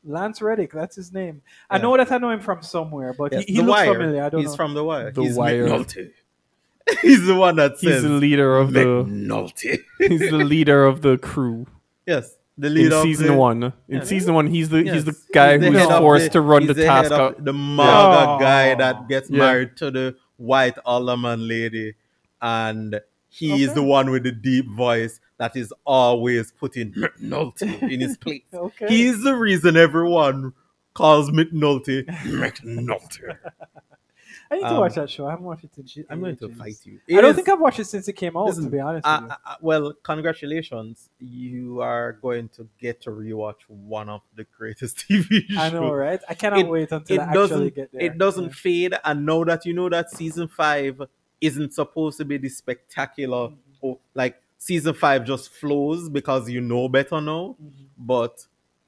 [0.05, 1.43] Lance Reddick, that's his name.
[1.69, 3.93] I know that I know him from somewhere, but Yes, he, he looks Wire.
[3.95, 4.23] familiar.
[4.23, 4.57] I don't He's know.
[4.57, 5.11] from the Wire.
[5.11, 5.67] The He's Wire.
[5.67, 6.11] McNulty.
[7.03, 8.81] He's the one that He's the leader of the.
[8.85, 9.81] McNulty.
[9.99, 11.67] He's the leader of the crew
[12.07, 13.63] yes, the in leader of season the- one.
[13.65, 14.05] In Yeah.
[14.05, 16.75] season one, he's the he's the guy He's the who's forced the- to run he's
[16.75, 17.45] the head task of.
[17.45, 18.39] The MAGA Yeah.
[18.41, 19.39] guy that gets Yeah.
[19.39, 21.95] married to the white alderman lady,
[22.41, 28.01] and he is the one with the deep voice that is always putting McNulty in
[28.01, 28.43] his place.
[28.53, 28.87] Okay.
[28.89, 30.53] He's the reason everyone
[30.95, 33.37] calls McNulty McNulty.
[34.51, 35.27] I need to Um, watch that show.
[35.27, 37.01] I haven't watched it in I'm going to fight you.
[37.09, 38.47] I don't It is- think I've watched it since it came out.
[38.47, 39.37] Listen, to be honest uh, with you.
[39.47, 41.11] uh, well, congratulations.
[41.19, 45.57] You are going to get to rewatch one of the greatest TV shows.
[45.59, 46.21] I know, right?
[46.29, 48.01] I cannot It- wait until it I actually doesn't get there.
[48.03, 51.01] it doesn't fade and now that you know that season five
[51.41, 53.57] isn't supposed to be the spectacular Mm-hmm.
[53.87, 57.85] or like season five just flows because you know better now Mm-hmm.
[57.99, 58.45] but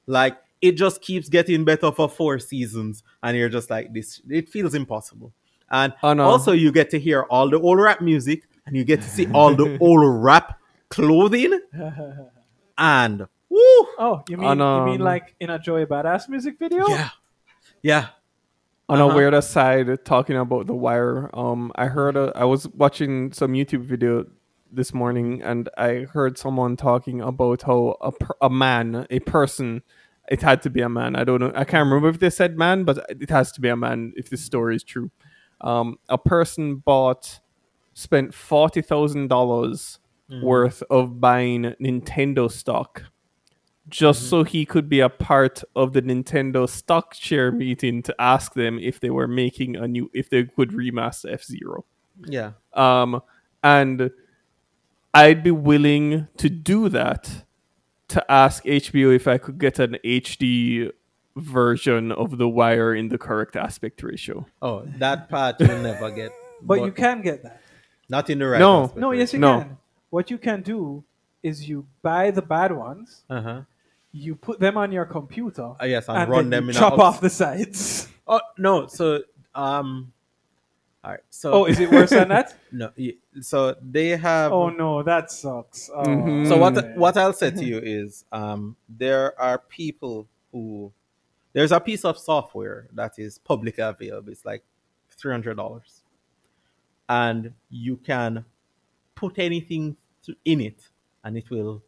[0.06, 4.48] like it just keeps getting better for four seasons and you're just like this it
[4.48, 5.32] feels impossible
[5.70, 6.24] and Oh, no.
[6.24, 9.26] also you get to hear all the old rap music and you get to see
[9.32, 10.58] all the old rap
[10.88, 11.58] clothing
[12.78, 13.58] and woo
[13.98, 16.86] oh, you mean On, you mean like in a Joey Badass music video?
[16.88, 17.10] yeah
[17.82, 18.06] yeah
[18.88, 19.10] On Uh-huh.
[19.10, 23.52] a weird aside, talking about the wire, um, I heard a, I was watching some
[23.52, 24.26] YouTube video
[24.72, 29.82] this morning, and I heard someone talking about how a per, a man, a person,
[30.28, 31.16] it had to be a man.
[31.16, 33.68] I don't know, I can't remember if they said man, but it has to be
[33.68, 35.10] a man if this story is true.
[35.60, 37.40] Um, a person bought,
[37.94, 39.98] spent forty thousand dollars
[40.42, 43.02] worth of buying Nintendo stock
[43.88, 48.54] just so he could be a part of the Nintendo stock share meeting to ask
[48.54, 51.84] them if they were making a new if they could remaster F Zero.
[52.26, 53.20] yeah Um,
[53.64, 54.10] and
[55.14, 57.44] I'd be willing to do that
[58.08, 60.90] to ask HBO if I could get an HD
[61.36, 64.46] version of The Wire in the correct aspect ratio.
[64.62, 66.32] Oh, that part you'll never get.
[66.62, 67.60] But, you can get that.
[68.08, 68.58] Not in the right.
[68.58, 68.84] No.
[68.84, 69.60] aspect No, yes, you No.
[69.60, 69.76] can.
[70.10, 71.04] What you can do
[71.42, 73.62] is you buy the bad ones, Uh-huh.
[74.12, 76.76] you put them on your computer, Uh, yes, and, and run then them you in
[76.76, 78.08] a chop ups- off the sides.
[78.26, 79.22] Oh no, so
[79.54, 80.12] um,
[81.02, 81.20] all right.
[81.30, 82.54] So Oh, is it worse than that?
[82.72, 84.52] no, y- so they have.
[84.52, 85.90] Oh no, that sucks.
[85.94, 86.48] Oh, Mhm.
[86.48, 86.98] So what man.
[86.98, 90.92] what I'll say to you is, um, there are people who
[91.52, 94.30] there's a piece of software that is publicly available.
[94.32, 94.62] It's like
[95.10, 96.02] three hundred dollars,
[97.08, 98.44] and you can
[99.14, 100.88] put anything to, in it,
[101.24, 101.82] and it will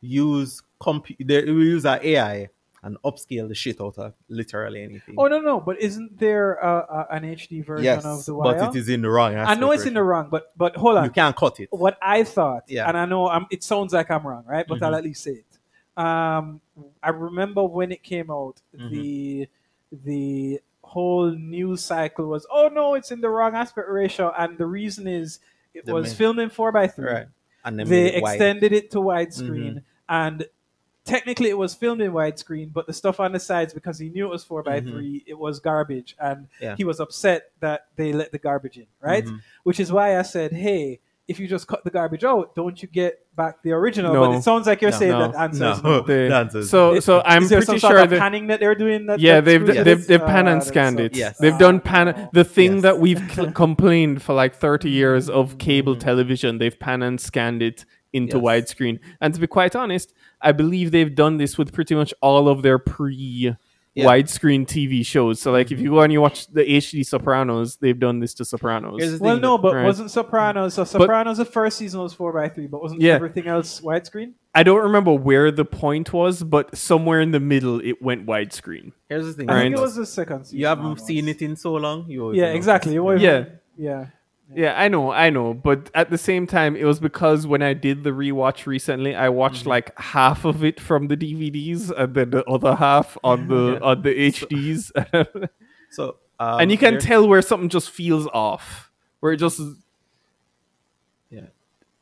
[0.00, 2.48] use compu- It will use our AI
[2.86, 5.16] and upscale the shit out of literally anything.
[5.18, 8.58] Oh no, no, but isn't there uh, uh, an HD version yes, of the Wire?
[8.58, 9.34] but it is in the wrong.
[9.34, 11.04] I know it's in the wrong, but but hold on.
[11.04, 11.68] You can't cut it.
[11.72, 12.88] what I thought, Yeah.
[12.88, 14.64] and I know I'm, it sounds like I'm wrong, right?
[14.66, 14.98] But I'll Mhm.
[14.98, 16.00] at least say it.
[16.00, 16.60] Um,
[17.02, 18.90] I remember when it came out, Mhm.
[18.90, 19.48] the
[20.04, 24.66] the whole news cycle was, oh no, it's in the wrong aspect ratio, and the
[24.66, 25.40] reason is
[25.74, 27.10] it The was main- filmed in four by three.
[27.10, 27.26] Right.
[27.64, 28.32] And then They made it wide.
[28.34, 29.82] extended it to widescreen, Mhm.
[30.08, 30.46] and
[31.06, 34.26] technically it was filmed in widescreen, but the stuff on the sides because he knew
[34.26, 34.90] it was four by Mhm.
[34.90, 36.74] three, it was garbage, and Yeah.
[36.76, 39.24] he was upset that they let the garbage in, right?
[39.24, 39.40] Mhm.
[39.62, 42.86] Which is why I said, hey, if you just cut the garbage out, don't you
[42.88, 44.14] get back the original?
[44.14, 44.26] No.
[44.28, 44.96] But it sounds like you're No.
[44.96, 45.26] saying No.
[45.32, 45.90] that answer is No.
[45.96, 46.00] no.
[46.02, 46.70] They- The answers.
[46.70, 48.76] so It- so I'm is there pretty some sort sure of that panning that they're
[48.76, 49.06] doing?
[49.06, 51.16] That yeah that they've screws they've they've pan Ah, and scanned sucks.
[51.16, 51.18] it.
[51.18, 51.38] Yes.
[51.38, 52.28] They've done pan.
[52.32, 52.82] The thing Yes.
[52.82, 56.00] that we've cl- complained for like 30 years of cable Mhm.
[56.00, 57.84] television, they've pan and scanned it
[58.16, 58.44] into Yes.
[58.48, 58.98] widescreen.
[59.20, 62.62] And to be quite honest, I believe they've done this with pretty much all of
[62.62, 63.54] their pre
[63.98, 64.04] Yeah.
[64.08, 65.40] widescreen TV shows.
[65.40, 68.44] So like if you go and you watch the HD Sopranos, they've done this to
[68.44, 68.98] Sopranos.
[69.00, 69.84] The Well, thing no, but Right.
[69.86, 70.74] wasn't Sopranos?
[70.74, 73.14] So Sopranos, the first season was four by three, but wasn't Yeah.
[73.14, 74.32] everything else widescreen?
[74.54, 78.92] I don't remember where the point was, but somewhere in the middle it went widescreen.
[79.08, 79.48] Here's the thing.
[79.48, 80.58] I think it was the second season.
[80.60, 81.04] You haven't onwards.
[81.04, 82.04] seen it in so long.
[82.08, 82.94] You Yeah, exactly.
[83.22, 83.44] Yeah.
[83.78, 84.06] yeah.
[84.54, 87.74] Yeah, I know, I know, but at the same time, it was because when I
[87.74, 89.70] did the rewatch recently, I watched Mm-hmm.
[89.70, 93.78] like half of it from the DVDs and then the other half on the Yeah.
[93.88, 95.48] on the HDs,
[95.90, 98.90] So um, and you can tell where something just feels off,
[99.20, 99.60] where it just
[101.30, 101.46] Yeah.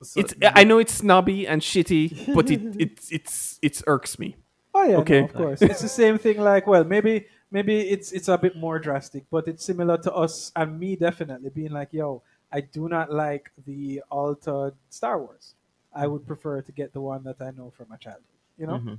[0.02, 0.34] So it's.
[0.34, 4.36] the- I know it's snobby and shitty, but it it's it's it's irks me.
[4.74, 5.20] Oh yeah, Okay.
[5.20, 5.62] no, of course.
[5.62, 6.40] it's the same thing.
[6.40, 10.52] Like, well, maybe maybe it's it's a bit more drastic, but it's similar to us
[10.56, 12.22] and me definitely being like, yo,
[12.56, 15.54] I do not like the altered Star Wars.
[16.02, 18.38] I would prefer to get the one that I know from my childhood.
[18.60, 18.78] You know?
[18.78, 18.98] Mhm.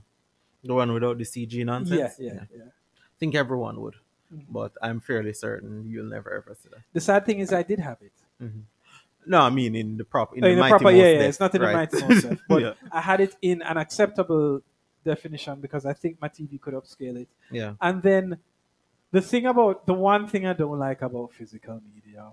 [0.69, 2.15] the one without the CG nonsense.
[2.19, 2.63] Yeah, yeah, yeah.
[3.13, 3.95] I think everyone would,
[4.33, 4.45] Mhm.
[4.49, 6.81] but I'm fairly certain you'll never ever see that.
[6.97, 8.15] The sad thing is, I did have it.
[9.33, 11.17] No, I mean in the proper in, Oh, the, in the Mighty proper, yeah, yeah.
[11.19, 11.89] depth, It's not in right?
[11.91, 12.73] the mighty depth, but yeah.
[12.91, 14.61] I had it in an acceptable
[15.03, 17.29] definition because I think my TV could upscale it.
[17.51, 17.73] yeah.
[17.81, 18.37] And then
[19.11, 22.23] the thing about the one thing I don't like about physical media,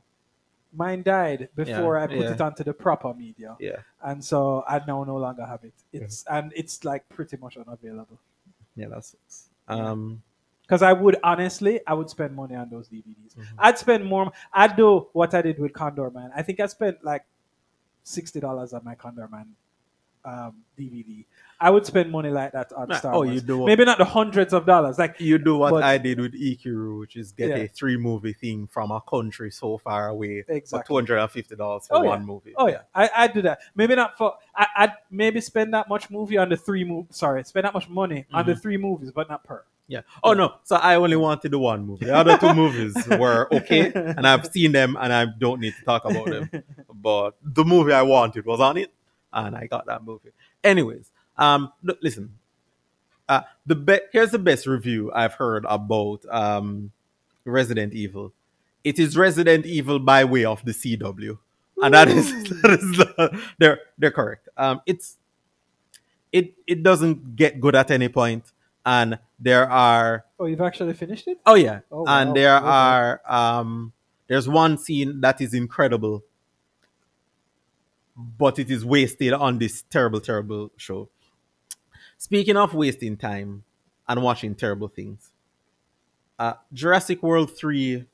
[0.73, 2.33] mine died before Yeah, I put yeah.
[2.33, 3.81] it onto the proper media, Yeah.
[4.03, 5.75] and so I now no longer have it.
[5.93, 8.19] It's and it's like pretty much unavailable.
[8.77, 9.17] Yeah, that's
[9.69, 10.23] um
[10.63, 13.35] Because I would honestly, I would spend money on those DVDs.
[13.37, 13.57] Mm-hmm.
[13.59, 14.33] I'd spend more.
[14.53, 16.31] I'd do what I did with Condorman.
[16.35, 17.25] I think I spent like
[18.05, 19.47] sixty dollars on my Condorman
[20.25, 21.25] um, DVD.
[21.61, 23.99] I would spend money like that on Nah, Star oh, you do what- Maybe not
[23.99, 24.99] the hundreds of dollars.
[24.99, 27.57] Like you do what but- I did with Ikiru, which is get Yeah.
[27.57, 31.55] a three movie thing from a country so far away for two hundred and fifty
[31.55, 32.09] dollars for Oh, yeah.
[32.11, 32.55] one movie.
[32.57, 33.61] Oh yeah, I I do that.
[33.77, 37.07] Maybe not for I I'd maybe spend that much movie on the three move.
[37.11, 38.63] Sorry, spend that much money on the Mhm.
[38.63, 39.63] three movies, but not per.
[39.89, 40.01] Yeah.
[40.25, 40.55] Oh no.
[40.65, 42.07] So I only wanted the one movie.
[42.07, 45.85] The other two movies were okay, and I've seen them, and I don't need to
[45.85, 46.51] talk about them.
[46.95, 48.93] But the movie I wanted was on it,
[49.33, 50.31] and I got that movie.
[50.65, 52.35] Anyways, um, look, listen.
[53.29, 56.91] Uh, the be- here's the best review I've heard about um,
[57.45, 58.33] Resident Evil.
[58.85, 61.39] It is Resident Evil by way of the CW,
[61.83, 64.49] and that is that is the, they're they're correct.
[64.57, 65.17] Um, it's
[66.33, 68.45] it it doesn't get good at any point,
[68.85, 71.39] and there are Oh, you've actually finished it?
[71.47, 72.35] Oh yeah, Oh, and wow.
[72.35, 72.67] there Okay.
[72.67, 73.93] are um,
[74.27, 76.23] there's one scene that is incredible,
[78.17, 81.09] but it is wasted on this terrible, terrible show.
[82.19, 83.65] Speaking of wasting time
[84.09, 85.31] and watching terrible things,
[86.39, 88.07] uh, Jurassic World Three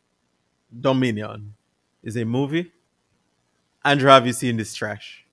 [0.81, 1.55] Dominion
[2.03, 2.73] is a movie.
[3.85, 5.25] Andrew, have you seen this trash?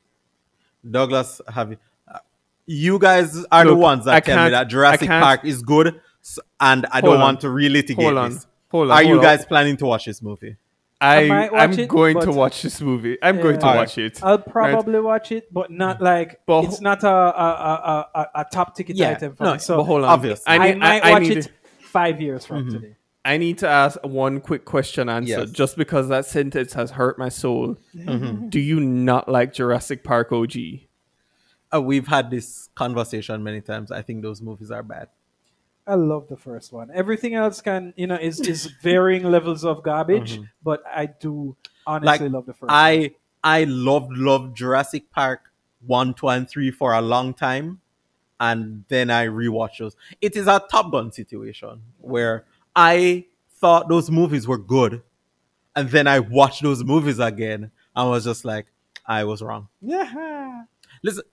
[0.89, 1.77] Douglas, have you?
[2.07, 2.19] uh,
[2.65, 5.99] You guys are the ones that I tell me can't- that Jurassic Park is good,
[6.59, 7.21] and I don't on.
[7.21, 8.33] want to relitigate Hold on.
[8.33, 8.47] this.
[8.69, 9.23] Hold on, Are you hold on.
[9.23, 10.57] guys planning to watch this movie?
[11.07, 13.17] I, might I'm it, going to watch this movie.
[13.21, 13.75] I'm going to Yeah.
[13.75, 14.19] watch it.
[14.23, 14.47] I'll right?
[14.47, 18.75] probably watch it, but not like But it's not a a, a, a, a top
[18.75, 19.59] ticket Yeah, item for no, me.
[19.59, 20.09] So but hold on.
[20.09, 20.41] obvious.
[20.47, 22.71] I, I need- might I- I watch need it five years from Mhm.
[22.71, 22.95] today.
[23.23, 25.49] I need to ask one quick question answer Yes.
[25.51, 27.77] just because that sentence has hurt my soul.
[27.95, 28.49] Mhm.
[28.51, 30.87] Do you not like Jurassic Park OG?
[31.73, 33.91] Uh, we've had this conversation many times.
[33.91, 35.07] I think those movies are bad.
[35.87, 36.89] I love the first one.
[36.93, 40.49] Everything else can, you know, is is varying levels of garbage, Mhm.
[40.63, 41.55] but I do
[41.85, 42.69] honestly like love the first.
[42.69, 42.71] one.
[42.71, 43.11] I
[43.43, 45.51] I loved loved Jurassic Park
[45.85, 47.79] one, two, and three for a long time,
[48.39, 49.95] and then I rewatched those.
[50.21, 53.25] It is a Top Gun situation where I
[53.61, 55.03] thought those movies were good,
[55.75, 58.65] and then I watched those movies again and was just like,
[59.05, 59.67] I was wrong.
[59.81, 60.63] Yeah.
[61.03, 61.23] Listen,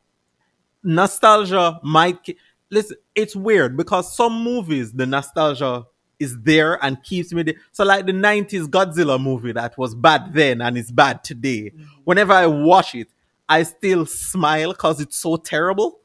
[0.83, 2.37] nostalgia might ki-
[2.73, 2.97] listen.
[3.15, 5.85] It's weird because some movies the nostalgia
[6.19, 7.55] is there and keeps me there.
[7.71, 11.73] So like the '90s Godzilla movie that was bad then and is bad today.
[12.05, 13.09] Whenever I watch it,
[13.49, 16.01] I still smile because it's so terrible,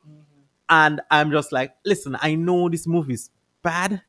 [0.70, 3.32] and I'm just like, listen, I know this movie is
[3.64, 4.02] bad,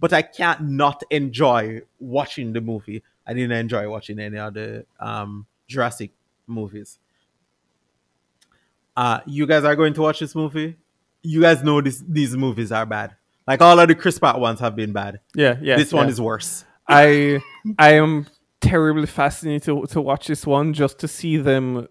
[0.00, 3.02] but I can't not enjoy watching the movie.
[3.26, 6.10] I didn't enjoy watching any other um, Jurassic
[6.46, 6.98] movies
[8.96, 10.76] uh you guys are going to watch this movie
[11.24, 13.16] you guys know this these movies are bad
[13.48, 15.76] like all of the chris pratt ones have been bad Yeah, yeah.
[15.76, 16.12] this one yeah.
[16.12, 17.40] is worse I
[17.78, 18.26] I am
[18.60, 21.88] terribly fascinated to, to watch this one just to see them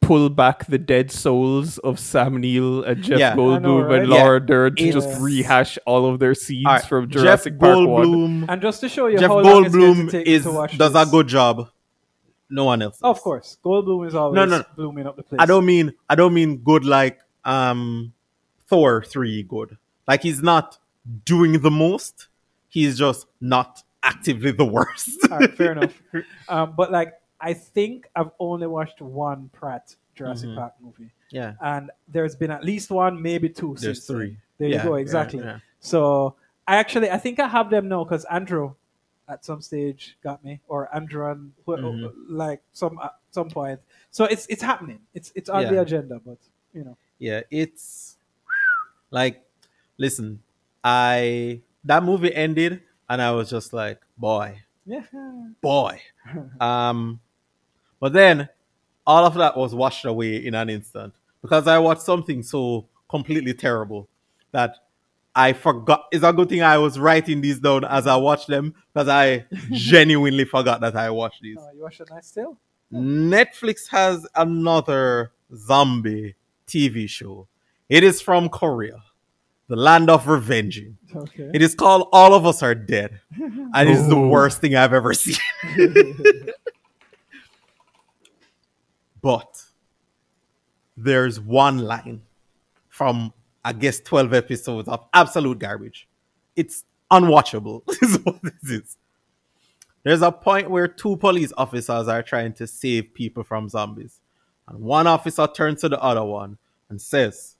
[0.00, 3.32] pull back the dead souls of Sam Neill and Jeff Yeah.
[3.32, 4.00] I know, Goldblum right?
[4.02, 4.22] and Yeah.
[4.22, 7.76] Laura Dern to just rehash all of their scenes All right, from jeff Jurassic Park
[7.76, 7.86] 1.
[7.86, 10.44] goldblum and just to show you jeff how long it's going to goldblum take is
[10.44, 11.08] to watch does this.
[11.08, 11.68] a good job
[12.50, 14.64] no one else Of course, Goldblum is always No, no, no.
[14.76, 15.38] blooming up the place.
[15.40, 18.12] i don't mean i don't mean good like um
[18.68, 20.78] thor 3 good like he's not
[21.24, 22.28] doing the most
[22.68, 25.94] he's just not actively the worst right, fair enough.
[26.48, 30.56] Um, but like, I think I've only watched one Pratt Jurassic Mhm.
[30.56, 33.76] Park movie, yeah and there's been at least one, maybe two.
[33.80, 35.40] there's three There Yeah, you go, exactly.
[35.40, 35.58] yeah.
[35.80, 36.34] So
[36.66, 38.74] I actually, I think I have them now because Andrew,
[39.28, 42.12] at some stage, got me, or Andrew, and wh- Mhm.
[42.28, 43.80] like some at some point.
[44.10, 45.00] So it's it's happening.
[45.14, 46.38] It's it's on the agenda, but
[46.74, 48.07] you know, yeah it's
[49.10, 49.42] like
[49.98, 50.40] listen
[50.84, 54.56] i that movie ended and i was just like boy
[54.86, 55.02] yeah.
[55.60, 56.00] boy
[56.60, 57.20] um
[58.00, 58.48] but then
[59.06, 63.54] all of that was washed away in an instant because i watched something so completely
[63.54, 64.08] terrible
[64.52, 64.76] that
[65.34, 68.74] i forgot it's a good thing i was writing these down as i watched them
[68.92, 72.56] because i genuinely forgot that i watched these Oh, you watched nice tale.
[72.92, 76.34] Netflix has another zombie
[76.66, 77.46] TV show.
[77.88, 79.02] It is from Korea,
[79.68, 80.98] the land of revenging.
[81.14, 81.50] Okay.
[81.54, 84.92] It is called All of Us Are Dead, and it is the worst thing I've
[84.92, 85.36] ever seen.
[89.22, 89.62] but
[90.96, 92.22] there's one line
[92.88, 93.32] from
[93.64, 96.08] I guess 12 episodes of absolute garbage.
[96.56, 98.96] It's unwatchable, is what this is.
[100.04, 104.20] There's a point where two police officers are trying to save people from zombies.
[104.66, 106.56] And one officer turns to the other one
[106.88, 107.56] and says,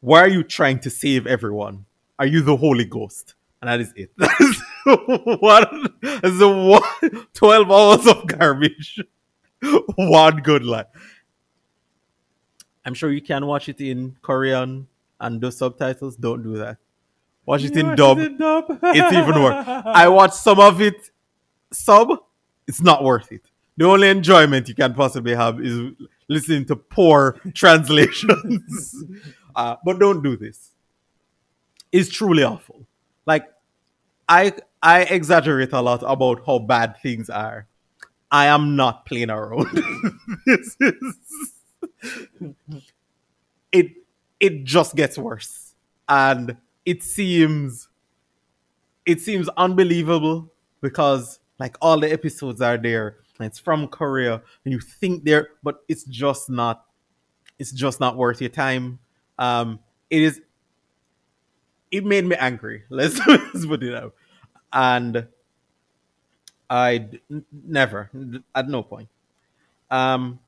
[0.00, 1.84] Why are you trying to save everyone?
[2.18, 3.34] Are you the Holy Ghost?
[3.60, 4.10] And that is it.
[4.18, 8.98] That is one, that's the one, 12 hours of garbage.
[9.96, 10.84] one good line.
[12.86, 14.86] I'm sure you can watch it in Korean
[15.20, 16.16] and do subtitles.
[16.16, 16.78] Don't do that.
[17.44, 18.18] Watch it You in watched dub.
[18.18, 18.64] it in dub?
[18.82, 19.64] It's even worse.
[19.66, 21.10] I watched some of it
[21.72, 22.08] sub.
[22.66, 23.42] It's not worth it.
[23.76, 25.92] The only enjoyment you can possibly have is
[26.28, 29.04] listening to poor translations.
[29.58, 30.70] Uh, but don't do this.
[31.90, 32.86] It's truly awful.
[33.26, 33.48] Like
[34.28, 37.66] I I exaggerate a lot about how bad things are.
[38.30, 39.66] I am not playing around.
[40.46, 41.16] this is
[43.72, 43.86] it
[44.38, 45.74] it just gets worse.
[46.08, 46.56] And
[46.86, 47.88] it seems
[49.04, 54.80] it seems unbelievable because like all the episodes are there it's from Korea and you
[54.80, 56.84] think they're but it's just not
[57.58, 59.00] it's just not worth your time.
[59.38, 60.40] Um it is
[61.90, 62.84] it made me angry.
[62.90, 64.14] Let's, let's put it out.
[64.72, 65.26] And
[66.68, 67.08] I
[67.50, 68.10] never
[68.54, 69.08] at no point.
[69.90, 70.38] Um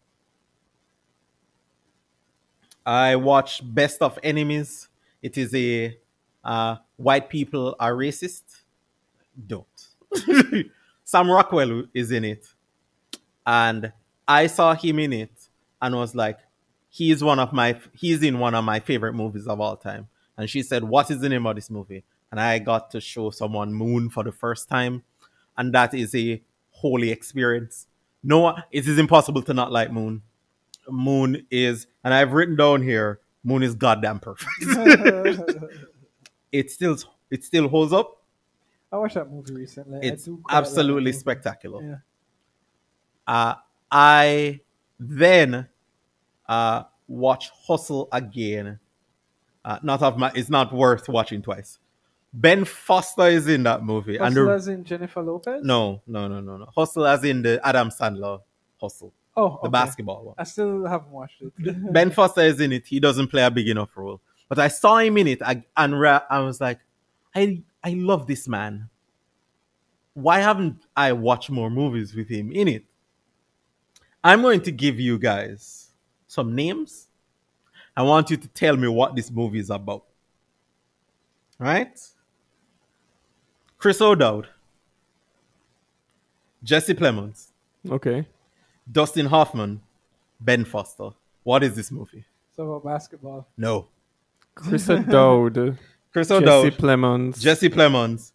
[2.84, 4.88] I watched Best of Enemies.
[5.22, 5.96] It is a
[6.44, 8.42] uh, white people are racist.
[9.46, 9.66] Don't.
[11.04, 12.46] Sam Rockwell is in it,
[13.46, 13.92] and
[14.26, 15.32] I saw him in it
[15.82, 16.38] and was like,
[16.90, 20.08] he is one of my he's in one of my favorite movies of all time.
[20.36, 23.30] And she said, "What is the name of this movie?" And I got to show
[23.30, 25.04] someone Moon for the first time,
[25.56, 27.86] and that is a holy experience.
[28.22, 30.22] No, it is impossible to not like Moon.
[30.88, 34.50] Moon is, and I've written down here, Moon is goddamn perfect.
[36.52, 36.96] it's still
[37.30, 38.22] it still holds up.
[38.92, 40.00] I watched that movie recently.
[40.02, 41.82] It's quite like absolutely spectacular.
[41.82, 41.96] Yeah.
[43.26, 43.54] Uh,
[43.92, 44.60] I
[44.98, 45.68] then
[46.50, 48.78] uh, watch Hustle again.
[49.64, 51.78] Uh, not of my, it's not worth watching twice.
[52.32, 55.62] Ben Foster is in that movie, and the, as in Jennifer Lopez?
[55.64, 56.66] no, no, no, no, no.
[56.76, 58.40] Hustle as in the Adam Sandler
[58.80, 59.68] Hustle, Oh, the okay.
[59.70, 60.34] basketball one.
[60.38, 61.92] I still haven't watched it.
[61.92, 62.86] Ben Foster is in it.
[62.86, 66.00] He doesn't play a big enough role, but I saw him in it, I, and
[66.00, 66.80] ra- I was like,
[67.34, 68.88] I I love this man.
[70.14, 72.84] Why haven't I watched more movies with him in it?
[74.22, 75.89] I'm going to give you guys
[76.30, 77.08] some names.
[77.96, 80.04] I want you to tell me what this movie is about.
[81.58, 81.98] Right?
[83.78, 84.46] Chris O'Dowd,
[86.62, 87.48] Jesse Plemons,
[87.90, 88.26] Okay.
[88.90, 89.80] Dustin Hoffman,
[90.40, 91.10] Ben Foster.
[91.42, 92.24] What is this movie?
[92.54, 93.48] so about basketball.
[93.56, 93.88] No.
[94.54, 95.78] Chris O'Dowd.
[96.12, 97.40] Chris Jesse O'Dowd, Plemons.
[97.40, 98.32] Jesse Plemons,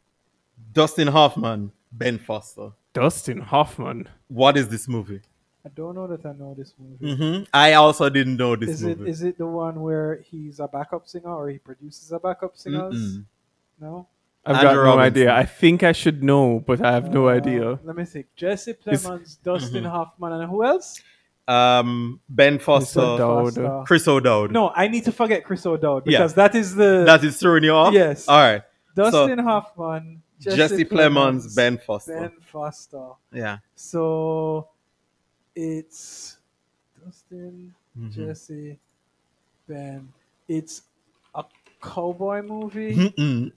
[0.73, 2.71] Dustin Hoffman, Ben Foster.
[2.93, 4.09] Dustin Hoffman.
[4.27, 5.21] What is this movie?
[5.65, 7.15] I don't know that I know this movie.
[7.15, 9.09] hmm I also didn't know this Is it movie.
[9.11, 12.93] is it the one where he's a backup singer or he produces a backup singers?
[12.95, 13.25] Mm-mm.
[13.81, 14.07] No.
[14.45, 15.05] I've Andrew got no Robinson.
[15.21, 15.33] idea.
[15.35, 17.79] I think I should know, but I have no Uh, idea.
[17.83, 18.27] Let me think.
[18.35, 19.89] Jesse Plemons, Dustin Mhm.
[19.89, 21.01] Hoffman, and who else?
[21.47, 23.43] Um, Ben Foster, O'Dowd.
[23.55, 23.83] Foster.
[23.87, 24.51] Chris O'Dowd.
[24.51, 26.19] No, I need to forget Chris O'Dowd Yeah.
[26.19, 27.91] because that is the That is throwing you off?
[27.93, 28.27] Yes.
[28.27, 28.61] All right.
[28.95, 32.19] Dustin Hoffman, Jesse, Jesse Plemons, Ben Foster.
[32.19, 33.09] Ben Foster.
[33.33, 33.57] Yeah.
[33.75, 34.67] So
[35.55, 36.37] it's
[37.03, 38.11] Dustin, Mhm.
[38.11, 38.79] Jesse,
[39.67, 40.09] Ben.
[40.47, 40.83] It's
[41.33, 41.43] a
[41.81, 43.13] cowboy movie.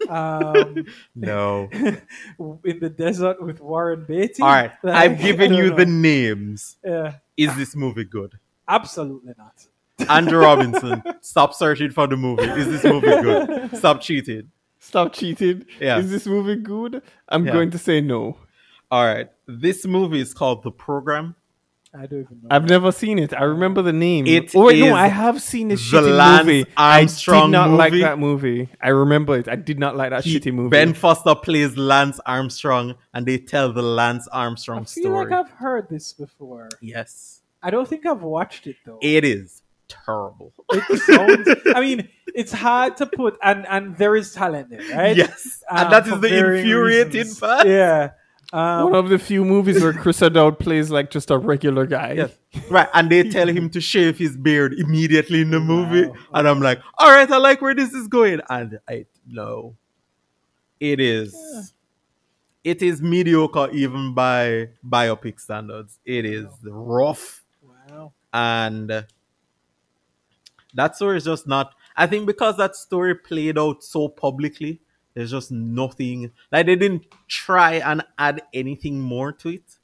[0.09, 1.69] Um, No.
[1.73, 4.43] in the desert with Warren Beatty.
[4.43, 4.73] All right.
[4.83, 5.77] Like, I've given you know.
[5.77, 6.77] the names.
[6.85, 8.39] Yeah, Is this movie good?
[8.69, 9.67] absolutely not.
[10.09, 12.45] Andrew Robinson, stop searching for the movie.
[12.45, 13.77] Is this movie good?
[13.77, 14.53] Stop cheating.
[14.79, 15.65] Stop cheating.
[15.81, 15.99] Yeah.
[15.99, 17.03] Is this movie good?
[17.29, 17.53] I'm Yeah.
[17.53, 18.37] going to say no.
[18.93, 19.29] All right.
[19.49, 21.35] This movie is called The Program.
[21.95, 22.49] I don't even know.
[22.51, 23.33] I've never seen it.
[23.33, 24.27] I remember the name.
[24.27, 26.65] It oh wait, is no, I have seen this the shitty Lance movie.
[26.77, 28.69] Armstrong I did not like that movie.
[28.81, 29.49] I remember it.
[29.49, 30.69] I did not like that He- shitty movie.
[30.71, 35.31] Ben Foster plays Lance Armstrong, and they tell the Lance Armstrong I feel story.
[35.31, 36.69] like I've heard this before.
[36.83, 38.99] yes, I don't think I've watched it though.
[39.03, 40.53] it is terrible.
[40.73, 41.49] It sounds.
[41.75, 45.17] I mean, it's hard to put, and and there is talent there, right?
[45.17, 47.41] Yes, Um, and that is the infuriating reasons.
[47.41, 47.67] part.
[47.67, 48.11] Yeah.
[48.53, 52.13] Um, One of the few movies where Chris O'Dowd plays like just a regular guy.
[52.15, 52.39] Yes.
[52.71, 56.15] Right, and they tell him to shave his beard immediately in the movie, Wow.
[56.33, 59.77] and I'm like, all right, I like where this is going, and I no,
[60.81, 61.75] it is,
[62.65, 65.99] it is mediocre even by biopic standards.
[66.07, 67.45] It is rough.
[67.63, 68.13] wow.
[68.33, 69.05] and
[70.75, 74.81] that story is just not i think because that story played out so publicly
[75.19, 79.79] there's just nothing like they didn't try and add anything more to it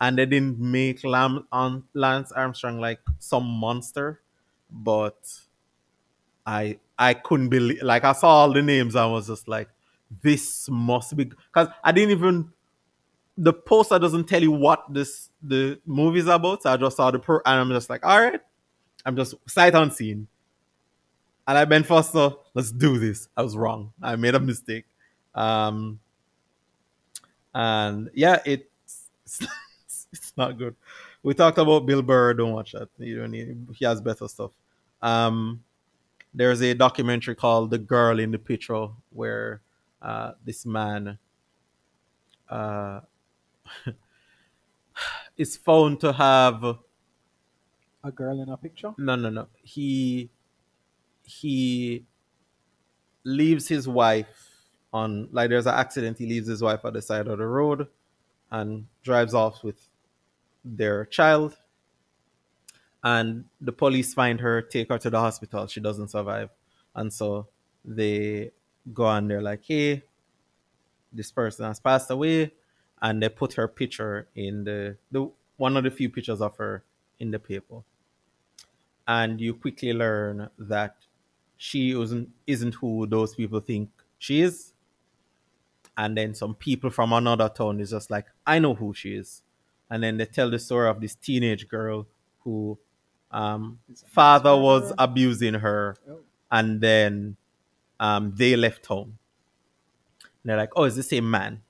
[0.00, 4.20] and they didn't make Lam- on lance armstrong like some monster
[4.70, 5.18] but
[6.46, 9.68] i i couldn't believe like i saw all the names i was just like
[10.22, 12.50] this must be because i didn't even
[13.38, 16.64] the poster doesn't tell you what this the movie's about.
[16.64, 18.40] So I just saw the pro and I'm just like, all right,
[19.06, 20.26] I'm just sight unseen.
[21.48, 23.28] And I Ben Foster, let's do this.
[23.36, 23.92] I was wrong.
[24.02, 24.84] I made a mistake.
[25.34, 25.98] Um
[27.54, 29.10] and yeah, it's
[30.12, 30.76] it's not good.
[31.22, 32.34] We talked about Bill Burr.
[32.34, 32.88] Don't watch that.
[32.98, 33.66] You don't need.
[33.74, 34.52] He has better stuff.
[35.02, 35.64] Um,
[36.32, 39.62] there's a documentary called "The Girl in the Picture" where
[40.00, 41.18] uh, this man
[42.48, 43.00] uh,
[45.36, 46.62] is found to have
[48.04, 48.94] A girl in a picture.
[48.98, 50.30] no no no he
[51.28, 52.04] he
[53.24, 54.50] leaves his wife
[54.92, 57.86] on like there's an accident he leaves his wife at the side of the road
[58.50, 59.88] and drives off with
[60.64, 61.56] their child.
[63.04, 65.66] And the police find her take her to the hospital.
[65.66, 66.50] She doesn't survive.
[66.94, 67.48] And so
[67.84, 68.50] they
[68.94, 70.02] go and they're like hey
[71.12, 72.52] this person has passed away.
[73.00, 76.82] And they put her picture in the, the one of the few pictures of her
[77.20, 77.82] in the paper.
[79.06, 80.96] And you quickly learn that
[81.58, 84.72] she isn't isn't who those people think she is.
[85.98, 89.42] And then some people from another town is just like i know who she is.
[89.90, 92.06] And then they tell the story of this teenage girl
[92.44, 92.78] who
[93.32, 95.96] um father was abusing her.
[96.08, 96.20] Oh.
[96.50, 97.36] and then
[98.00, 99.18] um they left home.
[100.22, 101.62] And they're like oh it's the same man.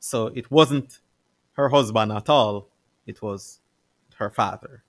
[0.00, 0.98] So it wasn't
[1.52, 2.68] her husband at all.
[3.06, 3.60] It was
[4.16, 4.82] her father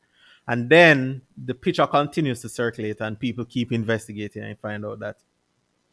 [0.52, 5.18] and then the picture continues to circulate and people keep investigating and find out that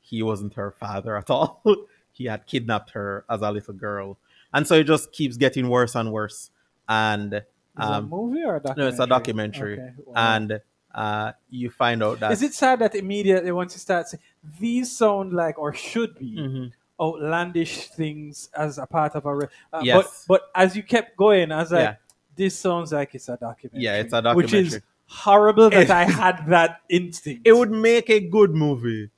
[0.01, 1.63] he wasn't her father at all.
[2.13, 4.19] he had kidnapped her as a little girl,
[4.53, 6.51] and so it just keeps getting worse and worse.
[6.89, 7.45] And Is it
[7.77, 8.83] a um, movie or a documentary?
[8.85, 10.35] no, it's a documentary, Okay, wow.
[10.37, 10.61] and
[10.95, 14.23] uh, you find out that Is it sad that immediately once you start saying
[14.59, 16.73] these sound like or should be Mhm.
[17.01, 20.25] outlandish things as a part of a re- uh, Yes.
[20.27, 21.95] but but as you kept going, as I was like, Yeah.
[22.39, 23.85] This sounds like it's a documentary.
[23.85, 24.63] Yeah, it's a documentary.
[24.63, 27.43] Which is horrible that I had that instinct.
[27.45, 29.11] it would make a good movie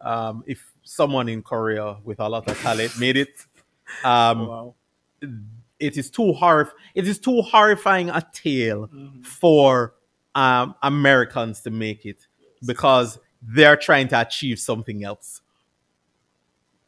[0.00, 3.34] um, if someone in Korea with a lot of talent made it.
[4.04, 4.74] Um, wow.
[5.78, 9.22] It is too horrif- It is too horrifying a tale Mm-hmm.
[9.22, 9.94] for
[10.34, 12.26] um, Americans to make it
[12.66, 15.40] because they're trying to achieve something else.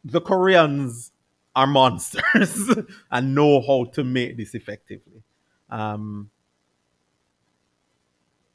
[0.05, 1.12] The Koreans
[1.55, 2.70] are monsters
[3.10, 5.23] and know how to make this effectively.
[5.70, 6.31] Um,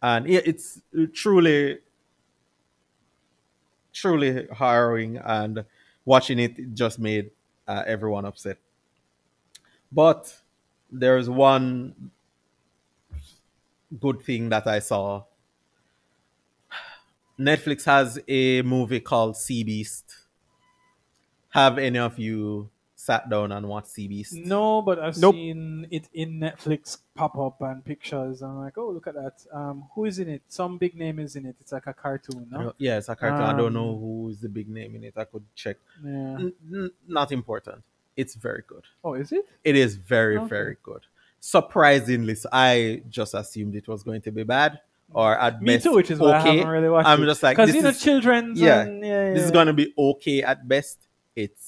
[0.01, 0.81] and it, it's
[1.13, 1.79] truly
[3.93, 5.65] truly harrowing and
[6.05, 7.31] watching it just made
[7.67, 8.57] uh, everyone upset.
[9.91, 10.41] But
[10.91, 12.11] there's one
[13.99, 15.23] good thing that i saw.
[17.39, 20.15] Netflix has a movie called sea beast.
[21.51, 22.69] Have any of you
[23.05, 25.35] sat down and watched sea beast No, but I've Nope.
[25.35, 28.41] seen it in Netflix pop up and pictures.
[28.41, 29.37] I'm like, oh, look at that.
[29.51, 30.41] Um, who is in it?
[30.47, 31.55] Some big name is in it.
[31.61, 32.73] It's like a cartoon, I no?
[32.77, 35.13] yeah it's a cartoon i don't know Um, who is the big name in it
[35.17, 36.11] i could check Yeah.
[36.45, 37.81] N- n- not important
[38.21, 39.45] it's very good Oh, is it?
[39.63, 40.47] It is very, Okay.
[40.57, 41.03] very good.
[41.39, 44.79] Surprisingly, so I just assumed it was going to be bad,
[45.13, 47.25] or at Me best too, which is why I haven't really watched I'm it.
[47.31, 48.59] just like because this you know children's.
[48.59, 50.97] yeah, and, yeah, this is going to be okay at best.
[51.35, 51.63] It's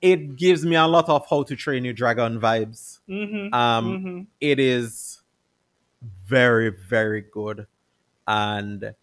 [0.00, 3.00] it gives me a lot of How to Train Your Dragon vibes.
[3.08, 4.26] Mhm, Um, mhm.
[4.40, 5.20] it is
[6.26, 7.66] very, very good,
[8.26, 8.94] and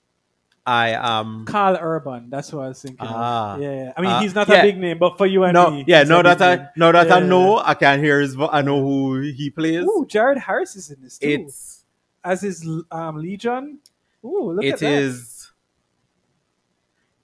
[0.65, 2.29] I am Karl Urban.
[2.29, 3.05] That's what I was thinking.
[3.05, 3.61] Of.
[3.61, 3.93] Yeah, yeah.
[3.95, 4.55] I mean, Ah, he's not yeah.
[4.55, 6.67] a big name, but for you and no, me, yeah, no that I name.
[6.75, 7.25] no that I Yeah.
[7.27, 9.83] know I can hear his vo- I know who he plays.
[9.83, 11.27] Ooh, Jared Harris is in this too.
[11.27, 11.83] It's
[12.23, 13.79] as his um, Legion.
[14.23, 14.91] Ooh, look It at that.
[14.91, 15.51] is.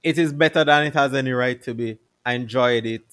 [0.03, 1.97] It is better than it has any right to be.
[2.25, 3.05] I enjoyed it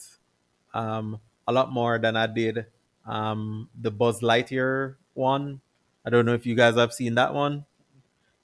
[0.74, 2.66] um, a lot more than I did
[3.06, 5.60] um, the Buzz Lightyear one.
[6.04, 7.64] I don't know if you guys have seen that one.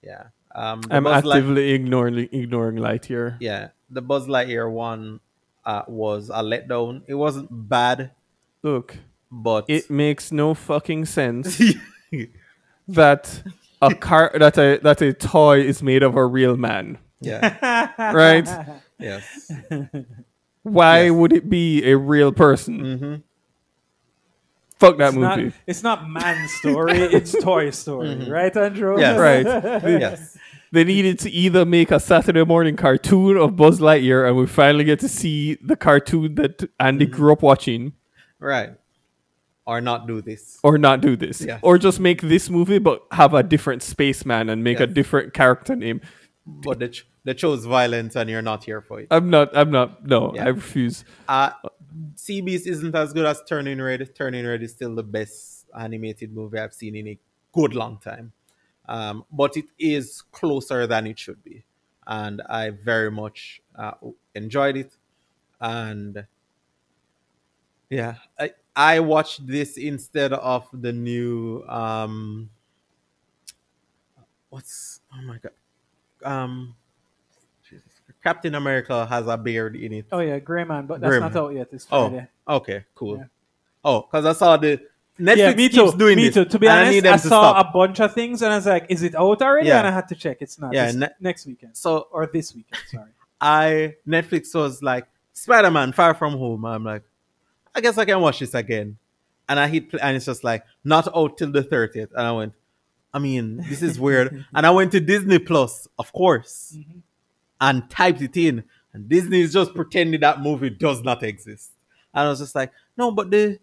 [0.03, 0.25] Yeah,
[0.55, 3.37] um, I'm Buzz Light- actively ignoring ignoring Lightyear.
[3.41, 5.21] yeah, the Buzz Lightyear one
[5.65, 7.03] uh, was a letdown.
[7.07, 8.11] It wasn't bad,
[8.63, 8.97] Look,
[9.31, 11.61] but it makes no fucking sense
[12.89, 13.43] that
[13.81, 16.99] a car that a that a toy is made of a real man.
[17.21, 18.49] yeah, Right?
[18.99, 19.51] yes,
[20.65, 21.13] Why Yes.
[21.13, 22.99] would it be a real person?
[22.99, 23.15] hmm
[24.77, 25.57] Fuck that it's not, movie.
[25.69, 28.99] it's not man story, it's toy story, right, Andrew?
[28.99, 29.19] Yes.
[29.19, 29.47] Right.
[30.01, 30.37] yes.
[30.73, 34.83] They needed to either make a Saturday morning cartoon of Buzz Lightyear, and we finally
[34.83, 37.15] get to see the cartoon that Andy Mm-hmm.
[37.15, 37.93] grew up watching,
[38.41, 38.71] Right,
[39.65, 40.59] or not do this.
[40.65, 41.61] or not do this, Yes.
[41.63, 45.77] or just make this movie but have a different spaceman and make a different character
[45.77, 46.01] name.
[46.47, 46.83] but
[47.25, 49.09] they, shows violence and you're not here for it.
[49.11, 49.57] I'm not.
[49.57, 50.07] I'm not.
[50.07, 50.45] No, Yeah.
[50.45, 51.05] I refuse.
[51.29, 51.51] Uh,
[52.17, 54.15] Sea Beast isn't as good as Turning Red.
[54.15, 57.19] Turning Red is still the best animated movie I've seen in a
[57.53, 58.33] good long time.
[58.87, 61.65] Um, but it is closer than it should be.
[62.07, 63.93] And I very much uh,
[64.35, 64.97] enjoyed it.
[65.61, 66.27] And
[67.89, 71.65] yeah, I, I watched this instead of the new.
[71.69, 72.51] Um,
[74.51, 75.01] what's.
[75.13, 75.53] Oh my God.
[76.23, 76.75] Um.
[78.25, 80.07] Captain America has a beard in it.
[80.11, 81.43] Oh yeah, Gray Man, but that's not Man.
[81.45, 81.69] out yet.
[81.73, 82.27] It's Oh, Friday.
[82.49, 83.19] okay, cool.
[83.19, 83.25] Yeah.
[83.85, 84.81] Oh, because I saw the
[85.21, 85.99] Netflix yeah, me keeps too.
[85.99, 86.35] doing me this.
[86.35, 86.45] too.
[86.47, 87.69] To be I honest, I, to saw stop.
[87.69, 89.79] a bunch of things and I was like, "Is it out already?" Yeah.
[89.79, 90.39] And I had to check.
[90.41, 90.73] It's not.
[90.73, 92.83] Yeah, ne- next weekend so or this weekend.
[92.91, 93.11] Sorry.
[93.41, 96.65] I Netflix was like Spider Man Far From Home.
[96.65, 97.03] I'm like,
[97.75, 98.97] I guess I can watch this again.
[99.49, 102.11] And I hit play, and it's just like not out till the 30th.
[102.13, 102.55] And I went,
[103.13, 104.47] I mean, this is weird.
[104.55, 106.99] and I went to Disney Plus, of course, Mm-hmm.
[107.65, 108.63] And typed it in.
[108.93, 111.73] And Disney is just pretending that movie does not exist.
[112.13, 113.59] And I was just like, no, but the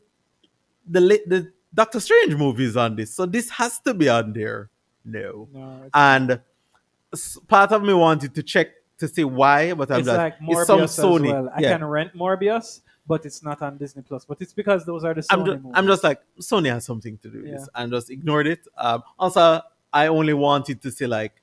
[0.87, 4.69] the the Doctor Strange movie is on this, so this has to be on there.
[5.05, 6.41] No, No, and
[7.47, 8.67] part of me wanted to check
[8.97, 11.31] to see why, but I'm it's just like it's Morbius some as Sony.
[11.31, 11.49] well.
[11.55, 11.77] I yeah.
[11.77, 14.25] can rent Morbius, but it's not on Disney Plus.
[14.25, 15.71] But it's because those are the Sony I'm just, movies.
[15.75, 18.67] I'm just like Sony has something to do with this, and just ignored it.
[18.77, 19.61] Um, also,
[19.93, 21.40] I only wanted to see like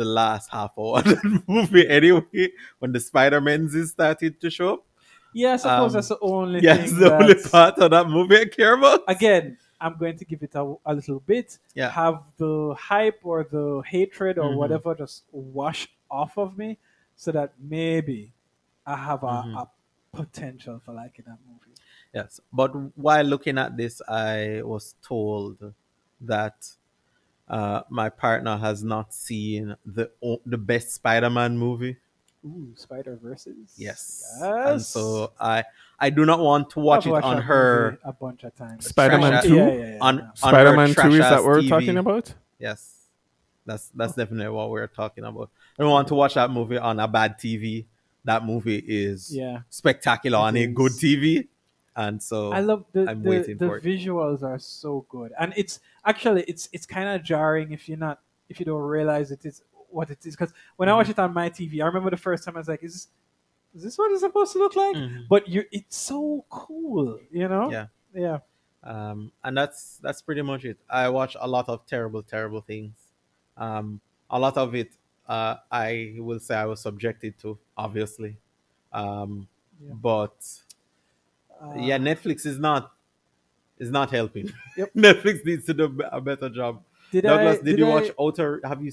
[0.00, 2.48] the last half hour of the movie anyway,
[2.80, 4.82] when the Spider Men's is started to show up.
[5.32, 6.98] yeah, I suppose um, that's the only Yeah, thing.
[6.98, 9.00] the only part of that movie I care about.
[9.06, 11.58] Again, I'm going to give it a, a little bit.
[11.74, 11.90] Yeah.
[11.90, 14.56] Have the hype or the hatred or Mhm.
[14.60, 16.78] whatever just wash off of me,
[17.16, 18.32] so that maybe
[18.86, 19.54] I have a, Mhm.
[19.62, 19.68] a
[20.16, 21.74] potential for liking that movie.
[22.12, 25.56] Yes, but while looking at this, I was told
[26.22, 26.56] that
[27.50, 30.10] uh, my partner has not seen the
[30.46, 31.96] the best Spider-Man movie.
[32.46, 33.74] Ooh, Spider Verses.
[33.76, 34.70] Yes, Yes.
[34.70, 35.64] and so I
[35.98, 38.86] I do not want to watch I've it on her a bunch of times.
[38.88, 39.54] Spider-Man 2?
[39.54, 39.98] Yeah, yeah, yeah.
[40.00, 40.22] on, yeah.
[40.24, 41.68] on Spider-Man 2 is that what we're TV.
[41.68, 42.32] talking about?
[42.58, 42.94] Yes,
[43.66, 45.50] that's that's definitely what we're talking about.
[45.78, 47.84] I don't want to watch that movie on a bad TV.
[48.24, 49.60] That movie is Yeah.
[49.68, 50.92] spectacular It on a good.
[50.92, 51.48] TV,
[52.04, 53.84] and so I love the I'm the, waiting the for it.
[53.84, 58.20] visuals are so good, and it's actually it's it's kind of jarring if you're not
[58.48, 60.34] if you don't realize it is what it is.
[60.36, 61.20] Because when I watch Mm-hmm.
[61.20, 63.08] it on my TV, I remember the first time I was like, "Is this,
[63.76, 65.28] is this what it's supposed to look like?" Mhm.
[65.28, 67.70] But you, it's so cool, you know?
[67.70, 67.86] Yeah.
[68.14, 68.38] yeah.
[68.82, 70.78] um, and that's that's pretty much it.
[70.88, 72.94] I watch a lot of terrible, terrible things.
[73.56, 74.00] Um,
[74.30, 74.90] a lot of it,
[75.28, 78.36] uh, I will say I was subjected to, obviously.
[78.92, 79.48] Um,
[79.80, 79.94] Yeah.
[79.94, 80.36] but
[81.60, 82.92] Uh, yeah, Netflix is not
[83.78, 84.52] is not helping.
[84.76, 84.92] Yep.
[84.96, 86.82] Netflix needs to do a better job.
[87.12, 88.60] Did Douglas, I, did, you I- watch Outer?
[88.64, 88.92] Have you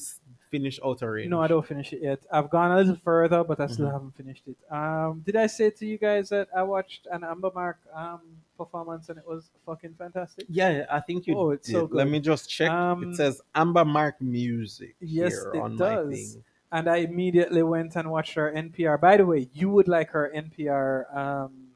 [0.49, 1.30] finished Outer Range?
[1.30, 2.19] No, I don't finish it yet.
[2.31, 3.91] I've gone a little further, but I still Mhm.
[3.91, 4.56] haven't finished it.
[4.73, 8.22] Um, did I say to you guys that I watched an Amber Mark um,
[8.57, 10.45] performance and it was fucking fantastic?
[10.49, 11.38] Yeah, I think you.
[11.38, 11.95] Oh, it's so did.
[11.95, 12.69] Let me just check.
[12.72, 16.10] Um, it says Amber Mark Music Yes, here it on my does.
[16.34, 16.44] thing.
[16.72, 18.99] And I immediately went and watched her NPR.
[18.99, 21.66] By the way, you would like her NPR um,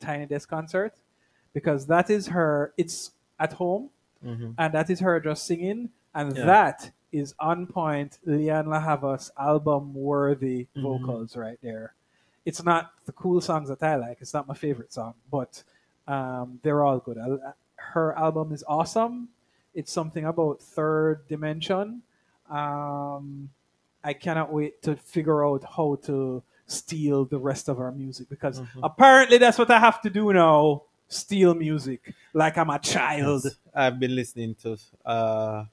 [0.00, 0.94] Tiny Desk concert
[1.52, 2.72] because that is her.
[2.76, 3.90] It's at home,
[4.24, 4.54] Mhm.
[4.58, 6.44] and that is her just singing, and Yeah.
[6.46, 8.18] that is on point.
[8.26, 10.82] Lianne La Havas album worthy Mhm.
[10.82, 11.94] vocals right there.
[12.44, 14.18] It's not the cool songs that I like.
[14.20, 15.62] It's not my favorite song, but
[16.08, 17.18] um, they're all good.
[17.74, 19.28] Her album is awesome.
[19.74, 22.02] It's something about third dimension.
[22.48, 23.50] Um,
[24.04, 28.60] I cannot wait to figure out how to steal the rest of our music because
[28.60, 28.80] Mhm.
[28.82, 30.82] apparently that's what I have to do now.
[31.08, 33.42] Steal music like I'm a child.
[33.44, 33.56] Yes.
[33.72, 35.64] I've been listening to uh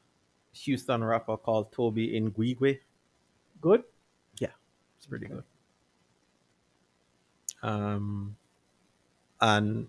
[0.53, 2.79] Houston rapper called Tobe Nwigwe.
[3.59, 3.83] Good.
[4.39, 4.49] Yeah,
[4.97, 5.43] it's pretty good.
[7.63, 8.35] Um,
[9.41, 9.87] and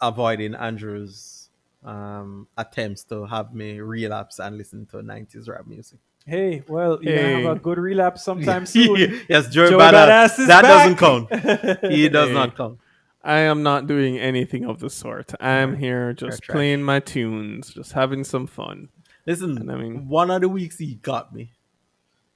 [0.00, 1.48] avoiding Andrew's
[1.84, 5.98] um attempts to have me relapse and listen to 90s rap music.
[6.26, 7.42] Hey, well, you're Hey.
[7.42, 8.96] have a good relapse sometime soon.
[9.28, 10.08] yes, Joey, Joey Badass.
[10.08, 10.96] Badass is that back.
[10.96, 11.90] doesn't count.
[11.92, 12.34] He does Hey.
[12.34, 12.78] not count.
[13.22, 15.32] I am not doing anything of the sort.
[15.40, 16.54] I'm here just trash.
[16.54, 18.88] playing my tunes, just having some fun.
[19.26, 21.50] Listen, And I mean- one of the weeks he got me.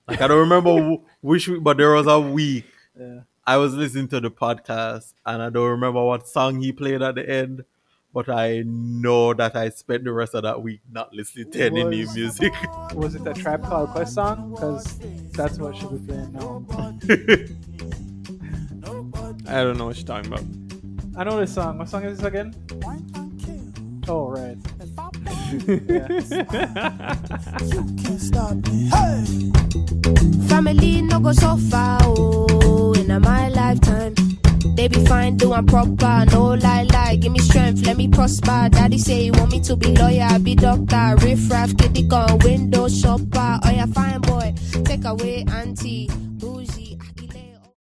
[0.06, 2.64] Like I don't remember which week, but there was a week
[2.98, 3.20] Yeah.
[3.46, 7.14] I was listening to the podcast and I don't remember what song he played at
[7.14, 7.64] the end,
[8.12, 11.84] but I know that I spent the rest of that week not listening to any
[11.84, 12.52] new music.
[12.94, 14.54] Was it a Tribe Called Quest song?
[14.54, 14.98] Because
[15.32, 16.64] that's what should be playing now.
[19.48, 20.44] I don't know what you're talking about.
[21.16, 21.78] I know this song.
[21.78, 22.54] What song is this again?
[24.08, 24.56] Oh, right.
[30.48, 34.14] Family no go so far, oh, in a my lifetime.
[34.78, 37.16] They be fine, doing proper, no lie lie.
[37.16, 38.68] Give me strength, let me prosper.
[38.70, 42.86] Daddy say he want me to be lawyer, be doctor, riff raff, kitty gun, window
[42.86, 43.58] shopper.
[43.64, 46.08] Oh yeah, fine boy, take away auntie.